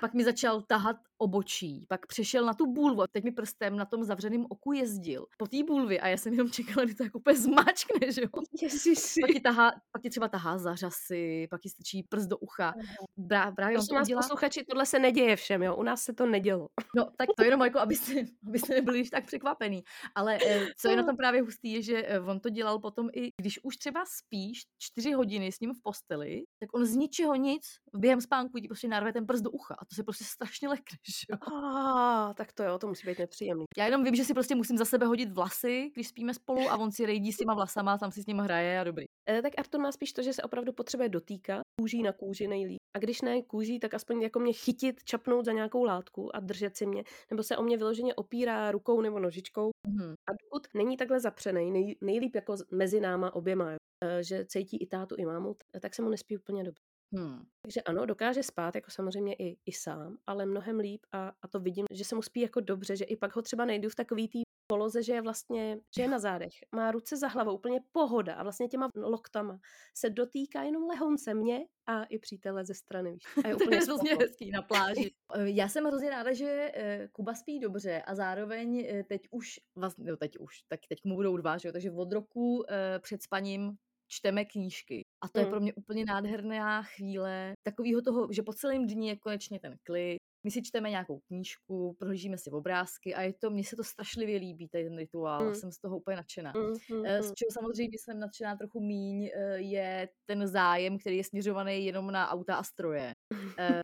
Pak 0.00 0.14
mi 0.14 0.24
začal 0.24 0.62
tahat 0.62 0.96
obočí, 1.18 1.86
pak 1.88 2.06
přešel 2.06 2.44
na 2.44 2.54
tu 2.54 2.66
bůlvu. 2.72 3.02
Teď 3.12 3.24
mi 3.24 3.30
prstem 3.30 3.76
na 3.76 3.84
tom 3.84 4.04
zavřeném 4.04 4.46
oku 4.48 4.72
jezdil 4.72 5.26
po 5.38 5.46
té 5.46 5.56
bůlvě 5.64 6.00
a 6.00 6.08
já 6.08 6.16
jsem 6.16 6.32
jenom 6.32 6.50
čekala, 6.50 6.84
kdy 6.84 6.94
to 6.94 7.04
jako 7.04 7.18
úplně 7.18 7.36
zmačkne, 7.36 8.12
že 8.12 8.22
jo. 8.22 8.28
Ježiši. 8.62 9.20
Pak 9.20 9.30
ti, 9.30 9.40
tahá, 9.40 9.72
pak 9.92 10.02
ti 10.02 10.10
třeba 10.10 10.28
tahá 10.28 10.58
za 10.58 10.74
řasy, 10.74 11.46
pak 11.50 11.60
ti 11.60 11.68
strčí 11.68 12.02
prst 12.02 12.26
do 12.26 12.38
ucha. 12.38 12.74
Brá, 13.16 13.52
právě 13.52 13.76
on 13.76 13.80
Prosím 13.80 13.88
to 13.88 13.94
vás, 13.94 14.06
udělá. 14.06 14.22
posluchači, 14.22 14.64
tohle 14.64 14.86
se 14.86 14.98
neděje 14.98 15.36
všem, 15.36 15.62
jo? 15.62 15.76
U 15.76 15.82
nás 15.82 16.02
se 16.02 16.12
to 16.12 16.26
nedělo. 16.26 16.68
No, 16.96 17.10
tak 17.16 17.28
to 17.36 17.44
jenom 17.44 17.60
jako, 17.60 17.78
abyste, 17.78 18.12
abyste 18.48 18.74
nebyli 18.74 18.98
již 18.98 19.10
tak 19.10 19.26
překvapený. 19.26 19.82
Ale 20.14 20.38
eh, 20.46 20.66
co 20.78 20.88
je 20.88 20.96
na 20.96 21.02
tom 21.02 21.16
právě 21.16 21.42
hustý, 21.42 21.72
je, 21.72 21.82
že 21.82 22.02
eh, 22.06 22.20
on 22.20 22.40
to 22.40 22.50
dělal 22.50 22.78
potom 22.78 23.08
i, 23.12 23.30
když 23.40 23.60
už 23.62 23.76
třeba 23.76 24.04
spíš 24.06 24.62
čtyři 24.78 25.12
hodiny 25.12 25.52
s 25.52 25.60
ním 25.60 25.74
v 25.74 25.82
posteli, 25.82 26.42
tak 26.60 26.74
on 26.74 26.86
z 26.86 26.96
ničeho 26.96 27.34
nic 27.34 27.62
během 27.96 28.20
spánku 28.20 28.58
ti 28.58 28.68
prostě 28.68 28.88
narve 28.88 29.12
ten 29.12 29.26
prst 29.26 29.44
do 29.44 29.50
ucha. 29.50 29.76
A 29.84 29.86
to 29.88 29.94
se 29.94 30.02
prostě 30.02 30.24
strašně 30.24 30.68
lekne, 30.68 30.98
že 31.08 31.26
jo. 31.30 31.54
Ah, 31.54 32.34
tak 32.34 32.52
to 32.52 32.62
jo, 32.62 32.78
to 32.78 32.86
musí 32.86 33.06
být 33.06 33.18
nepříjemný. 33.18 33.64
Já 33.76 33.84
jenom 33.84 34.04
vím, 34.04 34.14
že 34.14 34.24
si 34.24 34.34
prostě 34.34 34.54
musím 34.54 34.78
za 34.78 34.84
sebe 34.84 35.06
hodit 35.06 35.32
vlasy, 35.32 35.90
když 35.94 36.08
spíme 36.08 36.34
spolu 36.34 36.70
a 36.70 36.76
on 36.76 36.92
si 36.92 37.06
rejdí 37.06 37.32
s 37.32 37.36
těma 37.36 37.54
vlasama, 37.54 37.98
tam 37.98 38.12
si 38.12 38.22
s 38.22 38.26
ním 38.26 38.38
hraje 38.38 38.80
a 38.80 38.84
dobrý. 38.84 39.04
E, 39.30 39.42
tak 39.42 39.52
Artur 39.58 39.80
má 39.80 39.92
spíš 39.92 40.12
to, 40.12 40.22
že 40.22 40.32
se 40.32 40.42
opravdu 40.42 40.72
potřebuje 40.72 41.08
dotýkat, 41.08 41.62
kůží 41.80 42.02
na 42.02 42.12
kůži 42.12 42.48
nejlíp. 42.48 42.78
A 42.96 42.98
když 42.98 43.22
ne 43.22 43.42
kůží, 43.42 43.80
tak 43.80 43.94
aspoň 43.94 44.22
jako 44.22 44.38
mě 44.38 44.52
chytit, 44.52 45.04
čapnout 45.04 45.44
za 45.44 45.52
nějakou 45.52 45.84
látku 45.84 46.36
a 46.36 46.40
držet 46.40 46.76
si 46.76 46.86
mě, 46.86 47.04
nebo 47.30 47.42
se 47.42 47.56
o 47.56 47.62
mě 47.62 47.76
vyloženě 47.76 48.14
opírá 48.14 48.70
rukou 48.70 49.00
nebo 49.00 49.18
nožičkou. 49.18 49.70
Mhm. 49.86 50.14
A 50.30 50.32
dokud 50.42 50.66
není 50.74 50.96
takhle 50.96 51.20
zapřený, 51.20 51.70
nej, 51.70 51.96
nejlíp 52.00 52.34
jako 52.34 52.56
mezi 52.70 53.00
náma 53.00 53.34
oběma, 53.34 53.70
jo, 53.72 53.78
e, 54.04 54.22
že 54.24 54.44
cítí 54.46 54.76
i 54.76 54.86
tátu, 54.86 55.14
i 55.18 55.24
mámu, 55.24 55.56
tak 55.80 55.94
se 55.94 56.02
mu 56.02 56.08
nespí 56.08 56.36
úplně 56.36 56.64
dobře. 56.64 56.93
Hmm. 57.12 57.44
Takže 57.62 57.82
ano, 57.82 58.06
dokáže 58.06 58.42
spát 58.42 58.74
jako 58.74 58.90
samozřejmě 58.90 59.34
i, 59.34 59.58
i 59.66 59.72
sám, 59.72 60.16
ale 60.26 60.46
mnohem 60.46 60.78
líp 60.78 61.06
a, 61.12 61.32
a 61.42 61.48
to 61.48 61.60
vidím, 61.60 61.86
že 61.90 62.04
se 62.04 62.14
mu 62.14 62.22
spí 62.22 62.40
jako 62.40 62.60
dobře, 62.60 62.96
že 62.96 63.04
i 63.04 63.16
pak 63.16 63.36
ho 63.36 63.42
třeba 63.42 63.64
nejdu 63.64 63.88
v 63.88 63.94
takový 63.94 64.28
té 64.28 64.38
poloze, 64.66 65.02
že 65.02 65.12
je 65.12 65.22
vlastně, 65.22 65.78
že 65.96 66.02
je 66.02 66.08
na 66.08 66.18
zádech, 66.18 66.52
má 66.74 66.90
ruce 66.90 67.16
za 67.16 67.28
hlavou, 67.28 67.54
úplně 67.54 67.80
pohoda 67.92 68.34
a 68.34 68.42
vlastně 68.42 68.68
těma 68.68 68.88
loktama 68.96 69.58
se 69.96 70.10
dotýká 70.10 70.62
jenom 70.62 70.82
lehonce 70.82 71.34
mě 71.34 71.60
a 71.86 72.04
i 72.04 72.18
přítele 72.18 72.64
ze 72.64 72.74
strany, 72.74 73.12
víš. 73.12 73.22
A 73.44 73.48
je 73.48 73.54
To 73.56 73.64
úplně 73.64 73.76
je 73.76 73.80
hrozně 73.80 74.14
hezký 74.14 74.50
na 74.50 74.62
pláži. 74.62 75.14
Eh, 75.34 75.50
Já 75.50 75.68
jsem 75.68 75.84
hrozně 75.84 76.10
ráda, 76.10 76.32
že 76.32 76.72
eh, 76.74 77.08
Kuba 77.12 77.34
spí 77.34 77.60
dobře 77.60 78.02
a 78.02 78.14
zároveň 78.14 78.86
eh, 78.88 79.04
teď 79.04 79.28
už, 79.30 79.60
vlastně, 79.76 80.10
no 80.10 80.16
teď 80.16 80.38
už, 80.38 80.62
tak 80.68 80.80
teď 80.88 80.98
mu 81.04 81.14
budou 81.14 81.36
dva, 81.36 81.58
že 81.58 81.68
jo, 81.68 81.72
takže 81.72 81.90
od 81.90 82.12
roku 82.12 82.64
před 83.00 83.22
spaním 83.22 83.76
čteme 84.14 84.44
knížky. 84.44 85.02
A 85.24 85.28
to 85.28 85.38
je 85.40 85.44
Mm. 85.44 85.50
pro 85.50 85.60
mě 85.60 85.74
úplně 85.74 86.04
nádherná 86.04 86.82
chvíle 86.82 87.52
takového 87.66 88.02
toho, 88.02 88.28
že 88.32 88.42
po 88.42 88.52
celém 88.52 88.86
dní 88.86 89.08
je 89.08 89.16
konečně 89.16 89.60
ten 89.60 89.74
klid, 89.86 90.16
my 90.46 90.50
si 90.50 90.62
čteme 90.62 90.90
nějakou 90.90 91.18
knížku, 91.26 91.96
prohlížíme 91.98 92.38
si 92.38 92.50
obrázky 92.50 93.14
a 93.14 93.22
je 93.22 93.32
to, 93.40 93.50
mně 93.50 93.64
se 93.64 93.76
to 93.76 93.84
strašlivě 93.84 94.38
líbí, 94.38 94.68
tady 94.68 94.84
ten 94.84 94.96
rituál, 94.98 95.44
Mm. 95.48 95.54
jsem 95.54 95.72
z 95.72 95.78
toho 95.78 95.96
úplně 95.98 96.16
nadšená. 96.16 96.52
Mm, 96.56 96.62
mm, 96.96 96.98
mm. 97.02 97.22
Z 97.22 97.32
čeho 97.34 97.50
samozřejmě 97.52 97.98
jsem 97.98 98.18
nadšená 98.18 98.56
trochu 98.56 98.80
míň, 98.80 99.30
eh, 99.34 99.56
je 99.58 100.08
ten 100.26 100.46
zájem, 100.46 100.98
který 100.98 101.16
je 101.16 101.24
směřovaný 101.24 101.84
jenom 101.86 102.10
na 102.10 102.28
auta 102.30 102.56
a 102.56 102.62
stroje. 102.62 103.12
Eh, 103.58 103.80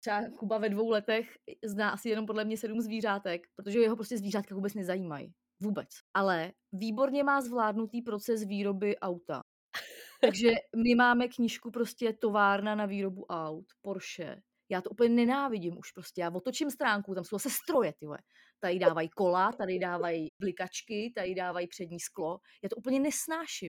Třeba 0.00 0.22
Kuba 0.38 0.58
ve 0.58 0.68
dvou 0.68 0.90
letech 0.90 1.34
zná 1.64 1.90
asi 1.90 2.08
jenom 2.08 2.26
podle 2.26 2.44
mě 2.44 2.56
sedm 2.56 2.80
zvířátek, 2.80 3.42
protože 3.56 3.78
jeho 3.80 3.96
prostě 3.96 4.18
zvířátka 4.18 4.54
vůbec 4.54 4.74
nezajímají. 4.74 5.32
Vůbec. 5.60 5.88
Ale 6.14 6.52
výborně 6.72 7.24
má 7.24 7.40
zvládnutý 7.40 8.02
proces 8.02 8.44
výroby 8.44 8.98
auta. 8.98 9.40
Takže 10.20 10.50
my 10.76 10.94
máme 10.94 11.28
knížku 11.28 11.70
prostě 11.70 12.12
továrna 12.12 12.74
na 12.74 12.86
výrobu 12.86 13.26
aut, 13.26 13.66
Porsche. 13.82 14.42
Já 14.68 14.80
to 14.80 14.90
úplně 14.90 15.08
nenávidím 15.08 15.78
už 15.78 15.92
prostě. 15.92 16.20
Já 16.20 16.30
otočím 16.30 16.70
stránku, 16.70 17.14
tam 17.14 17.24
jsou 17.24 17.36
zase 17.36 17.50
stroje, 17.50 17.92
ty. 17.92 18.06
Tady 18.60 18.78
dávají 18.78 19.08
kola, 19.08 19.52
tady 19.52 19.78
dávají 19.78 20.28
blikačky, 20.40 21.12
tady 21.14 21.34
dávají 21.34 21.68
přední 21.68 22.00
sklo. 22.00 22.38
Já 22.62 22.68
to 22.68 22.76
úplně 22.76 23.00
nesnáším. 23.00 23.68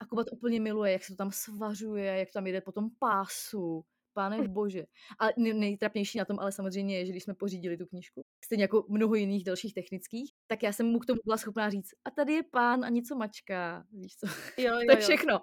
A 0.00 0.06
Kuba 0.06 0.24
to 0.24 0.30
úplně 0.30 0.60
miluje, 0.60 0.92
jak 0.92 1.04
se 1.04 1.12
to 1.12 1.16
tam 1.16 1.30
svařuje, 1.32 2.18
jak 2.18 2.28
tam 2.34 2.46
jede 2.46 2.60
po 2.60 2.72
tom 2.72 2.90
pásu. 2.98 3.84
Pane 4.14 4.48
bože. 4.48 4.84
A 5.20 5.26
nej- 5.36 5.54
nejtrapnější 5.54 6.18
na 6.18 6.24
tom 6.24 6.38
ale 6.38 6.52
samozřejmě 6.52 6.98
je, 6.98 7.06
že 7.06 7.12
když 7.12 7.22
jsme 7.24 7.34
pořídili 7.34 7.76
tu 7.76 7.86
knížku, 7.86 8.22
stejně 8.44 8.64
jako 8.64 8.84
mnoho 8.88 9.14
jiných 9.14 9.44
dalších 9.44 9.74
technických, 9.74 10.30
tak 10.46 10.62
já 10.62 10.72
jsem 10.72 10.86
mu 10.86 10.98
k 10.98 11.06
tomu 11.06 11.20
byla 11.24 11.36
schopná 11.36 11.70
říct, 11.70 11.90
a 12.04 12.10
tady 12.10 12.32
je 12.32 12.42
pán 12.52 12.84
a 12.84 12.88
něco 12.88 13.16
mačká, 13.16 13.84
víš 13.92 14.16
co. 14.16 14.26
Jo, 14.26 14.32
jo, 14.64 14.86
To 14.86 14.92
je 14.92 14.96
jo. 14.96 15.00
všechno. 15.00 15.38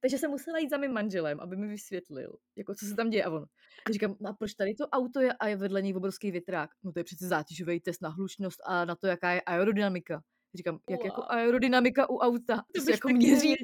Takže 0.00 0.18
jsem 0.18 0.30
musela 0.30 0.58
jít 0.58 0.70
za 0.70 0.76
mým 0.76 0.92
manželem, 0.92 1.40
aby 1.40 1.56
mi 1.56 1.68
vysvětlil, 1.68 2.36
jako 2.56 2.74
co 2.74 2.86
se 2.86 2.94
tam 2.94 3.10
děje. 3.10 3.24
A 3.24 3.30
on, 3.30 3.44
a 3.88 3.92
říkám, 3.92 4.16
a 4.26 4.32
proč 4.32 4.54
tady 4.54 4.74
to 4.74 4.88
auto 4.88 5.20
je 5.20 5.32
a 5.32 5.48
je 5.48 5.56
vedle 5.56 5.82
něj 5.82 5.94
obrovský 5.96 6.30
větrák? 6.30 6.70
No 6.84 6.92
to 6.92 7.00
je 7.00 7.04
přece 7.04 7.28
zátěžový 7.28 7.80
test 7.80 8.02
na 8.02 8.08
hlučnost 8.08 8.60
a 8.66 8.84
na 8.84 8.96
to, 8.96 9.06
jaká 9.06 9.30
je 9.32 9.40
aerodynamika. 9.40 10.22
Říkám, 10.54 10.78
jak 10.90 11.04
jako 11.04 11.20
Wow. 11.20 11.30
aerodynamika 11.30 12.10
u 12.10 12.16
auta? 12.18 12.62
To 12.74 12.80
se 12.80 12.86
bych 12.86 12.94
jako 12.94 13.08
měří. 13.08 13.54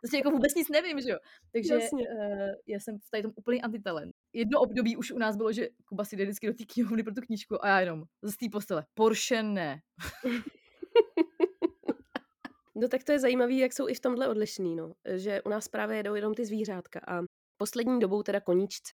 Prostě 0.00 0.16
jako 0.16 0.30
vůbec 0.30 0.54
nic 0.54 0.68
nevím, 0.68 1.00
že 1.00 1.10
jo. 1.10 1.18
Takže 1.52 1.74
Jasně. 1.74 2.08
uh, 2.08 2.54
já 2.66 2.80
jsem 2.80 2.98
v 2.98 3.10
tady 3.10 3.22
tom 3.22 3.32
úplný 3.36 3.62
antitalent. 3.62 4.14
Jedno 4.32 4.60
období 4.60 4.96
už 4.96 5.12
u 5.12 5.18
nás 5.18 5.36
bylo, 5.36 5.52
že 5.52 5.68
Kuba 5.84 6.04
si 6.04 6.16
jde 6.16 6.24
vždycky 6.24 6.46
do 6.46 6.52
té 6.52 6.64
knihovny 6.64 7.02
pro 7.02 7.14
tu 7.14 7.20
knížku 7.20 7.64
a 7.64 7.68
já 7.68 7.80
jenom 7.80 8.02
z 8.22 8.36
té 8.36 8.46
postele. 8.52 8.86
Porsche 8.94 9.42
ne. 9.42 9.80
No 12.74 12.88
tak 12.88 13.04
to 13.04 13.12
je 13.12 13.18
zajímavé, 13.18 13.52
jak 13.54 13.72
jsou 13.72 13.88
i 13.88 13.94
v 13.94 14.00
tomhle 14.00 14.28
odlišný, 14.28 14.76
no. 14.76 14.92
Že 15.16 15.42
u 15.42 15.48
nás 15.48 15.68
právě 15.68 15.96
jedou 15.96 16.14
jenom 16.14 16.34
ty 16.34 16.44
zvířátka 16.44 17.00
a 17.08 17.22
poslední 17.56 18.00
dobou 18.00 18.22
teda 18.22 18.40
koníčci. 18.40 18.92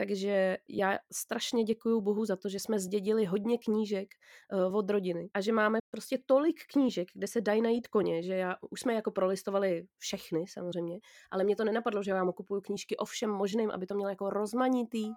Takže 0.00 0.58
já 0.68 0.98
strašně 1.12 1.64
děkuju 1.64 2.00
Bohu 2.00 2.24
za 2.24 2.36
to, 2.36 2.48
že 2.48 2.60
jsme 2.60 2.78
zdědili 2.78 3.24
hodně 3.24 3.58
knížek 3.58 4.08
uh, 4.52 4.76
od 4.76 4.90
rodiny 4.90 5.30
a 5.34 5.40
že 5.40 5.52
máme 5.52 5.78
prostě 5.90 6.18
tolik 6.26 6.56
knížek, 6.72 7.08
kde 7.14 7.26
se 7.26 7.40
dají 7.40 7.62
najít 7.62 7.88
koně, 7.88 8.22
že 8.22 8.34
já, 8.34 8.56
už 8.70 8.80
jsme 8.80 8.94
jako 8.94 9.10
prolistovali 9.10 9.86
všechny 9.98 10.44
samozřejmě, 10.48 10.98
ale 11.30 11.44
mě 11.44 11.56
to 11.56 11.64
nenapadlo, 11.64 12.02
že 12.02 12.14
vám 12.14 12.32
kupuju 12.32 12.60
knížky 12.60 12.96
o 12.96 13.04
všem 13.04 13.30
možným, 13.30 13.70
aby 13.70 13.86
to 13.86 13.94
mělo 13.94 14.10
jako 14.10 14.30
rozmanitý. 14.30 15.10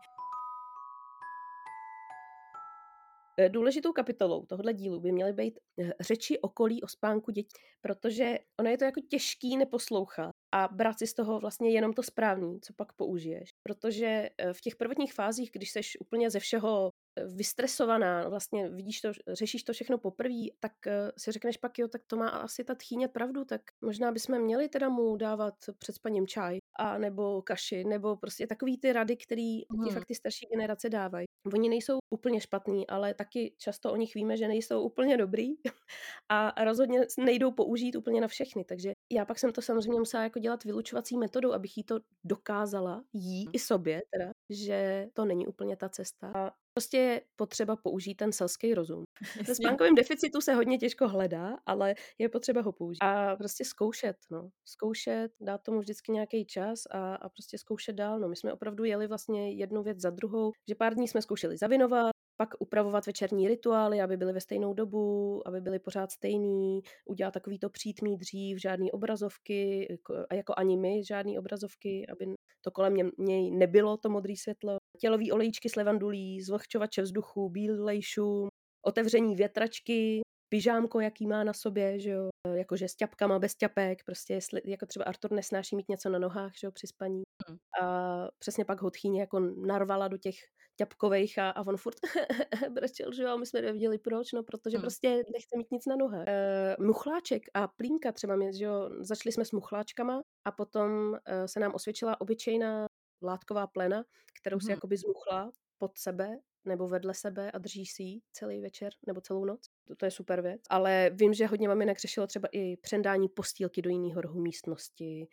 Eh, 3.39 3.49
Důležitou 3.49 3.93
kapitolou 3.93 4.45
tohohle 4.45 4.73
dílu 4.73 4.99
by 4.99 5.11
měly 5.11 5.33
být 5.33 5.59
eh, 5.79 5.91
řeči 5.99 6.39
okolí 6.39 6.83
o 6.83 6.87
spánku 6.87 7.31
dětí, 7.31 7.49
protože 7.81 8.39
ono 8.59 8.69
je 8.69 8.77
to 8.77 8.85
jako 8.85 9.01
těžký 9.09 9.57
neposlouchat 9.57 10.40
a 10.51 10.67
brát 10.67 10.99
si 10.99 11.07
z 11.07 11.13
toho 11.13 11.39
vlastně 11.39 11.69
jenom 11.69 11.93
to 11.93 12.03
správný, 12.03 12.61
co 12.61 12.73
pak 12.73 12.93
použiješ. 12.93 13.49
Protože 13.63 14.29
eh, 14.37 14.53
v 14.53 14.61
těch 14.61 14.75
prvotních 14.75 15.13
fázích, 15.13 15.51
když 15.53 15.71
seš 15.71 15.97
úplně 15.99 16.29
ze 16.29 16.39
všeho 16.39 16.89
eh, 17.19 17.25
vystresovaná, 17.27 18.29
vlastně 18.29 18.69
vidíš 18.69 19.01
to, 19.01 19.11
řešíš 19.27 19.63
to 19.63 19.73
všechno 19.73 19.97
poprvé, 19.97 20.45
tak 20.59 20.87
eh, 20.87 21.11
si 21.17 21.31
řekneš 21.31 21.57
pak, 21.57 21.79
jo, 21.79 21.87
tak 21.87 22.01
to 22.07 22.17
má 22.17 22.29
asi 22.29 22.63
ta 22.63 22.75
tchýně 22.75 23.07
pravdu, 23.07 23.45
tak 23.45 23.61
možná 23.81 24.11
bychom 24.11 24.39
měli 24.39 24.69
teda 24.69 24.89
mu 24.89 25.15
dávat 25.15 25.53
před 25.79 25.95
spaním 25.95 26.27
čaj, 26.27 26.57
a 26.81 26.97
nebo 26.97 27.41
kaši, 27.41 27.83
nebo 27.83 28.15
prostě 28.17 28.47
takový 28.47 28.77
ty 28.79 28.93
rady, 28.93 29.17
který 29.17 29.59
ti 29.61 29.65
Mhm. 29.73 29.89
fakt 29.89 30.05
ty 30.05 30.15
starší 30.15 30.45
generace 30.51 30.89
dávají. 30.89 31.25
Oni 31.53 31.69
nejsou 31.69 31.99
úplně 32.13 32.41
špatný, 32.41 32.87
ale 32.87 33.13
taky 33.13 33.55
často 33.57 33.91
o 33.93 33.95
nich 33.95 34.15
víme, 34.15 34.37
že 34.37 34.47
nejsou 34.47 34.81
úplně 34.83 35.17
dobrý 35.17 35.47
a 36.29 36.63
rozhodně 36.65 36.99
nejdou 37.19 37.51
použít 37.51 37.95
úplně 37.95 38.21
na 38.21 38.27
všechny. 38.27 38.63
Takže 38.65 38.93
já 39.11 39.25
pak 39.25 39.39
jsem 39.39 39.51
to 39.53 39.61
samozřejmě 39.61 39.99
musela 39.99 40.23
jako 40.23 40.39
dělat 40.39 40.63
vylučovací 40.63 41.17
metodou, 41.17 41.53
abych 41.53 41.77
jí 41.77 41.83
to 41.83 41.99
dokázala 42.23 43.03
jí 43.13 43.49
i 43.53 43.59
sobě, 43.59 44.01
teda, 44.13 44.30
že 44.51 45.07
to 45.13 45.25
není 45.25 45.47
úplně 45.47 45.77
ta 45.77 45.89
cesta. 45.89 46.31
A 46.35 46.51
prostě 46.73 46.97
je 46.97 47.21
potřeba 47.35 47.75
použít 47.75 48.15
ten 48.15 48.31
selský 48.31 48.73
rozum. 48.73 49.03
Ve 49.47 49.55
spánkovém 49.55 49.95
deficitu 49.95 50.41
se 50.41 50.53
hodně 50.53 50.77
těžko 50.77 51.07
hledá, 51.07 51.57
ale 51.65 51.95
je 52.19 52.29
potřeba 52.29 52.61
ho 52.61 52.71
použít. 52.71 52.99
A 53.01 53.35
prostě 53.35 53.65
zkoušet, 53.65 54.15
no. 54.31 54.49
Zkoušet, 54.65 55.31
dát 55.41 55.63
tomu 55.63 55.79
vždycky 55.79 56.11
nějaký 56.11 56.45
čas 56.45 56.79
a, 56.91 57.15
a 57.15 57.29
prostě 57.29 57.57
zkoušet 57.57 57.95
dál. 57.95 58.19
No. 58.19 58.29
My 58.29 58.35
jsme 58.35 58.53
opravdu 58.53 58.83
jeli 58.83 59.07
vlastně 59.07 59.51
jednu 59.51 59.83
věc 59.83 59.99
za 59.99 60.09
druhou, 60.09 60.51
že 60.69 60.75
pár 60.75 60.93
dní 60.93 61.07
jsme 61.07 61.21
zkoušeli 61.21 61.57
zavinovat, 61.57 62.11
pak 62.41 62.55
upravovat 62.59 63.05
večerní 63.05 63.47
rituály, 63.47 64.01
aby 64.01 64.17
byly 64.17 64.33
ve 64.33 64.41
stejnou 64.41 64.73
dobu, 64.73 65.41
aby 65.47 65.61
byly 65.61 65.79
pořád 65.79 66.11
stejný, 66.11 66.81
udělat 67.05 67.31
takový 67.31 67.59
to 67.59 67.69
přítmí 67.69 68.17
dřív, 68.17 68.61
žádný 68.61 68.91
obrazovky, 68.91 69.87
jako- 69.91 70.25
a 70.29 70.35
jako 70.35 70.53
ani 70.57 70.77
my 70.77 71.03
žádný 71.03 71.39
obrazovky, 71.39 72.07
aby 72.07 72.35
to 72.61 72.71
kolem 72.71 72.93
něj 73.17 73.51
nebylo, 73.51 73.97
to 73.97 74.09
modré 74.09 74.33
světlo. 74.37 74.77
Tělový 74.99 75.31
olejčky 75.31 75.69
s 75.69 75.75
levandulí, 75.75 76.41
zvlhčovače 76.41 77.01
vzduchu, 77.01 77.49
bílej 77.49 78.01
šum, 78.01 78.47
otevření 78.85 79.35
větračky, 79.35 80.21
pyžámko, 80.49 80.99
jaký 80.99 81.27
má 81.27 81.43
na 81.43 81.53
sobě, 81.53 81.99
že 81.99 82.09
jo, 82.09 82.29
jakože 82.47 82.87
s 82.87 82.95
ťapkama, 82.95 83.39
bez 83.39 83.55
ťapek, 83.55 84.03
prostě 84.03 84.33
jestli, 84.33 84.61
jako 84.65 84.85
třeba 84.85 85.05
Artur 85.05 85.31
nesnáší 85.31 85.75
mít 85.75 85.89
něco 85.89 86.09
na 86.09 86.19
nohách, 86.19 86.51
že 86.61 86.67
jo, 86.67 86.71
při 86.71 86.87
spaní. 86.87 87.23
Hmm. 87.47 87.57
A 87.81 88.27
přesně 88.39 88.65
pak 88.65 88.81
ho 88.81 88.91
tchýně 88.91 89.21
jako 89.21 89.39
narvala 89.39 90.07
do 90.07 90.17
těch 90.17 90.35
ťapkovejch 90.75 91.37
a, 91.37 91.49
a 91.49 91.67
on 91.67 91.77
furt 91.77 91.95
brečel, 92.69 93.13
že 93.13 93.23
jo, 93.23 93.37
my 93.37 93.45
jsme 93.45 93.61
nevěděli 93.61 93.97
proč, 93.97 94.31
no 94.31 94.43
protože 94.43 94.77
hmm. 94.77 94.81
prostě 94.81 95.09
nechce 95.09 95.57
mít 95.57 95.71
nic 95.71 95.85
na 95.85 95.95
nohe. 95.95 96.25
E, 96.27 96.75
muchláček 96.79 97.43
a 97.53 97.67
plínka 97.67 98.11
třeba, 98.11 98.35
mě, 98.35 98.53
že 98.53 98.65
jo, 98.65 98.89
začali 98.99 99.31
jsme 99.31 99.45
s 99.45 99.51
muchláčkama 99.51 100.21
a 100.45 100.51
potom 100.51 101.15
e, 101.25 101.47
se 101.47 101.59
nám 101.59 101.73
osvědčila 101.73 102.21
obyčejná 102.21 102.85
látková 103.23 103.67
plena, 103.67 104.03
kterou 104.41 104.59
si 104.59 104.65
hmm. 104.65 104.71
jakoby 104.71 104.97
zmuchla 104.97 105.51
pod 105.77 105.97
sebe 105.97 106.37
nebo 106.65 106.87
vedle 106.87 107.13
sebe 107.13 107.51
a 107.51 107.57
držíš 107.57 107.93
si 107.93 108.03
ji 108.03 108.21
celý 108.31 108.61
večer 108.61 108.93
nebo 109.07 109.21
celou 109.21 109.45
noc. 109.45 109.69
To, 109.85 109.95
to 109.95 110.05
je 110.05 110.11
super 110.11 110.41
věc. 110.41 110.61
Ale 110.69 111.11
vím, 111.13 111.33
že 111.33 111.47
hodně 111.47 111.67
maminek 111.67 111.99
řešilo 111.99 112.27
třeba 112.27 112.47
i 112.51 112.77
přendání 112.77 113.29
postýlky 113.29 113.81
do 113.81 113.89
jiného 113.89 114.21
rohu 114.21 114.41
místnosti, 114.41 115.27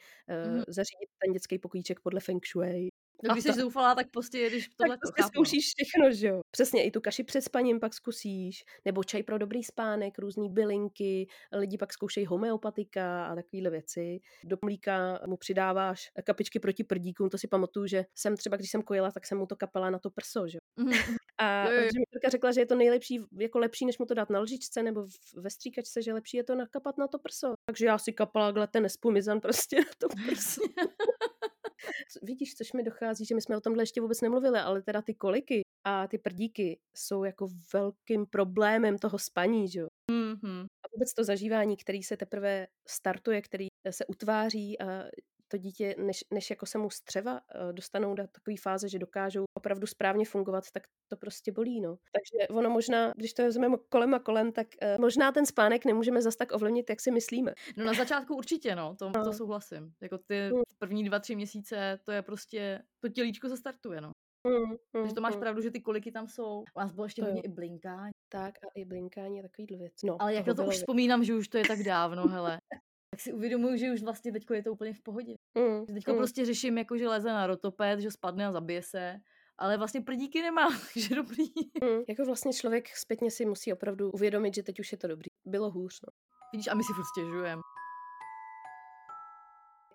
mm. 0.46 0.62
zařídit 0.68 1.08
ten 1.24 1.32
dětský 1.32 1.58
pokojíček 1.58 2.00
podle 2.00 2.20
feng 2.20 2.46
shui, 2.46 2.88
No, 3.24 3.34
když 3.34 3.44
jsi 3.44 3.52
zoufalá, 3.52 3.94
tak 3.94 4.10
prostě 4.10 4.38
jedeš 4.38 4.68
tohle. 4.68 4.96
Tak 4.96 5.00
prostě 5.00 5.22
zkoušíš 5.22 5.64
všechno, 5.76 6.12
že 6.12 6.28
jo. 6.28 6.40
Přesně, 6.50 6.84
i 6.84 6.90
tu 6.90 7.00
kaši 7.00 7.24
před 7.24 7.40
spaním 7.40 7.80
pak 7.80 7.94
zkusíš, 7.94 8.64
nebo 8.84 9.04
čaj 9.04 9.22
pro 9.22 9.38
dobrý 9.38 9.64
spánek, 9.64 10.18
různé 10.18 10.48
bylinky, 10.48 11.26
lidi 11.52 11.78
pak 11.78 11.92
zkoušejí 11.92 12.26
homeopatika 12.26 13.26
a 13.26 13.34
takovéhle 13.34 13.70
věci. 13.70 14.20
Do 14.44 14.56
mlíka 14.64 15.20
mu 15.26 15.36
přidáváš 15.36 16.10
kapičky 16.24 16.60
proti 16.60 16.84
prdíkům, 16.84 17.28
to 17.28 17.38
si 17.38 17.48
pamatuju, 17.48 17.86
že 17.86 18.04
jsem 18.14 18.36
třeba, 18.36 18.56
když 18.56 18.70
jsem 18.70 18.82
kojila, 18.82 19.10
tak 19.10 19.26
jsem 19.26 19.38
mu 19.38 19.46
to 19.46 19.56
kapala 19.56 19.90
na 19.90 19.98
to 19.98 20.10
prso, 20.10 20.48
že 20.48 20.58
jo. 20.58 20.84
Mm-hmm. 20.84 21.16
A 21.38 21.68
jo, 21.70 21.80
jo. 21.80 22.30
řekla, 22.30 22.52
že 22.52 22.60
je 22.60 22.66
to 22.66 22.74
nejlepší, 22.74 23.20
jako 23.38 23.58
lepší, 23.58 23.86
než 23.86 23.98
mu 23.98 24.06
to 24.06 24.14
dát 24.14 24.30
na 24.30 24.40
lžičce 24.40 24.82
nebo 24.82 25.06
ve 25.36 25.50
stříkačce, 25.50 26.02
že 26.02 26.12
lepší 26.12 26.36
je 26.36 26.44
to 26.44 26.54
nakapat 26.54 26.98
na 26.98 27.08
to 27.08 27.18
prso. 27.18 27.52
Takže 27.66 27.86
já 27.86 27.98
si 27.98 28.12
kapala 28.12 28.66
ten 28.66 28.82
nespumizan 28.82 29.40
prostě 29.40 29.76
na 29.80 29.92
to 29.98 30.08
prso. 30.26 30.60
Vidíš, 32.22 32.54
což 32.54 32.72
mi 32.72 32.82
dochází, 32.82 33.24
že 33.24 33.34
my 33.34 33.40
jsme 33.40 33.56
o 33.56 33.60
tomhle 33.60 33.82
ještě 33.82 34.00
vůbec 34.00 34.20
nemluvili, 34.20 34.58
ale 34.58 34.82
teda 34.82 35.02
ty 35.02 35.14
koliky 35.14 35.62
a 35.84 36.08
ty 36.08 36.18
prdíky 36.18 36.78
jsou 36.96 37.24
jako 37.24 37.48
velkým 37.72 38.26
problémem 38.26 38.98
toho 38.98 39.18
spaní, 39.18 39.68
že 39.68 39.80
jo. 39.80 39.88
Mm-hmm. 40.12 40.64
A 40.64 40.86
vůbec 40.94 41.14
to 41.14 41.24
zažívání, 41.24 41.76
který 41.76 42.02
se 42.02 42.16
teprve 42.16 42.66
startuje, 42.88 43.42
který 43.42 43.66
se 43.90 44.06
utváří 44.06 44.80
a 44.80 45.04
to 45.48 45.56
dítě, 45.58 45.94
než, 45.98 46.24
než 46.32 46.50
jako 46.50 46.66
se 46.66 46.78
mu 46.78 46.90
střeva 46.90 47.40
eh, 47.54 47.72
dostanou 47.72 48.14
do 48.14 48.22
takové 48.32 48.56
fáze, 48.62 48.88
že 48.88 48.98
dokážou 48.98 49.44
opravdu 49.54 49.86
správně 49.86 50.24
fungovat, 50.24 50.64
tak 50.72 50.82
to 51.08 51.16
prostě 51.16 51.52
bolí, 51.52 51.80
no. 51.80 51.96
Takže 51.96 52.48
ono 52.48 52.70
možná, 52.70 53.12
když 53.16 53.32
to 53.32 53.42
vezmeme 53.42 53.76
kolem 53.88 54.14
a 54.14 54.18
kolem, 54.18 54.52
tak 54.52 54.66
uh, 54.82 55.00
možná 55.00 55.32
ten 55.32 55.46
spánek 55.46 55.84
nemůžeme 55.84 56.22
zas 56.22 56.36
tak 56.36 56.52
ovlivnit, 56.52 56.90
jak 56.90 57.00
si 57.00 57.10
myslíme. 57.10 57.54
No 57.76 57.84
na 57.84 57.94
začátku 57.94 58.36
určitě, 58.36 58.76
no, 58.76 58.96
to, 58.98 59.10
no. 59.16 59.24
to 59.24 59.32
souhlasím. 59.32 59.92
Jako 60.02 60.18
ty 60.18 60.48
hmm. 60.48 60.62
první 60.78 61.04
dva, 61.04 61.18
tři 61.18 61.36
měsíce, 61.36 61.98
to 62.04 62.12
je 62.12 62.22
prostě, 62.22 62.82
to 63.00 63.08
tělíčko 63.08 63.48
se 63.48 63.56
startuje, 63.56 64.00
no. 64.00 64.12
Mm, 64.46 64.70
mm, 64.70 64.76
Takže 64.92 65.14
to 65.14 65.20
máš 65.20 65.34
mm. 65.34 65.40
pravdu, 65.40 65.62
že 65.62 65.70
ty 65.70 65.80
koliky 65.80 66.12
tam 66.12 66.28
jsou. 66.28 66.64
U 66.76 66.80
nás 66.80 66.92
bylo 66.92 67.04
ještě 67.04 67.22
to 67.22 67.26
hodně 67.26 67.42
jo. 67.44 67.50
i 67.50 67.54
blinkání. 67.54 68.12
Tak 68.28 68.54
a 68.64 68.66
i 68.74 68.84
blinkání 68.84 69.40
a 69.40 69.42
takovýhle 69.42 69.78
věc. 69.78 69.92
No, 70.04 70.22
Ale 70.22 70.34
jak 70.34 70.46
na 70.46 70.54
to 70.54 70.64
už 70.64 70.74
vzpomínám, 70.74 71.24
že 71.24 71.34
už 71.34 71.48
to 71.48 71.58
je 71.58 71.64
tak 71.68 71.82
dávno, 71.82 72.28
hele 72.28 72.58
tak 73.18 73.22
si 73.22 73.32
uvědomuju, 73.32 73.76
že 73.76 73.92
už 73.92 74.02
vlastně 74.02 74.32
teďko 74.32 74.54
je 74.54 74.62
to 74.62 74.72
úplně 74.72 74.92
v 74.94 75.02
pohodě. 75.02 75.34
Mm, 75.58 75.86
teďko 75.86 76.12
mm. 76.12 76.16
prostě 76.16 76.44
řeším, 76.44 76.78
jako 76.78 76.98
že 76.98 77.08
leze 77.08 77.28
na 77.28 77.46
rotoped, 77.46 78.00
že 78.00 78.10
spadne 78.10 78.46
a 78.46 78.52
zabije 78.52 78.82
se, 78.82 79.16
ale 79.58 79.78
vlastně 79.78 80.00
prdíky 80.00 80.42
nemá, 80.42 80.68
takže 80.94 81.14
dobrý. 81.14 81.44
Mm, 81.82 82.02
jako 82.08 82.24
vlastně 82.24 82.52
člověk 82.52 82.88
zpětně 82.96 83.30
si 83.30 83.46
musí 83.46 83.72
opravdu 83.72 84.10
uvědomit, 84.10 84.54
že 84.54 84.62
teď 84.62 84.80
už 84.80 84.92
je 84.92 84.98
to 84.98 85.06
dobrý. 85.08 85.26
Bylo 85.44 85.70
hůř, 85.70 86.00
no. 86.06 86.12
Vidíš, 86.52 86.68
a 86.68 86.74
my 86.74 86.84
si 86.84 86.92
furt 86.92 87.04
stěžujeme 87.04 87.62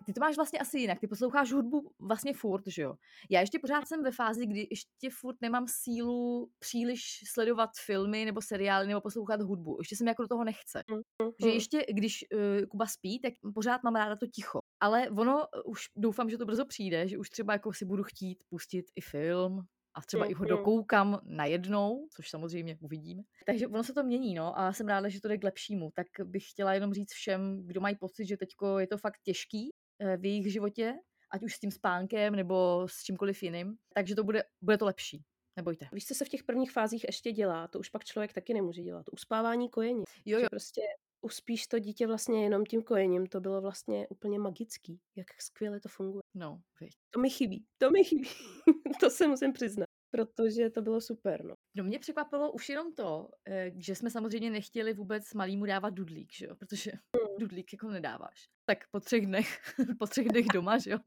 ty 0.06 0.12
to 0.12 0.20
máš 0.20 0.36
vlastně 0.36 0.58
asi 0.58 0.78
jinak, 0.78 1.00
ty 1.00 1.06
posloucháš 1.06 1.52
hudbu 1.52 1.92
vlastně 1.98 2.34
furt, 2.34 2.62
že 2.66 2.82
jo. 2.82 2.94
Já 3.30 3.40
ještě 3.40 3.58
pořád 3.58 3.88
jsem 3.88 4.02
ve 4.02 4.10
fázi, 4.10 4.46
kdy 4.46 4.66
ještě 4.70 5.16
furt 5.20 5.36
nemám 5.40 5.66
sílu 5.68 6.50
příliš 6.58 7.20
sledovat 7.32 7.70
filmy 7.84 8.24
nebo 8.24 8.42
seriály 8.42 8.86
nebo 8.86 9.00
poslouchat 9.00 9.40
hudbu. 9.40 9.76
Ještě 9.80 9.96
se 9.96 10.04
mi 10.04 10.10
jako 10.10 10.22
do 10.22 10.28
toho 10.28 10.44
nechce. 10.44 10.82
Mm-hmm. 10.88 11.32
Že 11.42 11.48
ještě, 11.48 11.86
když 11.92 12.24
uh, 12.32 12.66
Kuba 12.66 12.86
spí, 12.86 13.20
tak 13.20 13.32
pořád 13.54 13.82
mám 13.82 13.94
ráda 13.94 14.16
to 14.16 14.26
ticho. 14.26 14.58
Ale 14.80 15.10
ono, 15.10 15.34
uh, 15.36 15.72
už 15.72 15.80
doufám, 15.96 16.30
že 16.30 16.38
to 16.38 16.46
brzo 16.46 16.64
přijde, 16.64 17.08
že 17.08 17.18
už 17.18 17.30
třeba 17.30 17.52
jako 17.52 17.72
si 17.72 17.84
budu 17.84 18.02
chtít 18.02 18.38
pustit 18.48 18.84
i 18.96 19.00
film, 19.00 19.66
a 19.94 20.00
třeba 20.00 20.26
i 20.26 20.34
ho 20.34 20.44
dokoukám 20.44 21.20
najednou, 21.24 22.08
což 22.10 22.30
samozřejmě 22.30 22.78
uvidíme. 22.80 23.22
Takže 23.46 23.68
ono 23.68 23.84
se 23.84 23.92
to 23.92 24.02
mění, 24.02 24.34
no, 24.34 24.58
a 24.58 24.72
jsem 24.72 24.88
ráda, 24.88 25.08
že 25.08 25.20
to 25.20 25.28
jde 25.28 25.38
k 25.38 25.44
lepšímu. 25.44 25.90
Tak 25.94 26.06
bych 26.24 26.50
chtěla 26.50 26.74
jenom 26.74 26.94
říct 26.94 27.12
všem, 27.12 27.66
kdo 27.66 27.80
mají 27.80 27.96
pocit, 27.96 28.26
že 28.26 28.36
teďko 28.36 28.78
je 28.78 28.86
to 28.86 28.98
fakt 28.98 29.20
těžký, 29.22 29.70
Eh, 29.70 29.73
v 30.16 30.24
jejich 30.24 30.52
životě, 30.52 30.94
ať 31.30 31.42
už 31.42 31.54
s 31.54 31.60
tím 31.60 31.70
spánkem 31.70 32.36
nebo 32.36 32.86
s 32.88 33.02
čímkoliv 33.02 33.42
jiným, 33.42 33.76
takže 33.94 34.14
to 34.14 34.24
bude, 34.24 34.44
bude 34.62 34.78
to 34.78 34.84
lepší. 34.84 35.24
Nebojte. 35.56 35.88
Víš, 35.92 36.06
co 36.06 36.14
se 36.14 36.24
v 36.24 36.28
těch 36.28 36.44
prvních 36.44 36.72
fázích 36.72 37.04
ještě 37.04 37.32
dělá, 37.32 37.68
to 37.68 37.78
už 37.78 37.88
pak 37.88 38.04
člověk 38.04 38.32
taky 38.32 38.54
nemůže 38.54 38.82
dělat. 38.82 39.06
Uspávání 39.12 39.68
kojení. 39.68 40.04
Jo, 40.24 40.38
jo. 40.38 40.46
Prostě 40.50 40.80
uspíš 41.20 41.66
to 41.66 41.78
dítě 41.78 42.06
vlastně 42.06 42.44
jenom 42.44 42.64
tím 42.64 42.82
kojením, 42.82 43.26
to 43.26 43.40
bylo 43.40 43.60
vlastně 43.60 44.08
úplně 44.08 44.38
magický, 44.38 45.00
jak 45.16 45.26
skvěle 45.42 45.80
to 45.80 45.88
funguje. 45.88 46.22
No, 46.34 46.60
víš. 46.80 46.92
To 47.10 47.20
mi 47.20 47.30
chybí, 47.30 47.64
to 47.78 47.90
mi 47.90 48.04
chybí, 48.04 48.28
to 49.00 49.10
se 49.10 49.28
musím 49.28 49.52
přiznat 49.52 49.86
protože 50.14 50.70
to 50.70 50.82
bylo 50.82 51.00
super. 51.00 51.44
No. 51.44 51.54
no 51.76 51.84
mě 51.84 51.98
překvapilo 51.98 52.52
už 52.52 52.68
jenom 52.68 52.94
to, 52.94 53.28
eh, 53.48 53.70
že 53.76 53.94
jsme 53.94 54.10
samozřejmě 54.10 54.50
nechtěli 54.50 54.94
vůbec 54.94 55.34
malýmu 55.34 55.66
dávat 55.66 55.90
dudlík, 55.90 56.32
že 56.32 56.46
jo? 56.46 56.56
protože 56.56 56.92
mm. 56.92 57.23
Dudlík 57.38 57.72
jako 57.72 57.88
nedáváš. 57.88 58.48
Tak 58.66 58.78
po 58.90 59.00
třech 59.00 59.26
dnech, 59.26 59.60
po 59.98 60.06
třech 60.06 60.28
dnech 60.28 60.46
doma, 60.52 60.78
že 60.78 60.90
jo, 60.90 60.98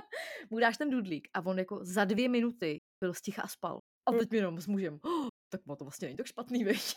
mu 0.50 0.58
dáš 0.58 0.76
ten 0.76 0.90
dudlík 0.90 1.28
a 1.34 1.46
on 1.46 1.58
jako 1.58 1.84
za 1.84 2.04
dvě 2.04 2.28
minuty 2.28 2.80
byl 3.00 3.14
sticha 3.14 3.42
a 3.42 3.48
spal. 3.48 3.78
A 4.08 4.12
teď 4.12 4.30
mi 4.30 4.36
jenom 4.36 4.60
s 4.60 4.66
mužem, 4.66 4.98
oh, 5.02 5.28
tak 5.52 5.60
to 5.78 5.84
vlastně 5.84 6.06
není 6.08 6.16
tak 6.16 6.26
špatný, 6.26 6.64
veď. 6.64 6.94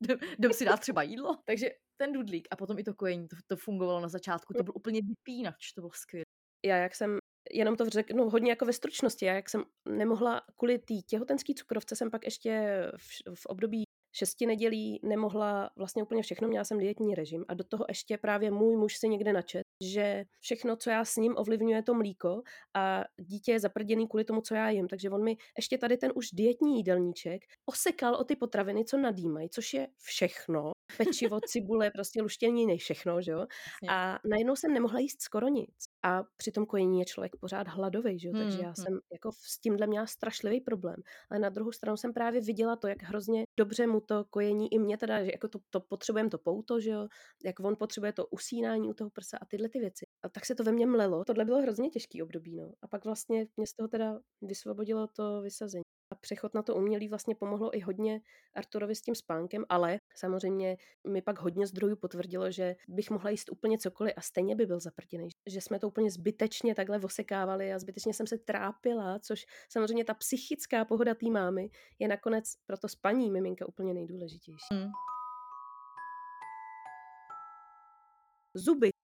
jdem 0.38 0.52
si 0.52 0.64
dát 0.64 0.80
třeba 0.80 1.02
jídlo. 1.02 1.36
Takže 1.44 1.70
ten 1.96 2.12
dudlík 2.12 2.48
a 2.50 2.56
potom 2.56 2.78
i 2.78 2.84
to 2.84 2.94
kojení, 2.94 3.28
to, 3.28 3.36
to 3.46 3.56
fungovalo 3.56 4.00
na 4.00 4.08
začátku, 4.08 4.54
to 4.54 4.62
byl 4.62 4.72
úplně 4.76 5.00
vypínač, 5.02 5.72
to 5.72 5.80
bylo 5.80 5.90
skvělé. 5.94 6.24
Já 6.66 6.76
jak 6.76 6.94
jsem 6.94 7.18
jenom 7.52 7.76
to 7.76 7.90
řeknu 7.90 8.30
hodně 8.30 8.50
jako 8.50 8.64
ve 8.64 8.72
stručnosti. 8.72 9.26
Já 9.26 9.34
jak 9.34 9.48
jsem 9.48 9.64
nemohla 9.88 10.42
kvůli 10.56 10.78
té 10.78 10.94
těhotenské 11.06 11.54
cukrovce, 11.54 11.96
jsem 11.96 12.10
pak 12.10 12.24
ještě 12.24 12.82
v, 12.96 13.34
v 13.34 13.46
období 13.46 13.85
šesti 14.16 14.46
nedělí 14.46 15.00
nemohla 15.02 15.70
vlastně 15.76 16.02
úplně 16.02 16.22
všechno, 16.22 16.48
měla 16.48 16.64
jsem 16.64 16.78
dietní 16.78 17.14
režim 17.14 17.44
a 17.48 17.54
do 17.54 17.64
toho 17.64 17.84
ještě 17.88 18.18
právě 18.18 18.50
můj 18.50 18.76
muž 18.76 18.96
si 18.96 19.08
někde 19.08 19.32
načet, 19.32 19.62
že 19.84 20.24
všechno, 20.40 20.76
co 20.76 20.90
já 20.90 21.04
s 21.04 21.16
ním 21.16 21.34
ovlivňuje 21.36 21.82
to 21.82 21.94
mlíko 21.94 22.42
a 22.74 23.04
dítě 23.20 23.52
je 23.52 23.60
zaprděný 23.60 24.08
kvůli 24.08 24.24
tomu, 24.24 24.40
co 24.40 24.54
já 24.54 24.70
jim. 24.70 24.88
Takže 24.88 25.10
on 25.10 25.24
mi 25.24 25.36
ještě 25.56 25.78
tady 25.78 25.96
ten 25.96 26.12
už 26.14 26.26
dietní 26.32 26.76
jídelníček 26.76 27.42
osekal 27.66 28.14
o 28.14 28.24
ty 28.24 28.36
potraviny, 28.36 28.84
co 28.84 28.96
nadýmají, 28.98 29.50
což 29.50 29.74
je 29.74 29.88
všechno. 30.02 30.75
Pečivo, 30.96 31.40
cibule, 31.40 31.90
prostě 31.90 32.22
luštěniny, 32.22 32.78
všechno, 32.78 33.22
že 33.22 33.32
jo. 33.32 33.46
A 33.88 34.18
najednou 34.24 34.56
jsem 34.56 34.72
nemohla 34.72 34.98
jíst 34.98 35.22
skoro 35.22 35.48
nic. 35.48 35.74
A 36.02 36.22
při 36.36 36.52
tom 36.52 36.66
kojení 36.66 36.98
je 36.98 37.04
člověk 37.04 37.36
pořád 37.36 37.68
hladový, 37.68 38.18
že 38.18 38.28
jo? 38.28 38.34
takže 38.38 38.58
já 38.58 38.66
hmm, 38.66 38.74
jsem 38.74 38.98
jako 39.12 39.30
s 39.32 39.60
tímhle 39.60 39.86
měla 39.86 40.06
strašlivý 40.06 40.60
problém. 40.60 40.96
Ale 41.30 41.40
na 41.40 41.48
druhou 41.48 41.72
stranu 41.72 41.96
jsem 41.96 42.12
právě 42.12 42.40
viděla 42.40 42.76
to, 42.76 42.88
jak 42.88 43.02
hrozně 43.02 43.44
dobře 43.58 43.86
mu 43.86 44.00
to 44.00 44.24
kojení, 44.24 44.72
i 44.72 44.78
mě 44.78 44.98
teda, 44.98 45.24
že 45.24 45.30
jako 45.30 45.48
to, 45.48 45.58
to 45.70 45.80
potřebujeme 45.80 46.30
to 46.30 46.38
pouto, 46.38 46.80
že 46.80 46.90
jo, 46.90 47.08
jak 47.44 47.60
on 47.60 47.76
potřebuje 47.76 48.12
to 48.12 48.26
usínání 48.26 48.88
u 48.88 48.94
toho 48.94 49.10
prsa 49.10 49.38
a 49.40 49.46
tyhle 49.46 49.68
ty 49.68 49.78
věci. 49.78 50.06
A 50.22 50.28
tak 50.28 50.46
se 50.46 50.54
to 50.54 50.64
ve 50.64 50.72
mně 50.72 50.86
mlelo. 50.86 51.24
Tohle 51.24 51.44
bylo 51.44 51.62
hrozně 51.62 51.90
těžký 51.90 52.22
období, 52.22 52.56
no. 52.56 52.72
A 52.82 52.88
pak 52.88 53.04
vlastně 53.04 53.46
mě 53.56 53.66
z 53.66 53.72
toho 53.72 53.88
teda 53.88 54.18
vysvobodilo 54.42 55.06
to 55.16 55.40
vysazení. 55.42 55.85
A 56.10 56.14
přechod 56.14 56.54
na 56.54 56.62
to 56.62 56.74
umělý 56.74 57.08
vlastně 57.08 57.34
pomohlo 57.34 57.76
i 57.76 57.80
hodně 57.80 58.20
Arturovi 58.54 58.94
s 58.94 59.02
tím 59.02 59.14
spánkem, 59.14 59.64
ale 59.68 60.00
samozřejmě 60.14 60.76
mi 61.08 61.22
pak 61.22 61.38
hodně 61.38 61.66
zdrojů 61.66 61.96
potvrdilo, 61.96 62.50
že 62.50 62.76
bych 62.88 63.10
mohla 63.10 63.30
jíst 63.30 63.50
úplně 63.52 63.78
cokoliv 63.78 64.14
a 64.16 64.20
stejně 64.20 64.56
by 64.56 64.66
byl 64.66 64.80
zaprděný. 64.80 65.28
Že 65.46 65.60
jsme 65.60 65.78
to 65.78 65.88
úplně 65.88 66.10
zbytečně 66.10 66.74
takhle 66.74 67.00
osekávali 67.00 67.72
a 67.72 67.78
zbytečně 67.78 68.14
jsem 68.14 68.26
se 68.26 68.38
trápila, 68.38 69.18
což 69.18 69.46
samozřejmě 69.68 70.04
ta 70.04 70.14
psychická 70.14 70.84
pohoda 70.84 71.14
té 71.14 71.30
mámy 71.30 71.70
je 71.98 72.08
nakonec 72.08 72.44
pro 72.66 72.76
to 72.76 72.88
spaní 72.88 73.30
miminka 73.30 73.68
úplně 73.68 73.94
nejdůležitější. 73.94 74.74
Mm. 74.74 74.90
Zuby. 78.54 78.95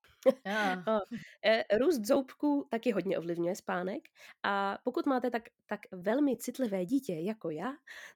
Yeah. 0.47 0.85
Růst 1.79 2.07
zoubků 2.07 2.67
taky 2.71 2.91
hodně 2.91 3.19
ovlivňuje 3.19 3.57
spánek 3.57 4.09
a 4.43 4.79
pokud 4.85 5.07
máte 5.07 5.31
tak, 5.31 5.43
tak 5.67 5.81
velmi 5.93 6.37
citlivé 6.37 6.87
dítě 6.87 7.15
jako 7.15 7.51
já, 7.51 7.73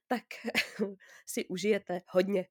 tak 0.07 0.23
si 1.25 1.45
užijete 1.47 2.01
hodně. 2.07 2.47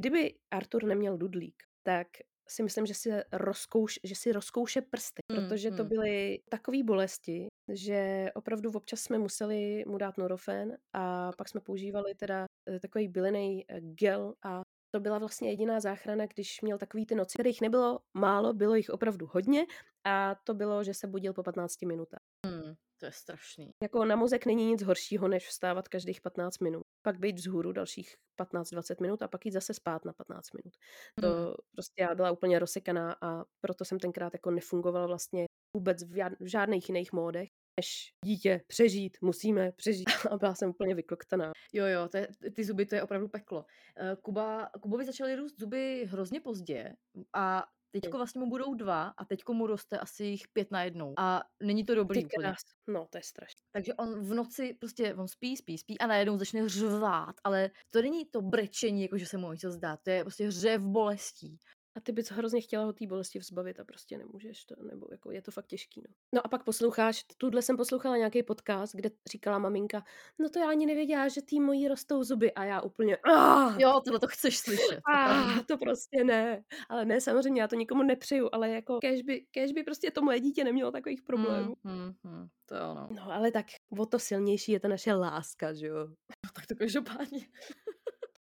Kdyby 0.00 0.34
Artur 0.50 0.84
neměl 0.84 1.16
dudlík, 1.16 1.62
tak 1.82 2.06
si 2.48 2.62
myslím, 2.62 2.86
že 2.86 2.94
si, 2.94 3.10
rozkouš, 3.32 4.00
že 4.04 4.14
si 4.14 4.32
rozkouše 4.32 4.80
prsty, 4.82 5.22
mm, 5.32 5.36
protože 5.36 5.70
to 5.70 5.82
mm. 5.82 5.88
byly 5.88 6.42
takové 6.48 6.82
bolesti, 6.82 7.46
že 7.72 8.30
opravdu 8.34 8.70
občas 8.70 9.00
jsme 9.00 9.18
museli 9.18 9.84
mu 9.86 9.98
dát 9.98 10.18
norofen 10.18 10.76
a 10.92 11.32
pak 11.32 11.48
jsme 11.48 11.60
používali 11.60 12.14
teda 12.14 12.46
e, 12.68 12.80
takový 12.80 13.08
bylinej 13.08 13.64
e, 13.68 13.80
gel 13.80 14.34
a 14.44 14.62
to 14.94 15.00
byla 15.00 15.18
vlastně 15.18 15.50
jediná 15.50 15.80
záchrana, 15.80 16.26
když 16.26 16.60
měl 16.62 16.78
takový 16.78 17.06
ty 17.06 17.14
noci, 17.14 17.32
kterých 17.36 17.60
nebylo 17.60 18.00
málo, 18.14 18.52
bylo 18.52 18.74
jich 18.74 18.90
opravdu 18.90 19.26
hodně 19.32 19.66
a 20.04 20.34
to 20.44 20.54
bylo, 20.54 20.84
že 20.84 20.94
se 20.94 21.06
budil 21.06 21.32
po 21.32 21.42
15 21.42 21.82
minutách. 21.82 22.20
Hmm, 22.46 22.74
To 23.00 23.06
je 23.06 23.12
strašný. 23.12 23.70
Jako 23.82 24.04
na 24.04 24.16
mozek 24.16 24.46
není 24.46 24.66
nic 24.66 24.82
horšího, 24.82 25.28
než 25.28 25.48
vstávat 25.48 25.88
každých 25.88 26.20
15 26.20 26.58
minut. 26.58 26.82
Pak 27.02 27.18
být 27.18 27.36
vzhůru 27.36 27.72
dalších 27.72 28.14
15-20 28.40 29.00
minut 29.00 29.22
a 29.22 29.28
pak 29.28 29.46
jít 29.46 29.52
zase 29.52 29.74
spát 29.74 30.04
na 30.04 30.12
15 30.12 30.46
minut. 30.52 30.74
To 31.20 31.28
Hmm. 31.28 31.54
prostě 31.76 32.02
já 32.02 32.14
byla 32.14 32.30
úplně 32.30 32.58
rozsekaná 32.58 33.16
a 33.20 33.44
proto 33.60 33.84
jsem 33.84 33.98
tenkrát 33.98 34.32
jako 34.32 34.50
nefungovala 34.50 35.06
vlastně 35.06 35.44
vůbec 35.76 36.02
v 36.40 36.46
žádných 36.46 36.88
jiných 36.88 37.12
módech, 37.12 37.48
než 37.80 38.14
dítě, 38.24 38.60
přežít, 38.66 39.18
musíme 39.22 39.72
přežít. 39.72 40.04
A 40.30 40.36
byla 40.36 40.54
jsem 40.54 40.70
úplně 40.70 40.94
vykloktaná. 40.94 41.52
Jo, 41.72 41.86
jo, 41.86 42.08
to 42.08 42.16
je, 42.16 42.28
ty 42.54 42.64
zuby, 42.64 42.86
to 42.86 42.94
je 42.94 43.02
opravdu 43.02 43.28
peklo. 43.28 43.64
Eh, 43.96 44.16
Kuba, 44.22 44.70
Kubovi 44.80 45.04
začaly 45.04 45.36
růst 45.36 45.58
zuby 45.58 46.04
hrozně 46.10 46.40
pozdě 46.40 46.94
a 47.32 47.64
teďko 47.92 48.16
vlastně 48.16 48.38
mu 48.38 48.46
budou 48.46 48.74
dva 48.74 49.02
a 49.02 49.24
teďko 49.24 49.54
mu 49.54 49.66
roste 49.66 49.98
asi 49.98 50.24
jich 50.24 50.48
pět 50.52 50.70
na 50.70 50.82
jednou. 50.82 51.14
A 51.18 51.42
není 51.62 51.84
to 51.84 51.94
dobrý 51.94 52.20
Ty 52.20 52.26
úplně. 52.26 52.54
No, 52.86 53.06
to 53.10 53.18
je 53.18 53.22
strašné. 53.22 53.60
Takže 53.72 53.94
on 53.94 54.20
v 54.20 54.34
noci 54.34 54.74
prostě, 54.80 55.14
on 55.14 55.28
spí, 55.28 55.56
spí, 55.56 55.78
spí 55.78 55.98
a 55.98 56.06
najednou 56.06 56.38
začne 56.38 56.68
řvát, 56.68 57.36
ale 57.44 57.70
to 57.90 58.02
není 58.02 58.24
to 58.24 58.42
brečení, 58.42 59.02
jako 59.02 59.18
že 59.18 59.26
se 59.26 59.38
mu 59.38 59.52
něco 59.52 59.70
zdá, 59.70 59.96
to 59.96 60.10
je 60.10 60.24
prostě 60.24 60.50
řev 60.50 60.82
bolestí. 60.82 61.58
A 61.96 62.00
ty 62.00 62.12
bys 62.12 62.30
hrozně 62.30 62.60
chtěla 62.60 62.84
ho 62.84 62.92
té 62.92 63.06
bolesti 63.06 63.38
vzbavit 63.38 63.80
a 63.80 63.84
prostě 63.84 64.18
nemůžeš 64.18 64.64
to, 64.64 64.74
nebo 64.82 65.06
jako 65.10 65.30
je 65.30 65.42
to 65.42 65.50
fakt 65.50 65.66
těžký. 65.66 66.00
No. 66.00 66.14
no 66.34 66.46
a 66.46 66.48
pak 66.48 66.64
posloucháš, 66.64 67.24
tuhle 67.36 67.62
jsem 67.62 67.76
poslouchala 67.76 68.16
nějaký 68.16 68.42
podcast, 68.42 68.94
kde 68.94 69.10
říkala 69.30 69.58
maminka, 69.58 70.04
no 70.38 70.48
to 70.48 70.58
já 70.58 70.68
ani 70.68 70.86
nevěděla, 70.86 71.28
že 71.28 71.42
tý 71.42 71.60
mojí 71.60 71.88
rostou 71.88 72.24
zuby 72.24 72.52
a 72.52 72.64
já 72.64 72.80
úplně, 72.80 73.16
ah, 73.16 73.76
Jo, 73.78 74.00
tohle 74.04 74.20
to 74.20 74.28
chceš 74.28 74.58
slyšet. 74.58 75.00
ah, 75.14 75.62
to 75.68 75.78
prostě 75.78 76.24
ne. 76.24 76.64
Ale 76.88 77.04
ne, 77.04 77.20
samozřejmě, 77.20 77.60
já 77.62 77.68
to 77.68 77.76
nikomu 77.76 78.02
nepřeju, 78.02 78.48
ale 78.52 78.70
jako 78.70 78.98
kež 79.00 79.22
by, 79.22 79.46
kež 79.50 79.72
by 79.72 79.82
prostě 79.82 80.10
to 80.10 80.22
moje 80.22 80.40
dítě 80.40 80.64
nemělo 80.64 80.90
takových 80.90 81.22
problémů. 81.22 81.74
Hmm, 81.84 81.98
hmm, 81.98 82.12
hmm, 82.24 82.48
to 82.66 82.74
jo, 82.76 82.94
no. 82.94 83.08
No 83.10 83.32
ale 83.32 83.50
tak 83.50 83.66
o 83.98 84.06
to 84.06 84.18
silnější 84.18 84.72
je 84.72 84.80
ta 84.80 84.88
naše 84.88 85.12
láska, 85.14 85.74
že 85.74 85.86
jo. 85.86 86.06
no. 86.06 86.50
Tak 86.54 86.66
to 86.66 86.74
každopádně. 86.76 87.40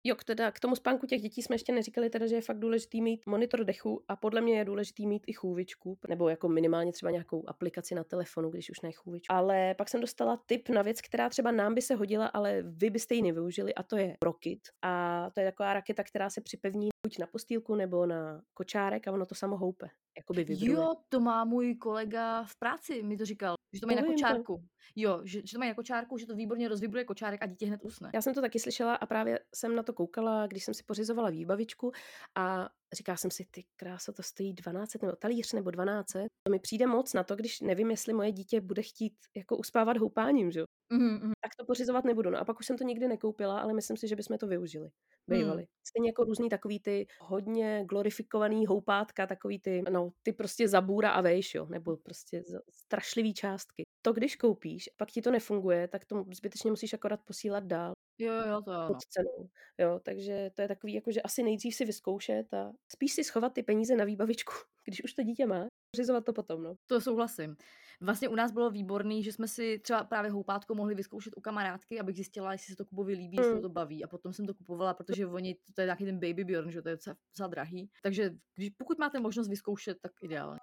Jo, 0.04 0.16
k, 0.16 0.24
teda, 0.24 0.52
k 0.52 0.60
tomu 0.60 0.76
spánku 0.76 1.08
těch 1.08 1.22
dětí 1.22 1.42
jsme 1.42 1.56
ještě 1.56 1.74
neříkali 1.74 2.10
teda, 2.10 2.28
že 2.28 2.36
je 2.36 2.42
fakt 2.42 2.60
důležitý 2.60 3.02
mít 3.02 3.26
monitor 3.26 3.64
dechu 3.64 4.04
a 4.08 4.16
podle 4.16 4.42
mě 4.42 4.58
je 4.58 4.66
důležitý 4.66 5.08
mít 5.08 5.24
i 5.28 5.34
chůvičku, 5.34 5.98
nebo 6.08 6.30
jako 6.30 6.50
minimálně 6.50 6.92
třeba 6.92 7.12
nějakou 7.12 7.44
aplikaci 7.48 7.96
na 7.96 8.04
telefonu, 8.04 8.50
když 8.50 8.70
už 8.70 8.82
ne 8.82 8.92
chůvičku. 8.92 9.34
Ale 9.34 9.76
pak 9.76 9.90
jsem 9.90 10.02
dostala 10.02 10.40
tip 10.46 10.70
na 10.70 10.82
věc, 10.82 11.02
která 11.02 11.30
třeba 11.30 11.52
nám 11.52 11.76
by 11.76 11.82
se 11.82 11.96
hodila, 11.96 12.28
ale 12.28 12.64
vy 12.64 12.90
byste 12.90 13.16
ji 13.16 13.22
nevyužili 13.22 13.76
a 13.76 13.84
to 13.84 13.98
je 13.98 14.16
Rocket. 14.24 14.60
A 14.82 15.26
to 15.34 15.40
je 15.40 15.48
taková 15.48 15.74
raketa, 15.74 16.04
která 16.04 16.30
se 16.30 16.42
připevní 16.42 16.90
buď 17.06 17.20
na 17.20 17.28
postýlku 17.28 17.76
nebo 17.76 18.06
na 18.06 18.42
kočárek 18.54 19.08
a 19.08 19.12
ono 19.12 19.26
to 19.26 19.36
samo 19.36 19.58
houpe. 19.58 19.90
Jakoby 20.18 20.44
vibruje. 20.44 20.72
Jo, 20.72 20.94
to 21.10 21.20
má 21.20 21.46
můj 21.46 21.76
kolega 21.76 22.44
v 22.44 22.56
práci, 22.56 23.04
mi 23.04 23.18
to 23.18 23.26
říkal, 23.26 23.56
že 23.74 23.80
to 23.80 23.88
mají 23.88 23.96
na 23.96 24.02
Povím 24.02 24.18
to. 24.18 24.24
kočárku. 24.24 24.64
Jo, 24.96 25.22
že, 25.24 25.42
že 25.46 25.54
to 25.54 25.60
mají 25.60 25.72
na 25.72 25.76
kočárku, 25.76 26.18
že 26.18 26.26
to 26.26 26.36
výborně 26.36 26.68
rozvibruje 26.68 27.06
kočárek 27.06 27.42
a 27.44 27.46
dítě 27.46 27.66
hned 27.66 27.82
usne. 27.84 28.12
Já 28.14 28.22
jsem 28.22 28.34
to 28.34 28.42
taky 28.42 28.60
slyšela 28.60 28.96
a 28.96 29.06
právě 29.06 29.40
jsem 29.56 29.76
na 29.76 29.84
to 29.84 29.94
koukala, 29.94 30.48
když 30.48 30.64
jsem 30.64 30.74
si 30.74 30.84
pořizovala 30.84 31.30
výbavičku 31.30 31.92
a 32.36 32.70
říkala 32.94 33.18
jsem 33.18 33.32
si, 33.32 33.46
ty 33.52 33.66
krása, 33.76 34.12
to 34.12 34.24
stojí 34.24 34.54
12 34.54 34.94
nebo 35.02 35.16
talíř 35.16 35.54
nebo 35.54 35.72
12. 35.72 36.14
To 36.14 36.52
mi 36.52 36.60
přijde 36.60 36.88
moc 36.88 37.14
na 37.14 37.24
to, 37.24 37.36
když 37.36 37.62
nevím, 37.62 37.92
jestli 37.92 38.14
moje 38.14 38.32
dítě 38.32 38.62
bude 38.62 38.82
chtít 38.82 39.14
jako 39.36 39.58
uspávat 39.58 39.98
houpáním, 39.98 40.52
že? 40.52 40.60
jo. 40.60 40.66
Mhm, 40.94 41.14
mhm. 41.14 41.32
Tak 41.42 41.56
to 41.60 41.66
pořizovat 41.66 42.06
nebudu. 42.06 42.30
No 42.30 42.40
a 42.40 42.46
pak 42.46 42.60
už 42.60 42.66
jsem 42.66 42.78
to 42.78 42.84
nikdy 42.84 43.08
nekoupila, 43.08 43.60
ale 43.60 43.74
myslím 43.74 43.98
si, 43.98 44.08
že 44.08 44.16
bychom 44.16 44.38
to 44.38 44.48
využili. 44.48 44.90
Bývali. 45.28 45.66
Stejně 45.88 46.10
jako 46.10 46.24
různý 46.24 46.50
takový 46.50 46.80
ty 46.80 47.08
hodně 47.20 47.86
glorifikovaný 47.90 48.66
houpátka, 48.66 49.28
takový 49.28 49.60
ty, 49.60 49.84
no, 49.92 50.12
ty 50.24 50.34
prostě 50.34 50.68
zabůra 50.68 51.12
a 51.12 51.22
vejš, 51.22 51.56
jo, 51.56 51.66
nebo 51.66 51.98
prostě 51.98 52.44
strašlivý 52.70 53.34
částky. 53.34 53.84
To, 54.02 54.14
když 54.14 54.36
koupíš, 54.36 54.90
pak 54.98 55.12
ti 55.12 55.22
to 55.22 55.32
nefunguje, 55.32 55.88
tak 55.88 56.06
to 56.06 56.26
zbytečně 56.34 56.72
musíš 56.72 56.94
akorát 56.94 57.20
posílat 57.26 57.64
dál 57.64 57.94
Jo, 58.20 58.34
jo, 58.34 58.62
to 58.62 58.72
jo. 58.72 58.80
No. 58.80 58.88
pod 58.88 58.98
cenou. 59.02 59.50
Jo, 59.78 60.00
takže 60.04 60.52
to 60.56 60.62
je 60.62 60.68
takový, 60.68 60.94
jako, 60.94 61.12
že 61.12 61.22
asi 61.22 61.44
nejdřív 61.44 61.76
si 61.76 61.86
vyzkoušet 61.86 62.54
a 62.54 62.72
spíš 62.92 63.14
si 63.14 63.24
schovat 63.24 63.54
ty 63.54 63.64
peníze 63.64 63.96
na 63.96 64.06
výbavičku, 64.06 64.54
když 64.86 65.04
už 65.04 65.14
to 65.14 65.24
dítě 65.24 65.46
má, 65.46 65.68
pořizovat 65.96 66.26
to 66.26 66.34
potom, 66.34 66.64
no. 66.64 66.76
To 66.88 67.02
souhlasím. 67.02 67.56
Vlastně 68.02 68.30
u 68.30 68.36
nás 68.36 68.52
bylo 68.52 68.70
výborný, 68.72 69.24
že 69.24 69.34
jsme 69.34 69.48
si 69.48 69.80
třeba 69.80 70.04
právě 70.04 70.32
houpátko 70.32 70.76
mohli 70.76 70.96
vyzkoušet 70.96 71.34
u 71.38 71.42
kamarádky, 71.42 72.00
abych 72.00 72.16
zjistila, 72.16 72.52
jestli 72.52 72.72
se 72.72 72.76
to 72.76 72.86
Kubovi 72.86 73.14
líbí, 73.14 73.38
jestli 73.38 73.52
ho 73.52 73.56
Mm. 73.56 73.62
to 73.62 73.70
baví. 73.70 74.04
A 74.04 74.08
potom 74.08 74.34
jsem 74.34 74.46
to 74.46 74.54
kupovala, 74.54 74.94
protože 74.94 75.28
oni, 75.28 75.56
to 75.74 75.82
je 75.82 75.86
nějaký 75.86 76.06
ten 76.06 76.16
baby 76.20 76.44
Bjorn, 76.44 76.72
že 76.72 76.82
to 76.82 76.90
je 76.90 76.96
docela, 76.96 77.16
docela 77.34 77.48
drahý. 77.48 77.90
Takže 78.04 78.32
když, 78.56 78.70
pokud 78.70 79.00
máte 79.00 79.20
možnost 79.20 79.48
vyzkoušet, 79.50 79.98
tak 80.02 80.12
ideálně. 80.22 80.60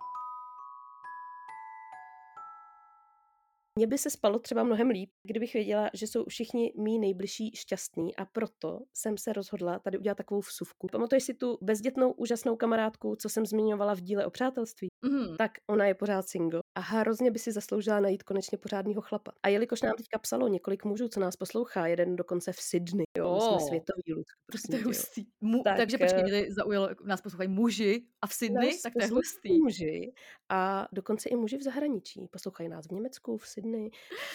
Mně 3.78 3.86
by 3.86 3.98
se 3.98 4.10
spalo 4.10 4.38
třeba 4.38 4.62
mnohem 4.62 4.88
líp, 4.88 5.10
kdybych 5.26 5.54
věděla, 5.54 5.90
že 5.94 6.06
jsou 6.06 6.24
všichni 6.28 6.72
mý 6.78 6.98
nejbližší 6.98 7.50
šťastní 7.56 8.16
a 8.16 8.24
proto 8.24 8.80
jsem 8.94 9.18
se 9.18 9.32
rozhodla 9.32 9.78
tady 9.78 9.98
udělat 9.98 10.14
takovou 10.14 10.40
vsuvku. 10.40 10.86
Pamatuješ 10.92 11.24
si 11.24 11.34
tu 11.34 11.58
bezdětnou 11.62 12.12
úžasnou 12.12 12.56
kamarádku, 12.56 13.16
co 13.16 13.28
jsem 13.28 13.46
zmiňovala 13.46 13.94
v 13.94 14.00
díle 14.00 14.26
o 14.26 14.30
přátelství? 14.30 14.88
Mhm. 15.04 15.36
Tak 15.36 15.50
ona 15.70 15.86
je 15.86 15.94
pořád 15.94 16.28
single 16.28 16.60
a 16.76 16.80
hrozně 16.80 17.30
by 17.30 17.38
si 17.38 17.52
zasloužila 17.52 18.00
najít 18.00 18.22
konečně 18.22 18.58
pořádního 18.58 19.02
chlapa. 19.02 19.32
A 19.42 19.48
jelikož 19.48 19.82
nám 19.82 19.94
teďka 19.96 20.18
psalo 20.18 20.48
několik 20.48 20.84
mužů, 20.84 21.08
co 21.08 21.20
nás 21.20 21.36
poslouchá, 21.36 21.86
jeden 21.86 22.16
dokonce 22.16 22.52
v 22.52 22.60
Sydney, 22.60 23.04
jo, 23.18 23.34
my 23.34 23.40
jsme 23.40 23.60
světový 23.60 24.02
Tak 24.24 24.36
prosím 24.46 24.68
to 24.70 24.76
je 24.76 24.84
hustý. 24.84 25.26
Mu, 25.40 25.62
Tak, 25.62 25.76
takže 25.76 25.98
počkej, 25.98 26.20
eh, 26.20 26.22
mě 26.22 26.32
tady 26.32 26.52
zaujalo, 26.52 26.88
nás 27.04 27.20
poslouchají 27.20 27.48
muži 27.48 28.06
a 28.22 28.26
v 28.26 28.34
Sydney, 28.34 28.70
Nás 28.70 28.82
tak 28.82 28.92
to 28.92 29.02
je 29.04 29.08
hustý. 29.08 29.58
muži 29.62 30.12
a 30.48 30.88
dokonce 30.92 31.28
i 31.28 31.36
muži 31.36 31.56
v 31.56 31.62
zahraničí. 31.62 32.28
Poslouchají 32.30 32.68
nás 32.68 32.86
v 32.86 32.92
Německu, 32.92 33.38
v 33.38 33.48
Sydney. 33.48 33.90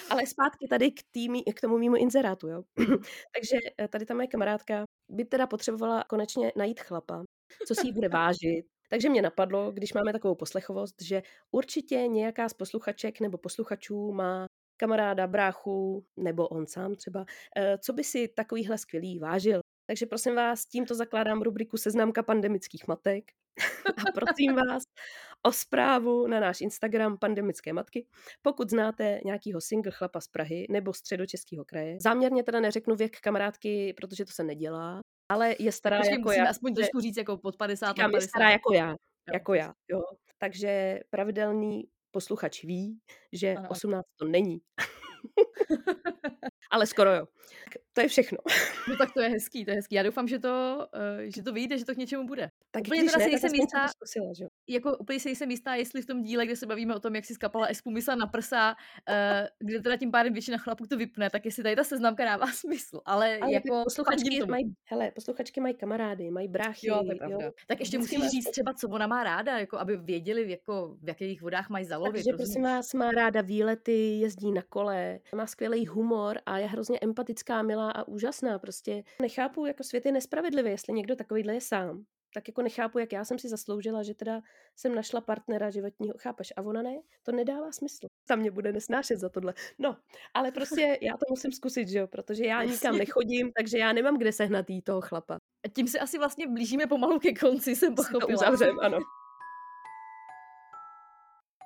Ale 0.09 0.25
zpátky 0.27 0.67
tady 0.67 0.91
k, 0.91 1.03
týmí, 1.11 1.43
k 1.43 1.61
tomu 1.61 1.77
mýmu 1.77 1.95
inzerátu. 1.95 2.47
Jo? 2.47 2.63
Takže 3.35 3.57
eh, 3.81 3.87
tady 3.87 4.05
ta 4.05 4.13
moje 4.13 4.27
kamarádka 4.27 4.83
by 5.09 5.25
teda 5.25 5.47
potřebovala 5.47 6.03
konečně 6.09 6.51
najít 6.55 6.79
chlapa, 6.79 7.23
co 7.67 7.75
si 7.75 7.87
jí 7.87 7.93
bude 7.93 8.09
vážit. 8.09 8.65
Takže 8.91 9.09
mě 9.09 9.21
napadlo, 9.21 9.71
když 9.71 9.93
máme 9.93 10.13
takovou 10.13 10.35
poslechovost, 10.35 11.01
že 11.01 11.23
určitě 11.51 11.95
nějaká 11.95 12.49
z 12.49 12.53
posluchaček 12.53 13.19
nebo 13.19 13.37
posluchačů 13.37 14.11
má 14.11 14.45
kamaráda, 14.77 15.27
bráchu, 15.27 16.05
nebo 16.17 16.47
on 16.47 16.67
sám 16.67 16.95
třeba, 16.95 17.25
eh, 17.57 17.77
co 17.77 17.93
by 17.93 18.03
si 18.03 18.27
takovýhle 18.27 18.77
skvělý 18.77 19.19
vážil. 19.19 19.59
Takže 19.87 20.05
prosím 20.05 20.35
vás, 20.35 20.65
tímto 20.65 20.95
zakládám 20.95 21.41
rubriku 21.41 21.77
Seznamka 21.77 22.23
pandemických 22.23 22.87
matek 22.87 23.31
a 24.07 24.11
prosím 24.11 24.55
vás 24.55 24.83
o 25.43 25.51
zprávu 25.51 26.27
na 26.27 26.39
náš 26.39 26.61
Instagram 26.61 27.17
Pandemické 27.17 27.73
matky. 27.73 28.07
Pokud 28.41 28.69
znáte 28.69 29.19
nějakýho 29.25 29.61
single 29.61 29.91
chlapa 29.91 30.21
z 30.21 30.27
Prahy 30.27 30.67
nebo 30.69 30.93
středočeského 30.93 31.65
kraje, 31.65 31.97
záměrně 32.01 32.43
teda 32.43 32.59
neřeknu 32.59 32.95
věk 32.95 33.19
kamarádky, 33.19 33.93
protože 33.93 34.25
to 34.25 34.31
se 34.31 34.43
nedělá, 34.43 35.01
ale 35.31 35.55
je 35.59 35.71
stará 35.71 35.97
Počkej, 35.97 36.17
jako 36.17 36.31
já. 36.31 36.49
aspoň 36.49 36.75
trošku 36.75 36.99
říct 36.99 37.17
jako 37.17 37.37
pod 37.37 37.57
50 37.57 37.87
Říkám, 37.87 38.03
na 38.03 38.07
je 38.07 38.11
50. 38.11 38.29
stará 38.29 38.49
jako 38.49 38.73
já. 38.73 38.95
Jako 39.33 39.53
já, 39.53 39.73
jo. 39.87 40.01
Takže 40.37 40.99
pravidelný 41.09 41.87
posluchač 42.11 42.63
ví, 42.63 42.99
že 43.33 43.55
ano. 43.55 43.69
18 43.69 44.05
to 44.15 44.25
není. 44.25 44.57
Ale 46.71 46.87
skoro 46.87 47.15
jo. 47.15 47.25
To 47.93 48.01
je 48.01 48.07
všechno. 48.07 48.37
No 48.89 48.95
tak 48.97 49.11
to 49.13 49.21
je 49.21 49.29
hezký, 49.29 49.65
to 49.65 49.71
je 49.71 49.75
hezký. 49.75 49.95
Já 49.95 50.03
doufám, 50.03 50.27
že 50.27 50.39
to, 50.39 50.87
eh, 50.95 51.31
že 51.31 51.43
to 51.43 51.53
vyjde, 51.53 51.77
že 51.77 51.85
to 51.85 51.93
k 51.93 51.97
něčemu 51.97 52.27
bude. 52.27 52.49
Tak 52.71 52.81
Úplně 52.87 53.01
když 53.01 53.11
teda 53.11 53.25
ne, 53.25 53.31
nejsem 53.31 53.47
aspoň 53.47 53.57
jsem 53.59 53.65
jistá- 53.65 53.87
zkusila, 53.87 54.33
že 54.37 54.43
jo. 54.43 54.49
Jako 54.69 54.97
úplně 54.97 55.19
si 55.19 55.27
nejsem 55.27 55.51
jistá, 55.51 55.75
jestli 55.75 56.01
v 56.01 56.05
tom 56.05 56.21
díle, 56.23 56.45
kde 56.45 56.55
se 56.55 56.65
bavíme 56.65 56.95
o 56.95 56.99
tom, 56.99 57.15
jak 57.15 57.25
si 57.25 57.33
skapala 57.33 57.65
Espu 57.67 57.91
mysla 57.91 58.15
na 58.15 58.27
prsa, 58.27 58.75
eh, 59.09 59.47
kde 59.59 59.81
teda 59.81 59.97
tím 59.97 60.11
pádem 60.11 60.33
většina 60.33 60.57
chlapů 60.57 60.87
to 60.87 60.97
vypne, 60.97 61.29
tak 61.29 61.45
jestli 61.45 61.63
tady 61.63 61.75
ta 61.75 61.83
seznamka 61.83 62.25
dává 62.25 62.45
smysl. 62.53 63.01
Ale, 63.05 63.37
Ale 63.37 63.51
jako 63.53 63.83
posluchačky 63.83 64.45
mají, 64.45 64.73
hele, 64.85 65.11
posluchačky 65.11 65.61
mají 65.61 65.73
kamarády, 65.75 66.31
mají 66.31 66.47
bráchy. 66.47 66.87
Jo, 66.87 67.03
to 67.05 67.11
je 67.11 67.15
pravda. 67.17 67.51
Tak 67.67 67.79
ještě 67.79 67.97
Vždycky 67.97 68.17
musíš 68.17 68.25
má- 68.25 68.29
říct 68.29 68.51
třeba, 68.51 68.73
co 68.73 68.87
ona 68.89 69.07
má 69.07 69.23
ráda, 69.23 69.57
jako 69.59 69.77
aby 69.77 69.97
věděli, 69.97 70.51
jako, 70.51 70.97
v 71.01 71.07
jakých 71.07 71.41
vodách 71.41 71.69
mají 71.69 71.85
zalovit. 71.85 72.13
Takže 72.25 72.33
prosím 72.37 72.63
vás, 72.63 72.93
má 72.93 73.11
ráda 73.11 73.41
výlety, 73.41 74.19
jezdí 74.19 74.51
na 74.51 74.61
kole, 74.69 75.19
má 75.35 75.47
skvělý 75.47 75.85
humor 75.87 76.39
a 76.45 76.57
je 76.57 76.67
hrozně 76.67 76.99
empatická, 77.01 77.40
milá 77.61 77.91
a 77.91 78.07
úžasná. 78.07 78.59
Prostě 78.59 79.03
nechápu, 79.21 79.65
jako 79.65 79.83
svět 79.83 80.05
je 80.05 80.11
nespravedlivý, 80.11 80.69
jestli 80.69 80.93
někdo 80.93 81.15
takovýhle 81.15 81.53
je 81.53 81.61
sám. 81.61 82.03
Tak 82.33 82.47
jako 82.47 82.61
nechápu, 82.61 82.99
jak 82.99 83.13
já 83.13 83.25
jsem 83.25 83.39
si 83.39 83.49
zasloužila, 83.49 84.03
že 84.03 84.13
teda 84.13 84.41
jsem 84.75 84.95
našla 84.95 85.21
partnera 85.21 85.69
životního, 85.69 86.13
chápeš, 86.19 86.53
a 86.57 86.61
ona 86.61 86.81
ne, 86.81 86.95
to 87.23 87.31
nedává 87.31 87.71
smysl. 87.71 88.07
Tam 88.27 88.39
mě 88.39 88.51
bude 88.51 88.71
nesnášet 88.71 89.19
za 89.19 89.29
tohle. 89.29 89.53
No, 89.79 89.97
ale 90.33 90.51
prostě 90.51 90.97
já 91.01 91.13
to 91.13 91.25
musím 91.29 91.51
zkusit, 91.51 91.87
že 91.89 91.99
jo, 91.99 92.07
protože 92.07 92.45
já 92.45 92.63
nikam 92.63 92.97
nechodím, 92.97 93.51
takže 93.57 93.77
já 93.77 93.93
nemám 93.93 94.17
kde 94.17 94.31
sehnat 94.31 94.69
jí 94.69 94.81
toho 94.81 95.01
chlapa. 95.01 95.37
A 95.65 95.67
tím 95.75 95.87
se 95.87 95.99
asi 95.99 96.17
vlastně 96.17 96.47
blížíme 96.47 96.87
pomalu 96.87 97.19
ke 97.19 97.33
konci, 97.33 97.75
jsem 97.75 97.89
Si 97.89 97.95
to 97.95 98.03
pochopila. 98.03 98.39
uzavřem, 98.39 98.79
ano. 98.83 98.99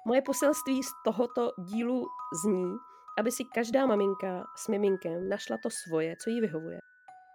Moje 0.07 0.21
poselství 0.21 0.83
z 0.83 0.87
tohoto 1.05 1.51
dílu 1.69 2.05
zní, 2.45 2.73
aby 3.19 3.31
si 3.31 3.45
každá 3.45 3.85
maminka 3.85 4.43
s 4.57 4.67
miminkem 4.67 5.29
našla 5.29 5.57
to 5.57 5.69
svoje, 5.69 6.15
co 6.23 6.29
jí 6.29 6.41
vyhovuje. 6.41 6.77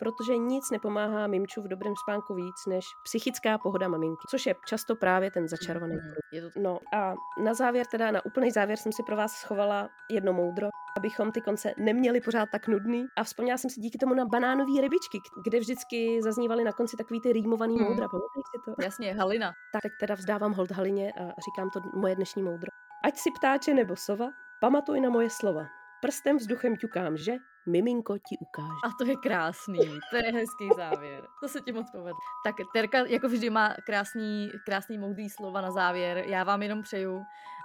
protože 0.03 0.37
nic 0.37 0.71
nepomáhá 0.71 1.27
mimču 1.27 1.63
v 1.63 1.69
dobrém 1.69 1.95
spánku 1.97 2.35
víc 2.35 2.55
než 2.69 2.85
psychická 3.05 3.59
pohoda 3.59 3.89
maminky, 3.89 4.23
což 4.31 4.47
je 4.47 4.55
často 4.67 4.97
právě 4.97 5.31
ten 5.31 5.49
začarovaný 5.49 5.95
Mhm. 5.97 6.13
kruh. 6.13 6.53
No 6.57 6.79
a 6.95 7.15
na 7.45 7.55
závěr 7.55 7.87
teda, 7.87 8.11
na 8.11 8.25
úplný 8.25 8.51
závěr 8.51 8.79
jsem 8.79 8.93
si 8.93 9.03
pro 9.03 9.17
vás 9.17 9.33
schovala 9.33 9.89
jedno 10.11 10.33
moudro, 10.33 10.69
abychom 10.97 11.33
ty 11.33 11.41
konce 11.41 11.75
neměli 11.79 12.21
pořád 12.21 12.49
tak 12.53 12.69
nudný. 12.69 13.07
A 13.17 13.25
vzpomněla 13.25 13.59
jsem 13.59 13.71
si 13.71 13.81
díky 13.81 13.99
tomu 13.99 14.15
na 14.15 14.25
banánové 14.25 14.81
rybičky, 14.81 15.19
kde 15.45 15.59
vždycky 15.61 16.23
zaznívaly 16.23 16.65
na 16.65 16.73
konci 16.73 16.97
takový 16.97 17.21
ty 17.21 17.33
rýmovaný 17.33 17.77
Hmm. 17.77 17.85
moudra. 17.89 18.09
Pamatuješ 18.09 18.45
si 18.57 18.61
to? 18.65 18.83
jasně, 18.85 19.15
Halina. 19.15 19.53
Tak 19.73 19.83
teď 19.83 19.93
teda 20.01 20.15
vzdávám 20.15 20.53
hold 20.53 20.71
Halině 20.71 21.13
a 21.13 21.21
říkám 21.21 21.71
to 21.73 21.81
moje 21.95 22.15
dnešní 22.17 22.43
moudro. 22.43 22.69
Ať 23.05 23.17
si 23.17 23.31
ptáče 23.31 23.75
nebo 23.75 23.97
sova, 23.97 24.27
pamatuj 24.61 25.01
na 25.01 25.11
moje 25.11 25.31
slova. 25.31 25.67
Prstem 26.01 26.37
vzduchem 26.37 26.77
ťukám, 26.77 27.17
že 27.17 27.37
miminko 27.67 28.19
ti 28.19 28.37
ukáže. 28.41 28.81
A 28.85 28.89
to 28.99 29.05
je 29.05 29.17
krásný, 29.17 29.85
to 30.11 30.17
je 30.17 30.33
hezký 30.33 30.69
závěr. 30.77 31.27
To 31.43 31.49
se 31.49 31.61
ti 31.61 31.73
moc 31.73 31.91
povedlo. 31.91 32.21
Tak 32.45 32.55
Terka 32.73 32.99
jako 32.99 33.29
vždy 33.29 33.51
má 33.51 33.75
krásný, 33.87 34.51
krásný 34.67 34.99
moudrý 34.99 35.31
slova 35.31 35.61
na 35.61 35.71
závěr. 35.71 36.25
Já 36.27 36.45
vám 36.45 36.63
jenom 36.63 36.83
přeju, 36.83 37.23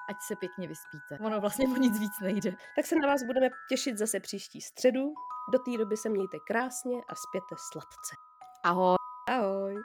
ať 0.09 0.15
se 0.27 0.35
pěkně 0.35 0.67
vyspíte. 0.67 1.17
Ono 1.25 1.41
vlastně 1.41 1.67
o 1.67 1.77
nic 1.77 1.99
víc 1.99 2.11
nejde. 2.21 2.55
Tak 2.75 2.85
se 2.85 2.95
na 2.95 3.07
vás 3.07 3.23
budeme 3.23 3.49
těšit 3.69 3.97
zase 3.97 4.19
příští 4.19 4.61
středu. 4.61 5.13
Do 5.51 5.59
té 5.59 5.77
doby 5.77 5.97
se 5.97 6.09
mějte 6.09 6.37
krásně 6.47 6.97
a 7.07 7.15
spěte 7.15 7.55
sladce. 7.71 8.15
Ahoj. 8.63 8.95
Ahoj. 9.29 9.83